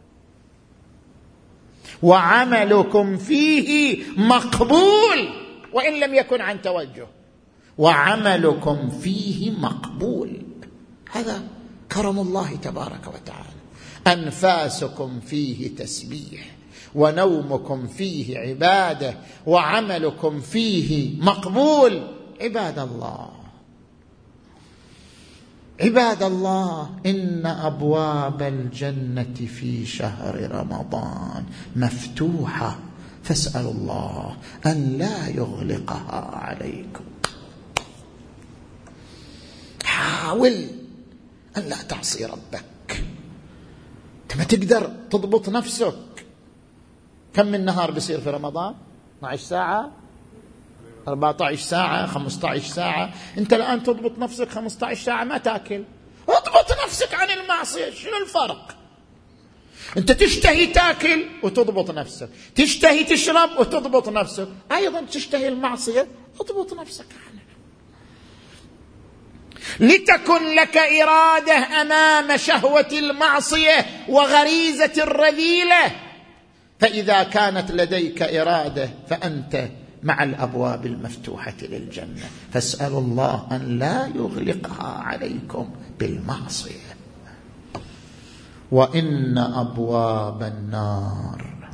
وعملكم 2.03 3.17
فيه 3.17 4.03
مقبول 4.17 5.29
وإن 5.73 6.01
لم 6.01 6.15
يكن 6.15 6.41
عن 6.41 6.63
توجه. 6.63 7.07
وعملكم 7.79 8.91
فيه 8.91 9.51
مقبول. 9.51 10.43
هذا 11.13 11.43
كرم 11.93 12.19
الله 12.19 12.57
تبارك 12.57 13.07
وتعالى. 13.07 13.61
أنفاسكم 14.07 15.21
فيه 15.21 15.77
تسبيح. 15.77 16.60
ونومكم 16.95 17.87
فيه 17.87 18.39
عبادة 18.39 19.15
وعملكم 19.47 20.41
فيه 20.41 21.21
مقبول. 21.23 22.17
عباد 22.41 22.79
الله 22.79 23.31
عباد 25.81 26.23
الله 26.23 26.91
إن 27.07 27.47
أبواب 27.47 28.43
الجنة 28.43 29.35
في 29.35 29.87
شهر 29.87 30.51
رمضان 30.51 31.45
مفتوحة. 31.77 32.79
فاسالوا 33.23 33.73
الله 33.73 34.37
أن 34.67 34.99
لا 34.99 35.29
يغلقها 35.29 36.31
عليكم. 36.35 37.05
حاول 39.85 40.67
أن 41.57 41.63
لا 41.63 41.83
تعصي 41.83 42.25
ربك. 42.25 43.05
انت 44.23 44.37
ما 44.37 44.45
تقدر 44.45 44.93
تضبط 45.11 45.49
نفسك. 45.49 45.95
كم 47.35 47.47
من 47.47 47.65
نهار 47.65 47.91
بيصير 47.91 48.21
في 48.21 48.31
رمضان؟ 48.31 48.75
12 49.19 49.43
ساعة 49.43 49.93
14 51.09 51.57
ساعة 51.57 52.07
15 52.07 52.63
ساعة. 52.69 53.13
أنت 53.39 53.53
الآن 53.53 53.83
تضبط 53.83 54.19
نفسك 54.19 54.49
15 54.49 55.05
ساعة 55.05 55.25
ما 55.25 55.39
تأكل. 55.39 55.85
اضبط 56.29 56.85
نفسك 56.85 57.15
عن 57.15 57.31
المعصية 57.31 57.91
شنو 57.91 58.17
الفرق؟ 58.23 58.77
أنت 59.97 60.13
تشتهي 60.13 60.67
تأكل 60.67 61.25
وتضبط 61.43 61.91
نفسك. 61.91 62.29
تشتهي 62.55 63.05
تشرب 63.05 63.51
وتضبط 63.59 64.09
نفسك. 64.09 64.49
أيضا 64.73 65.01
تشتهي 65.01 65.49
المعصية 65.49 66.07
اضبط 66.41 66.73
نفسك 66.73 67.07
عنها. 67.13 67.41
لتكن 69.81 70.55
لك 70.55 70.77
إرادة 70.77 71.53
أمام 71.53 72.37
شهوة 72.37 72.89
المعصية 72.93 73.87
وغريزة 74.09 75.03
الرذيلة. 75.03 76.10
فإذا 76.81 77.23
كانت 77.23 77.71
لديك 77.71 78.23
إرادة 78.23 78.91
فأنت 79.09 79.69
مع 80.03 80.23
الأبواب 80.23 80.87
المفتوحة 80.87 81.55
للجنة. 81.63 82.31
فاسألوا 82.53 83.01
الله 83.01 83.47
أن 83.53 83.79
لا 83.79 84.07
يغلقها 84.07 84.89
عليكم 84.89 85.71
بالمعصية. 85.99 86.91
وإن 88.73 89.39
أبواب 89.39 90.43
النار 90.43 91.69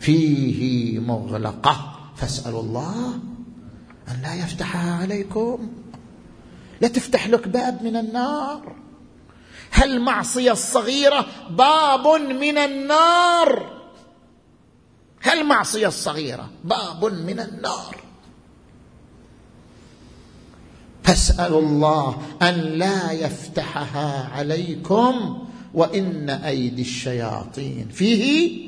فيه 0.00 0.98
مغلقة. 0.98 2.00
فاسألوا 2.16 2.62
الله 2.62 3.14
أن 4.08 4.22
لا 4.22 4.34
يفتحها 4.34 4.92
عليكم. 5.02 5.68
لا 6.80 6.88
تفتح 6.88 7.28
لك 7.28 7.48
باب 7.48 7.82
من 7.82 7.96
النار. 7.96 8.76
هل 9.70 9.96
المعصيه 9.96 10.52
الصغيرة 10.52 11.26
باب 11.50 12.06
من 12.30 12.58
النار؟ 12.58 13.73
هالمعصية 15.24 15.86
الصغيرة 15.86 16.50
باب 16.64 17.04
من 17.04 17.40
النار. 17.40 17.96
فاسالوا 21.02 21.60
الله 21.60 22.22
أن 22.42 22.54
لا 22.54 23.12
يفتحها 23.12 24.28
عليكم 24.32 25.46
وإن 25.74 26.30
أيدي 26.30 26.82
الشياطين. 26.82 27.88
فيه 27.88 28.64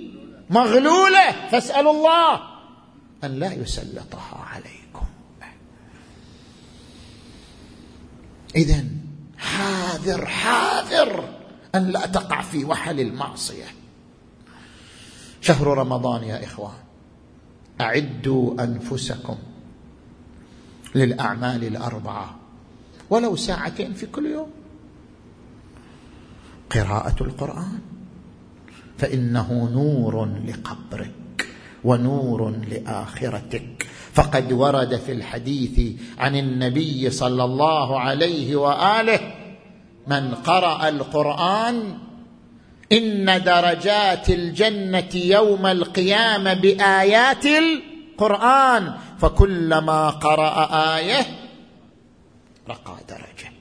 مغلولة. 0.50 1.48
فاسالوا 1.50 1.92
الله 1.92 2.40
أن 3.24 3.38
لا 3.38 3.52
يسلطها 3.52 4.44
عليكم. 4.54 5.07
اذا 8.57 8.84
حاذر 9.38 10.26
حاذر 10.26 11.28
أن 11.74 11.88
لا 11.88 12.07
تقع 12.07 12.42
في 12.42 12.64
وحل 12.64 13.00
المعصية. 13.00 13.86
شهر 15.47 15.66
رمضان 15.66 16.22
يا 16.24 16.44
إخوان. 16.44 16.82
أعدوا 17.80 18.64
أنفسكم 18.64 19.36
للأعمال 20.94 21.64
الأربعة. 21.64 22.36
ولو 23.11 23.36
ساعتين 23.36 23.92
في 23.92 24.07
كل 24.07 24.26
يوم. 24.26 24.51
قراءة 26.70 27.22
القرآن. 27.22 27.78
فإنه 28.99 29.70
نور 29.72 30.24
لقبرك 30.24 31.49
ونور 31.84 32.51
لآخرتك. 32.51 33.86
فقد 34.12 34.53
ورد 34.53 34.97
في 34.97 35.12
الحديث 35.12 36.01
عن 36.18 36.36
النبي 36.36 37.11
صلى 37.11 37.44
الله 37.44 38.01
عليه 38.01 38.57
وآله 38.57 39.34
من 40.07 40.34
قرأ 40.34 40.88
القرآن 40.88 41.99
إن 42.93 43.43
درجات 43.43 44.30
الجنة 44.30 45.14
يوم 45.14 45.66
القيامة 45.66 46.55
بآيات 46.55 47.47
القرآن 47.47 48.95
فكلما 49.18 50.11
قرأ 50.11 50.68
آية 50.97 51.26
رقى 52.68 52.97
درجة. 53.09 53.53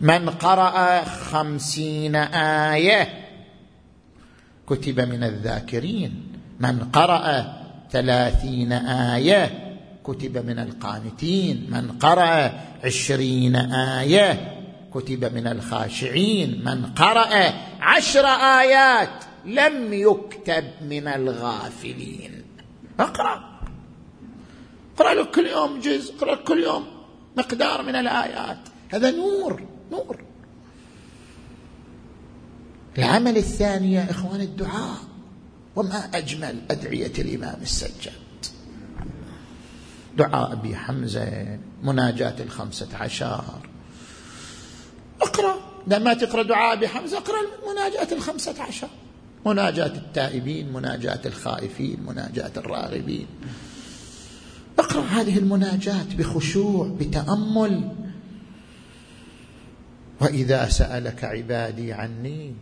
من 0.00 0.30
قرأ 0.30 1.04
خمسين 1.04 2.16
آية 2.16 3.08
كتب 4.66 5.00
من 5.00 5.22
الذاكرين. 5.22 6.32
من 6.60 6.78
قرأ 6.78 7.56
ثلاثين 7.90 8.72
آية 8.72 9.76
كتب 10.04 10.46
من 10.46 10.58
القانتين. 10.58 11.66
من 11.70 11.90
قرأ 11.98 12.52
عشرين 12.84 13.56
آية 13.56 14.57
كتب 15.00 15.34
من 15.34 15.46
الخاشعين 15.46 16.64
من 16.64 16.86
قرأ 16.86 17.52
عشر 17.80 18.26
آيات 18.26 19.24
لم 19.44 19.92
يكتب 19.92 20.64
من 20.82 21.08
الغافلين. 21.08 22.42
اقرأ. 23.00 23.60
اقرأ 24.96 25.14
لك 25.14 25.30
كل 25.30 25.46
يوم 25.46 25.80
جزء 25.80 26.14
اقرأ 26.16 26.34
كل 26.34 26.62
يوم 26.62 26.86
مقدار 27.36 27.82
من 27.82 27.96
الآيات. 27.96 28.58
هذا 28.88 29.10
نور 29.10 29.62
نور. 29.92 30.24
العمل 32.98 33.36
الثاني 33.36 33.92
يا 33.92 34.10
إخوان 34.10 34.40
الدعاء. 34.40 34.98
وما 35.76 36.10
أجمل 36.14 36.62
أدعية 36.70 37.12
الإمام 37.18 37.58
السجاد. 37.62 38.12
دعاء 40.16 40.52
أبي 40.52 40.76
حمزة 40.76 41.58
مناجاة 41.82 42.42
الخمسة 42.42 42.88
عشر. 43.00 43.44
اقرأ. 45.20 45.54
لما 45.86 46.14
تقرأ 46.14 46.42
دعاء 46.42 46.76
بحمزة 46.76 47.18
اقرأ 47.18 47.40
مناجاة 47.72 48.12
الخمسة 48.12 48.62
عشر. 48.62 48.88
مناجاة 49.46 49.86
التائبين 49.86 50.72
مناجاة 50.72 51.20
الخائفين 51.26 52.00
مناجاة 52.06 52.50
الراغبين. 52.56 53.26
اقرأ 54.78 55.00
هذه 55.00 55.38
المناجاة 55.38 56.06
بخشوع 56.18 56.88
بتأمل. 57.00 57.94
وإذا 60.20 60.68
سألك 60.68 61.24
عبادي 61.24 61.92
عني 61.92 62.54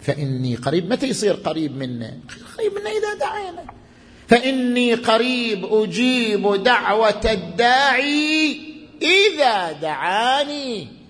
فإني 0.00 0.56
قريب. 0.56 0.92
متى 0.92 1.06
يصير 1.06 1.34
قريب 1.34 1.76
منا 1.76 2.18
قريب 2.58 2.72
منا 2.72 2.90
إذا 2.90 3.14
دعينا. 3.20 3.64
فإني 4.28 4.94
قريب 4.94 5.64
أجيب 5.64 6.62
دعوة 6.62 7.32
الداعي 7.32 8.60
إذا 9.02 9.72
دعاني. 9.72 11.01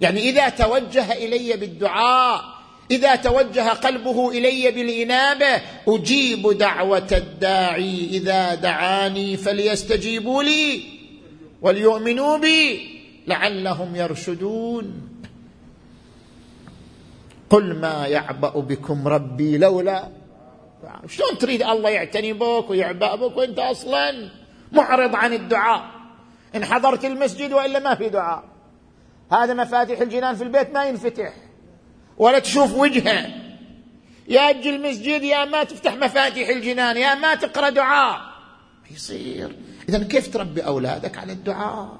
يعني 0.00 0.20
إذا 0.20 0.48
توجه 0.48 1.12
إلي 1.12 1.56
بالدعاء 1.56 2.54
إذا 2.90 3.16
توجه 3.16 3.68
قلبه 3.68 4.30
إلي 4.30 4.70
بالإنابة 4.70 5.62
أجيب 5.88 6.58
دعوة 6.58 7.08
الداعي. 7.12 8.08
إذا 8.10 8.54
دعاني 8.54 9.36
فليستجيبوا 9.36 10.42
لي 10.42 10.82
وليؤمنوا 11.62 12.38
بي 12.38 12.90
لعلهم 13.26 13.96
يرشدون. 13.96 15.08
قل 17.50 17.74
ما 17.74 18.06
يعبأ 18.06 18.50
بكم 18.50 19.08
ربي 19.08 19.58
لولا. 19.58 20.08
شلون 21.08 21.38
تريد 21.38 21.62
الله 21.62 21.90
يعتني 21.90 22.32
بك 22.32 22.70
ويعبأ 22.70 23.14
بك 23.14 23.36
وأنت 23.36 23.58
أصلا؟ 23.58 24.30
معرض 24.72 25.14
عن 25.14 25.32
الدعاء. 25.32 25.84
إن 26.56 26.64
حضرت 26.64 27.04
المسجد 27.04 27.52
وإلا 27.52 27.78
ما 27.78 27.94
في 27.94 28.08
دعاء. 28.08 28.53
هذا 29.42 29.54
مفاتيح 29.54 30.00
الجنان 30.00 30.36
في 30.36 30.42
البيت 30.42 30.70
ما 30.74 30.84
ينفتح. 30.84 31.32
ولا 32.18 32.38
تشوف 32.38 32.74
وجهه. 32.74 33.26
يا 34.28 34.52
تجي 34.52 34.70
المسجد 34.70 35.22
يا 35.22 35.44
ما 35.44 35.64
تفتح 35.64 35.94
مفاتيح 35.94 36.48
الجنان 36.48 36.96
يا 36.96 37.14
ما 37.14 37.34
تقرأ 37.34 37.70
دعاء. 37.70 38.20
يصير. 38.90 39.56
اذا 39.88 39.98
كيف 39.98 40.32
تربي 40.32 40.60
أولادك 40.60 41.18
على 41.18 41.32
الدعاء؟ 41.32 41.98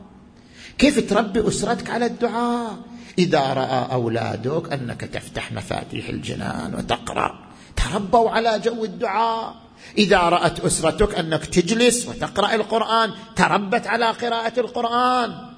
كيف 0.79 1.11
تربي 1.11 1.49
أسرتك 1.49 1.91
على 1.91 2.07
الدعاء؟ 2.07 2.77
إذا 3.19 3.53
رأى 3.53 3.93
أولادك 3.93 4.73
أنك 4.73 5.01
تفتح 5.01 5.53
مفاتيح 5.53 6.09
الجنان 6.09 6.75
وتقرأ 6.75 7.39
تربوا 7.77 8.31
على 8.31 8.59
جو 8.59 8.85
الدعاء. 8.85 9.55
إذا 9.99 10.19
رأت 10.19 10.61
أسرتك 10.61 11.15
أنك 11.15 11.47
تجلس 11.47 12.09
وتقرأ 12.09 12.55
القرآن 12.55 13.11
تربت 13.37 13.87
على 13.87 14.07
قراءة 14.07 14.61
القرآن. 14.61 15.54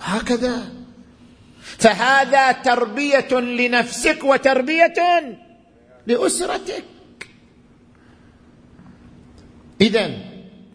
هكذا. 0.00 0.72
فهذا 1.60 2.52
تربية 2.52 3.40
لنفسك 3.40 4.24
وتربية 4.24 4.94
لأسرتك. 6.06 6.84
اذا 9.80 10.10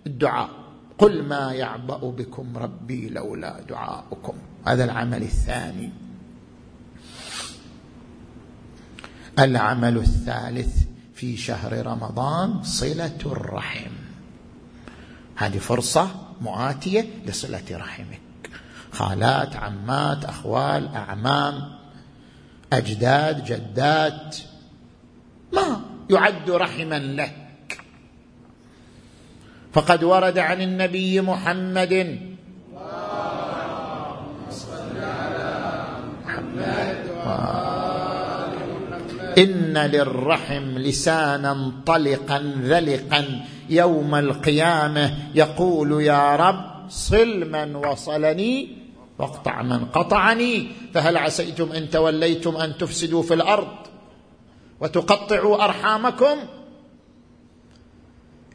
الدعاء. 0.07 0.49
قل 0.97 1.23
ما 1.23 1.53
يعبأ 1.53 1.97
بكم 1.97 2.57
ربي 2.57 3.09
لولا 3.09 3.61
دعاؤكم. 3.69 4.33
هذا 4.67 4.83
العمل 4.83 5.21
الثاني. 5.21 5.89
العمل 9.39 9.97
الثالث 9.97 10.83
في 11.15 11.37
شهر 11.37 11.85
رمضان 11.85 12.63
صلة 12.63 13.17
الرحم. 13.25 13.91
هذه 15.35 15.57
فرصة 15.57 16.11
مؤاتية 16.41 17.05
لصلة 17.25 17.63
رحمك. 17.71 18.24
خالات 18.95 19.55
عمات 19.55 20.25
أخوال 20.25 20.89
أعمام 20.95 21.53
أجداد 22.73 23.45
جدات. 23.45 24.37
ما 25.53 25.81
يعد 26.09 26.51
رحما 26.51 26.99
لك. 26.99 27.81
فقد 29.73 30.03
ورد 30.03 30.37
عن 30.37 30.61
النبي 30.61 31.21
محمد 31.21 31.93
إن 39.37 39.77
للرحم 39.77 40.77
لسانا 40.77 41.71
طلقا 41.85 42.53
ذلقا. 42.63 43.45
يوم 43.69 44.15
القيامة 44.15 45.13
يقول 45.35 46.01
يا 46.01 46.35
رب 46.35 46.89
صل 46.89 47.51
من 47.51 47.75
وصلني 47.75 48.84
واقطع 49.19 49.61
من 49.61 49.85
قطعني 49.85 50.67
فهل 50.93 51.17
عسيتم 51.17 51.71
إن 51.71 51.89
توليتم 51.89 52.55
أن 52.55 52.77
تفسدوا 52.77 53.23
في 53.23 53.33
الأرض 53.33 53.77
وتقطعوا 54.81 55.63
أرحامكم؟ 55.63 56.37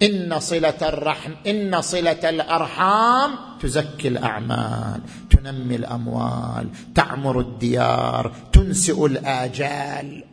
إن 0.02 0.40
صلة 0.40 0.78
الرحم 0.82 1.32
إن 1.46 1.80
صلة 1.80 2.28
الأرحام 2.30 3.30
تزكي 3.60 4.08
الأعمال 4.08 5.00
تنمي 5.30 5.76
الأموال 5.76 6.68
تعمر 6.94 7.40
الديار 7.40 8.32
تنسئ 8.52 9.06
الآجال. 9.06 10.24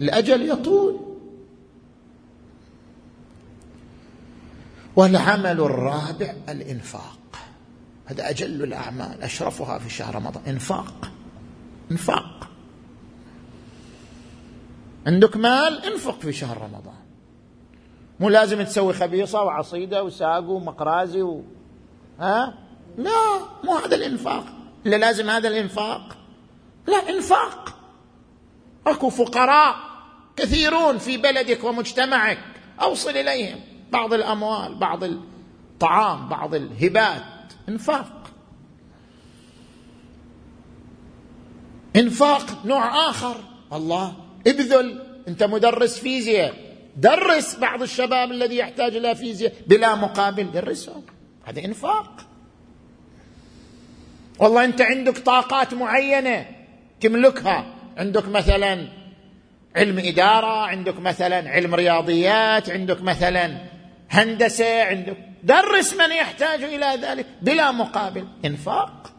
الأجل 0.00 0.50
يطول. 0.50 1.00
والعمل 4.96 5.60
الرابع 5.60 6.34
الإنفاق. 6.48 7.18
هذا 8.06 8.30
أجل 8.30 8.62
الأعمال 8.62 9.22
أشرفها 9.22 9.78
في 9.78 9.90
شهر 9.90 10.14
رمضان. 10.14 10.42
إنفاق. 10.46 11.10
إنفاق. 11.90 12.48
عندك 15.06 15.36
مال 15.36 15.84
إنفق 15.84 16.20
في 16.20 16.32
شهر 16.32 16.56
رمضان. 16.56 16.94
مو 18.20 18.28
لازم 18.28 18.62
تسوي 18.62 18.92
خبيصة 18.92 19.42
وعصيدة 19.42 20.04
وساق 20.04 20.48
ومقرازي 20.48 21.22
و... 21.22 21.42
ها؟ 22.20 22.54
لا 22.98 23.38
مو 23.64 23.74
هذا 23.76 23.96
الإنفاق. 23.96 24.44
إلا 24.86 24.96
لازم 24.96 25.30
هذا 25.30 25.48
الإنفاق. 25.48 26.16
لا 26.86 27.08
إنفاق. 27.08 27.78
أكو 28.86 29.10
فقراء 29.10 29.76
كثيرون 30.36 30.98
في 30.98 31.16
بلدك 31.16 31.64
ومجتمعك. 31.64 32.38
أوصل 32.80 33.10
إليهم. 33.10 33.60
بعض 33.92 34.14
الأموال 34.14 34.74
بعض 34.74 35.04
الطعام 35.04 36.28
بعض 36.28 36.54
الهبات. 36.54 37.35
انفاق. 37.68 38.30
انفاق 41.96 42.66
نوع 42.66 43.10
آخر. 43.10 43.36
الله 43.72 44.16
ابذل. 44.46 45.02
انت 45.28 45.42
مدرس 45.42 45.98
فيزياء. 45.98 46.54
درس 46.96 47.56
بعض 47.56 47.82
الشباب 47.82 48.30
الذي 48.30 48.56
يحتاج 48.56 48.96
إلى 48.96 49.14
فيزياء 49.14 49.52
بلا 49.66 49.94
مقابل. 49.94 50.52
درسهم 50.52 51.02
هذا 51.44 51.64
انفاق. 51.64 52.26
والله 54.38 54.64
أنت 54.64 54.80
عندك 54.80 55.18
طاقات 55.18 55.74
معينة 55.74 56.46
تملكها. 57.00 57.74
عندك 57.96 58.28
مثلا 58.28 58.88
علم 59.76 59.98
إدارة 59.98 60.66
عندك 60.66 61.00
مثلا 61.00 61.50
علم 61.50 61.74
رياضيات 61.74 62.70
عندك 62.70 63.02
مثلا 63.02 63.60
هندسة 64.10 64.82
عندك 64.84 65.16
درس 65.46 65.94
من 65.94 66.10
يحتاج 66.12 66.62
إلى 66.62 66.98
ذلك 67.02 67.26
بلا 67.42 67.72
مقابل. 67.72 68.28
إنفاق. 68.44 69.12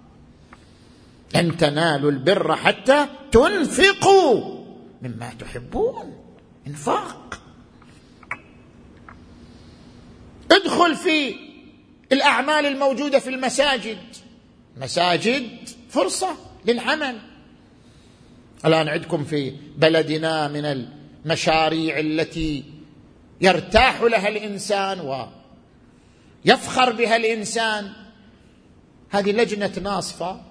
ان 1.36 1.58
تنالوا 1.58 2.12
البر 2.12 2.56
حتى 2.56 3.06
تنفقوا 3.32 4.64
مما 5.02 5.34
تحبون. 5.40 6.18
إنفاق. 6.68 7.40
ادخل 10.52 10.96
في 10.96 11.36
الأعمال 12.12 12.66
الموجودة 12.66 13.20
في 13.20 13.30
المساجد. 13.30 13.98
مساجد 14.78 15.50
فرصة 15.90 16.36
للعمل. 16.66 17.20
الآن 18.66 18.88
عندكم 18.88 19.24
في 19.24 19.54
بلدنا 19.78 20.48
من 20.48 20.66
المشاريع 21.26 22.00
التي 22.00 22.64
يرتاح 23.42 24.02
لها 24.02 24.28
الإنسان 24.28 25.00
ويفخر 26.46 26.92
بها 26.92 27.16
الإنسان. 27.16 27.90
هذه 29.10 29.32
لجنة 29.32 29.72
ناصفة. 29.84 30.42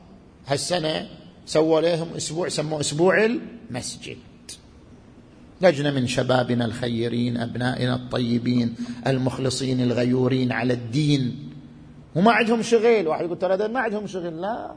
هالسنة 0.46 1.08
سووا 1.46 1.80
لهم 1.80 2.08
أسبوع 2.16 2.48
سموه 2.48 2.80
أسبوع 2.80 3.24
المسجد. 3.24 4.16
لجنة 5.60 5.90
من 5.90 6.06
شبابنا 6.06 6.64
الخيرين 6.64 7.36
أبنائنا 7.36 7.94
الطيبين 7.94 8.74
المخلصين 9.06 9.80
الغيورين 9.80 10.52
على 10.52 10.72
الدين. 10.72 11.52
وما 12.14 12.32
عندهم 12.32 12.62
شغل. 12.62 13.08
واحد 13.08 13.24
يقول 13.24 13.38
ترى 13.38 13.68
ما 13.68 13.80
عندهم 13.80 14.06
شغل. 14.06 14.40
لا. 14.40 14.74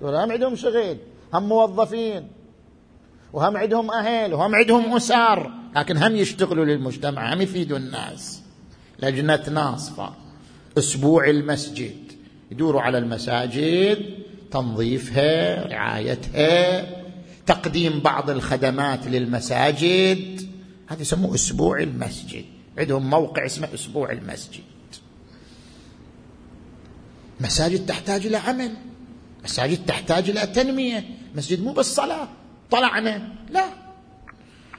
ما 0.00 0.32
عندهم 0.32 0.56
شغل. 0.56 0.96
هم 1.34 1.48
موظفين. 1.48 2.28
وهم 3.32 3.56
عندهم 3.56 3.90
أهل. 3.90 4.34
وهم 4.34 4.54
عندهم 4.54 4.96
أسر. 4.96 5.50
لكن 5.76 5.96
هم 5.96 6.16
يشتغلوا 6.16 6.64
للمجتمع. 6.64 7.34
هم 7.34 7.40
يفيدوا 7.40 7.78
الناس. 7.78 8.42
لجنة 9.02 9.50
ناصفة. 9.50 10.25
أسبوع 10.78 11.30
المسجد. 11.30 12.12
يدوروا 12.50 12.80
على 12.80 12.98
المساجد 12.98 13.98
تنظيفها 14.50 15.66
رعايتها 15.68 16.86
تقديم 17.46 18.00
بعض 18.00 18.30
الخدمات 18.30 19.06
للمساجد. 19.06 20.48
هذا 20.86 21.02
يسموه 21.02 21.34
أسبوع 21.34 21.80
المسجد. 21.80 22.44
عندهم 22.78 23.10
موقع 23.10 23.46
اسمه 23.46 23.68
أسبوع 23.74 24.12
المسجد. 24.12 24.62
مساجد 27.40 27.86
تحتاج 27.86 28.26
إلى 28.26 28.36
عمل. 28.36 28.70
مساجد 29.44 29.86
تحتاج 29.86 30.30
إلى 30.30 30.46
تنمية. 30.46 31.04
مسجد 31.34 31.62
مو 31.62 31.72
بالصلاة 31.72 32.28
طلعنا. 32.70 33.28
لا. 33.50 33.64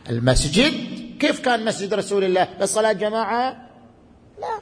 المسجد 0.10 0.74
كيف 1.20 1.40
كان 1.40 1.66
مسجد 1.66 1.94
رسول 1.94 2.24
الله؟ 2.24 2.48
بالصلاة 2.60 2.92
جماعة؟ 2.92 3.70
لا. 4.42 4.60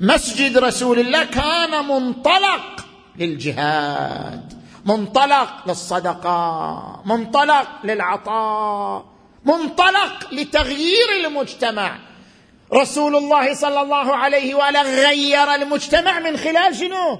مسجد 0.00 0.58
رسول 0.58 0.98
الله 0.98 1.24
كان 1.24 1.84
منطلق 1.88 2.86
للجهاد 3.16 4.52
منطلق 4.84 5.48
للصدقة 5.66 7.02
منطلق 7.04 7.68
للعطاء 7.84 9.04
منطلق 9.44 10.32
لتغيير 10.32 11.08
المجتمع. 11.24 11.98
رسول 12.74 13.16
الله 13.16 13.54
صلى 13.54 13.80
الله 13.80 14.16
عليه 14.16 14.54
وآله 14.54 14.82
غير 14.82 15.54
المجتمع 15.54 16.18
من 16.18 16.36
خلال 16.36 16.76
شنو؟ 16.76 17.18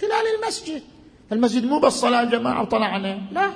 خلال 0.00 0.24
المسجد. 0.38 0.82
المسجد 1.32 1.64
مو 1.64 1.78
بس 1.78 1.92
صلاة 1.92 2.24
جماعة 2.24 2.62
وطلعنا 2.62 3.20
لا. 3.32 3.50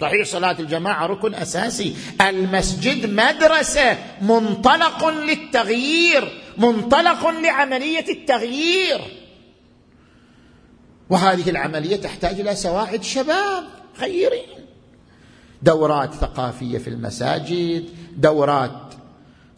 صحيح 0.00 0.26
صلاة 0.26 0.56
الجماعة 0.58 1.06
ركن 1.06 1.34
أساسي. 1.34 1.96
المسجد 2.20 3.14
مدرسة 3.14 3.98
منطلق 4.22 5.08
للتغيير. 5.08 6.42
منطلق 6.58 7.28
لعملية 7.28 8.08
التغيير. 8.08 9.00
وهذه 11.10 11.50
العملية 11.50 11.96
تحتاج 11.96 12.40
إلى 12.40 12.54
سواعد 12.54 13.02
شباب 13.02 13.64
خيرين. 13.96 14.58
دورات 15.62 16.14
ثقافية 16.14 16.78
في 16.78 16.88
المساجد 16.88 17.88
دورات 18.16 18.94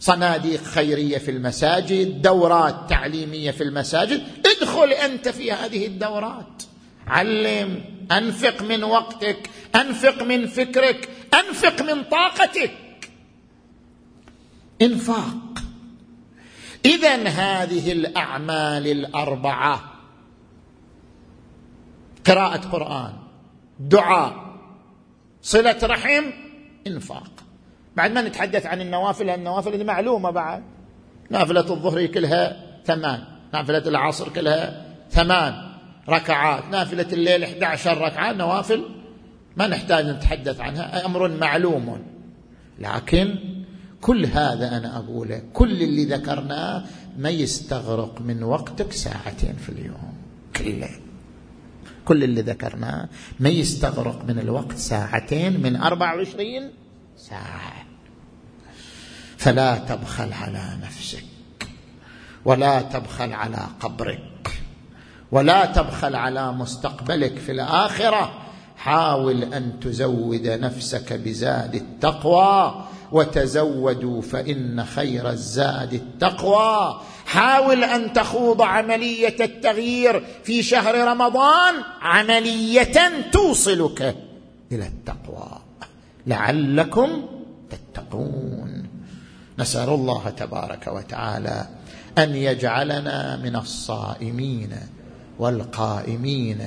صناديق 0.01 0.63
خيرية 0.63 1.19
في 1.19 1.31
المساجد 1.31 2.23
دورات 2.23 2.91
تعليمية 2.91 3.51
في 3.51 3.63
المساجد. 3.63 4.23
ادخل 4.47 4.93
أنت 4.93 5.29
في 5.29 5.53
هذه 5.53 5.87
الدورات. 5.87 6.63
علم 7.07 7.85
أنفق 8.13 8.63
من 8.63 8.85
وقتك 8.85 9.51
أنفق 9.75 10.23
من 10.23 10.47
فكرك 10.47 11.09
أنفق 11.35 11.83
من 11.83 12.05
طاقتك. 12.05 13.11
إنفاق. 14.83 15.60
اذا 16.85 17.29
هذه 17.29 17.93
الأعمال 17.93 18.87
الأربعة. 18.87 19.81
قراءة 22.27 22.69
قرآن 22.69 23.13
دعاء 23.81 24.35
صلة 25.43 25.79
رحم 25.83 26.25
إنفاق. 26.87 27.31
بعد 27.97 28.13
ما 28.13 28.23
نتحدث 28.23 28.67
عن 28.67 28.81
النوافل 28.81 29.31
النوافل 29.31 29.73
اللي 29.73 29.85
معلومة 29.85 30.31
بعد. 30.31 30.63
نافلة 31.31 31.61
الظهر 31.61 32.07
كلها 32.07 32.57
ثمان 32.85 33.25
نافلة 33.53 33.89
العصر 33.89 34.29
كلها 34.29 34.87
ثمان 35.11 35.71
ركعات 36.09 36.65
نافلة 36.71 37.07
الليل 37.13 37.45
11 37.45 37.99
ركعة 37.99 38.33
نوافل 38.33 38.85
ما 39.57 39.67
نحتاج 39.67 40.07
نتحدث 40.07 40.61
عنها 40.61 41.07
أمر 41.07 41.29
معلوم. 41.29 42.03
لكن 42.79 43.35
كل 44.01 44.27
هذا 44.27 44.77
أنا 44.77 44.97
أقوله 44.97 45.43
كل 45.53 45.83
اللي 45.83 46.05
ذكرناه 46.05 46.85
ما 47.19 47.31
يستغرق 47.31 48.21
من 48.21 48.43
وقتك 48.43 48.93
ساعتين 48.93 49.55
في 49.55 49.69
اليوم 49.69 50.15
كله. 50.57 50.91
كل 52.05 52.25
اللي 52.25 52.43
ذكرناه 52.43 53.09
ما 53.41 53.49
يستغرق 53.49 54.25
من 54.25 54.39
الوقت 54.39 54.77
ساعتين 54.77 55.63
من 55.63 55.77
24 55.77 56.71
ساعة. 57.17 57.73
فلا 59.37 59.79
تبخل 59.79 60.33
على 60.33 60.79
نفسك 60.83 61.25
ولا 62.45 62.83
تبخل 62.83 63.33
على 63.33 63.67
قبرك 63.81 64.61
ولا 65.33 65.65
تبخل 65.65 66.17
على 66.17 66.53
مستقبلك 66.53 67.39
في 67.39 67.53
الآخرة. 67.53 68.33
حاول 68.77 69.55
أن 69.55 69.81
تزود 69.81 70.47
نفسك 70.47 71.13
بزاد 71.13 71.75
التقوى 71.75 72.85
وتزودوا 73.13 74.23
فإن 74.23 74.85
خير 74.85 75.31
الزاد 75.31 75.95
التقوى. 75.95 77.01
حاول 77.27 77.85
أن 77.85 78.13
تخوض 78.13 78.63
عملية 78.63 79.37
التغيير 79.41 80.25
في 80.45 80.63
شهر 80.63 80.95
رمضان 80.95 81.75
عملية 82.01 83.31
توصلك 83.33 84.17
إلى 84.73 84.87
التقوى. 84.87 85.59
لعلكم 86.27 87.27
تتقون. 87.71 88.87
نسأل 89.59 89.89
الله 89.89 90.31
تبارك 90.31 90.87
وتعالى 90.87 91.67
أن 92.19 92.37
يجعلنا 92.37 93.37
من 93.37 93.57
الصائمين 93.57 94.71
والقائمين 95.39 96.59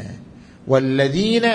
والذين 0.68 1.48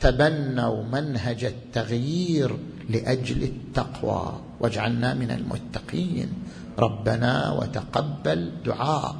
تبنوا 0.00 0.84
منهج 0.84 1.44
التغيير 1.44 2.56
لأجل 2.90 3.42
التقوى. 3.42 4.40
واجعلنا 4.60 5.14
من 5.14 5.30
المتقين. 5.30 6.32
ربنا 6.78 7.52
وتقبل 7.52 8.52
دعاء. 8.64 9.16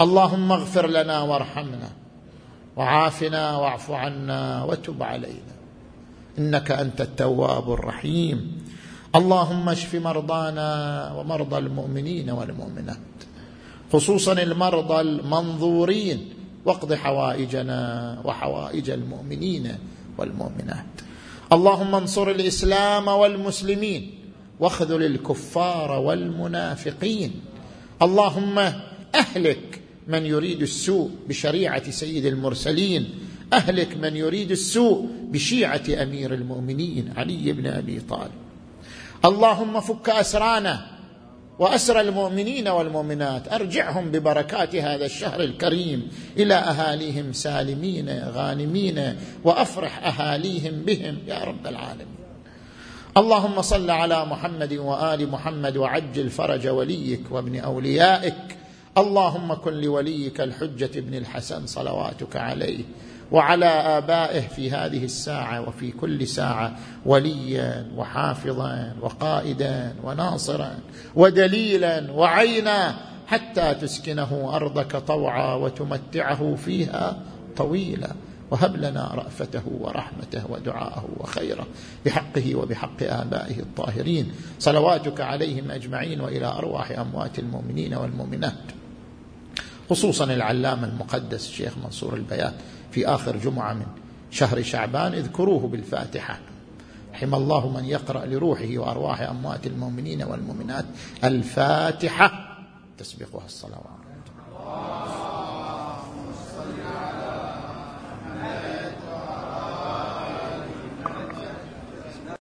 اللهم 0.00 0.52
اغفر 0.52 0.86
لنا 0.86 1.20
وارحمنا 1.20 1.88
وعافنا 2.76 3.56
واعف 3.56 3.90
عنا 3.90 4.64
وتب 4.64 5.02
علينا. 5.02 5.52
إنك 6.38 6.70
أنت 6.70 7.00
التواب 7.00 7.72
الرحيم. 7.72 8.62
اللهم 9.14 9.68
اشف 9.68 9.94
مرضانا 9.94 11.12
ومرضى 11.12 11.58
المؤمنين 11.58 12.30
والمؤمنات. 12.30 12.96
خصوصا 13.92 14.32
المرضى 14.32 15.00
المنظورين. 15.00 16.34
واقض 16.64 16.94
حوائجنا 16.94 18.18
وحوائج 18.24 18.90
المؤمنين 18.90 19.68
والمؤمنات. 20.18 21.11
اللهم 21.52 21.94
انصر 21.94 22.30
الإسلام 22.30 23.08
والمسلمين 23.08 24.10
واخذل 24.60 25.02
الكفار 25.02 25.90
والمنافقين. 25.92 27.32
اللهم 28.02 28.58
أهلك 29.14 29.80
من 30.08 30.26
يريد 30.26 30.62
السوء 30.62 31.10
بشريعة 31.28 31.90
سيد 31.90 32.26
المرسلين. 32.26 33.10
أهلك 33.52 33.96
من 33.96 34.16
يريد 34.16 34.50
السوء 34.50 35.08
بشيعة 35.28 35.82
أمير 36.02 36.34
المؤمنين 36.34 37.12
علي 37.16 37.52
بن 37.52 37.66
أبي 37.66 38.00
طالب. 38.00 38.32
اللهم 39.24 39.80
فك 39.80 40.10
أسرانا 40.10 40.86
واسرى 41.62 42.00
المؤمنين 42.00 42.68
والمؤمنات. 42.68 43.52
أرجعهم 43.52 44.10
ببركات 44.10 44.76
هذا 44.76 45.06
الشهر 45.06 45.40
الكريم 45.40 46.08
إلى 46.36 46.54
أهاليهم 46.54 47.32
سالمين 47.32 48.22
غانمين 48.34 49.16
وأفرح 49.44 50.06
أهاليهم 50.06 50.82
بهم. 50.82 51.18
يا 51.26 51.44
رب 51.44 51.66
العالمين. 51.66 52.22
اللهم 53.16 53.62
صل 53.62 53.90
على 53.90 54.24
محمد 54.24 54.72
وآل 54.72 55.30
محمد 55.30 55.76
وعجل 55.76 56.30
فرج 56.30 56.66
وليك 56.66 57.20
وابن 57.30 57.58
أوليائك. 57.58 58.58
اللهم 58.98 59.54
كن 59.54 59.72
لوليك 59.72 60.40
الحجة 60.40 60.98
ابن 60.98 61.14
الحسن 61.14 61.66
صلواتك 61.66 62.36
عليه. 62.36 62.84
وعلى 63.32 63.66
آبائه 63.66 64.40
في 64.40 64.70
هذه 64.70 65.04
الساعة 65.04 65.68
وفي 65.68 65.90
كل 65.90 66.26
ساعة 66.26 66.76
وليا 67.06 67.86
وحافظا 67.96 68.94
وقائدا 69.00 69.94
وناصرا 70.04 70.78
ودليلا 71.14 72.12
وعينا 72.12 72.94
حتى 73.26 73.74
تسكنه 73.74 74.50
أرضك 74.56 74.96
طوعا 74.96 75.54
وتمتعه 75.54 76.54
فيها 76.54 77.16
طويلا. 77.56 78.10
وهب 78.50 78.76
لنا 78.76 79.10
رأفته 79.14 79.62
ورحمته 79.80 80.42
ودعاءه 80.50 81.08
وخيره 81.16 81.66
بحقه 82.04 82.54
وبحق 82.54 83.02
آبائه 83.02 83.60
الطاهرين. 83.60 84.32
صلواتك 84.58 85.20
عليهم 85.20 85.70
أجمعين 85.70 86.20
وإلى 86.20 86.46
أرواح 86.46 86.90
أموات 86.90 87.38
المؤمنين 87.38 87.94
والمؤمنات. 87.94 88.52
خصوصا 89.90 90.24
العلامة 90.24 90.88
المقدس 90.88 91.48
الشيخ 91.48 91.72
منصور 91.84 92.14
البيات 92.14 92.54
في 92.92 93.06
آخر 93.06 93.36
جمعة 93.36 93.72
من 93.72 93.86
شهر 94.30 94.62
شعبان 94.62 95.12
اذكروه 95.12 95.68
بالفاتحة. 95.68 96.38
رحم 97.12 97.34
الله 97.34 97.68
من 97.68 97.84
يقرأ 97.84 98.26
لروحه 98.26 98.78
وأرواح 98.78 99.20
أموات 99.20 99.66
المؤمنين 99.66 100.22
والمؤمنات 100.22 100.84
الفاتحة. 101.24 102.58
تسبقها 102.98 103.44
الصلوات. 103.44 104.02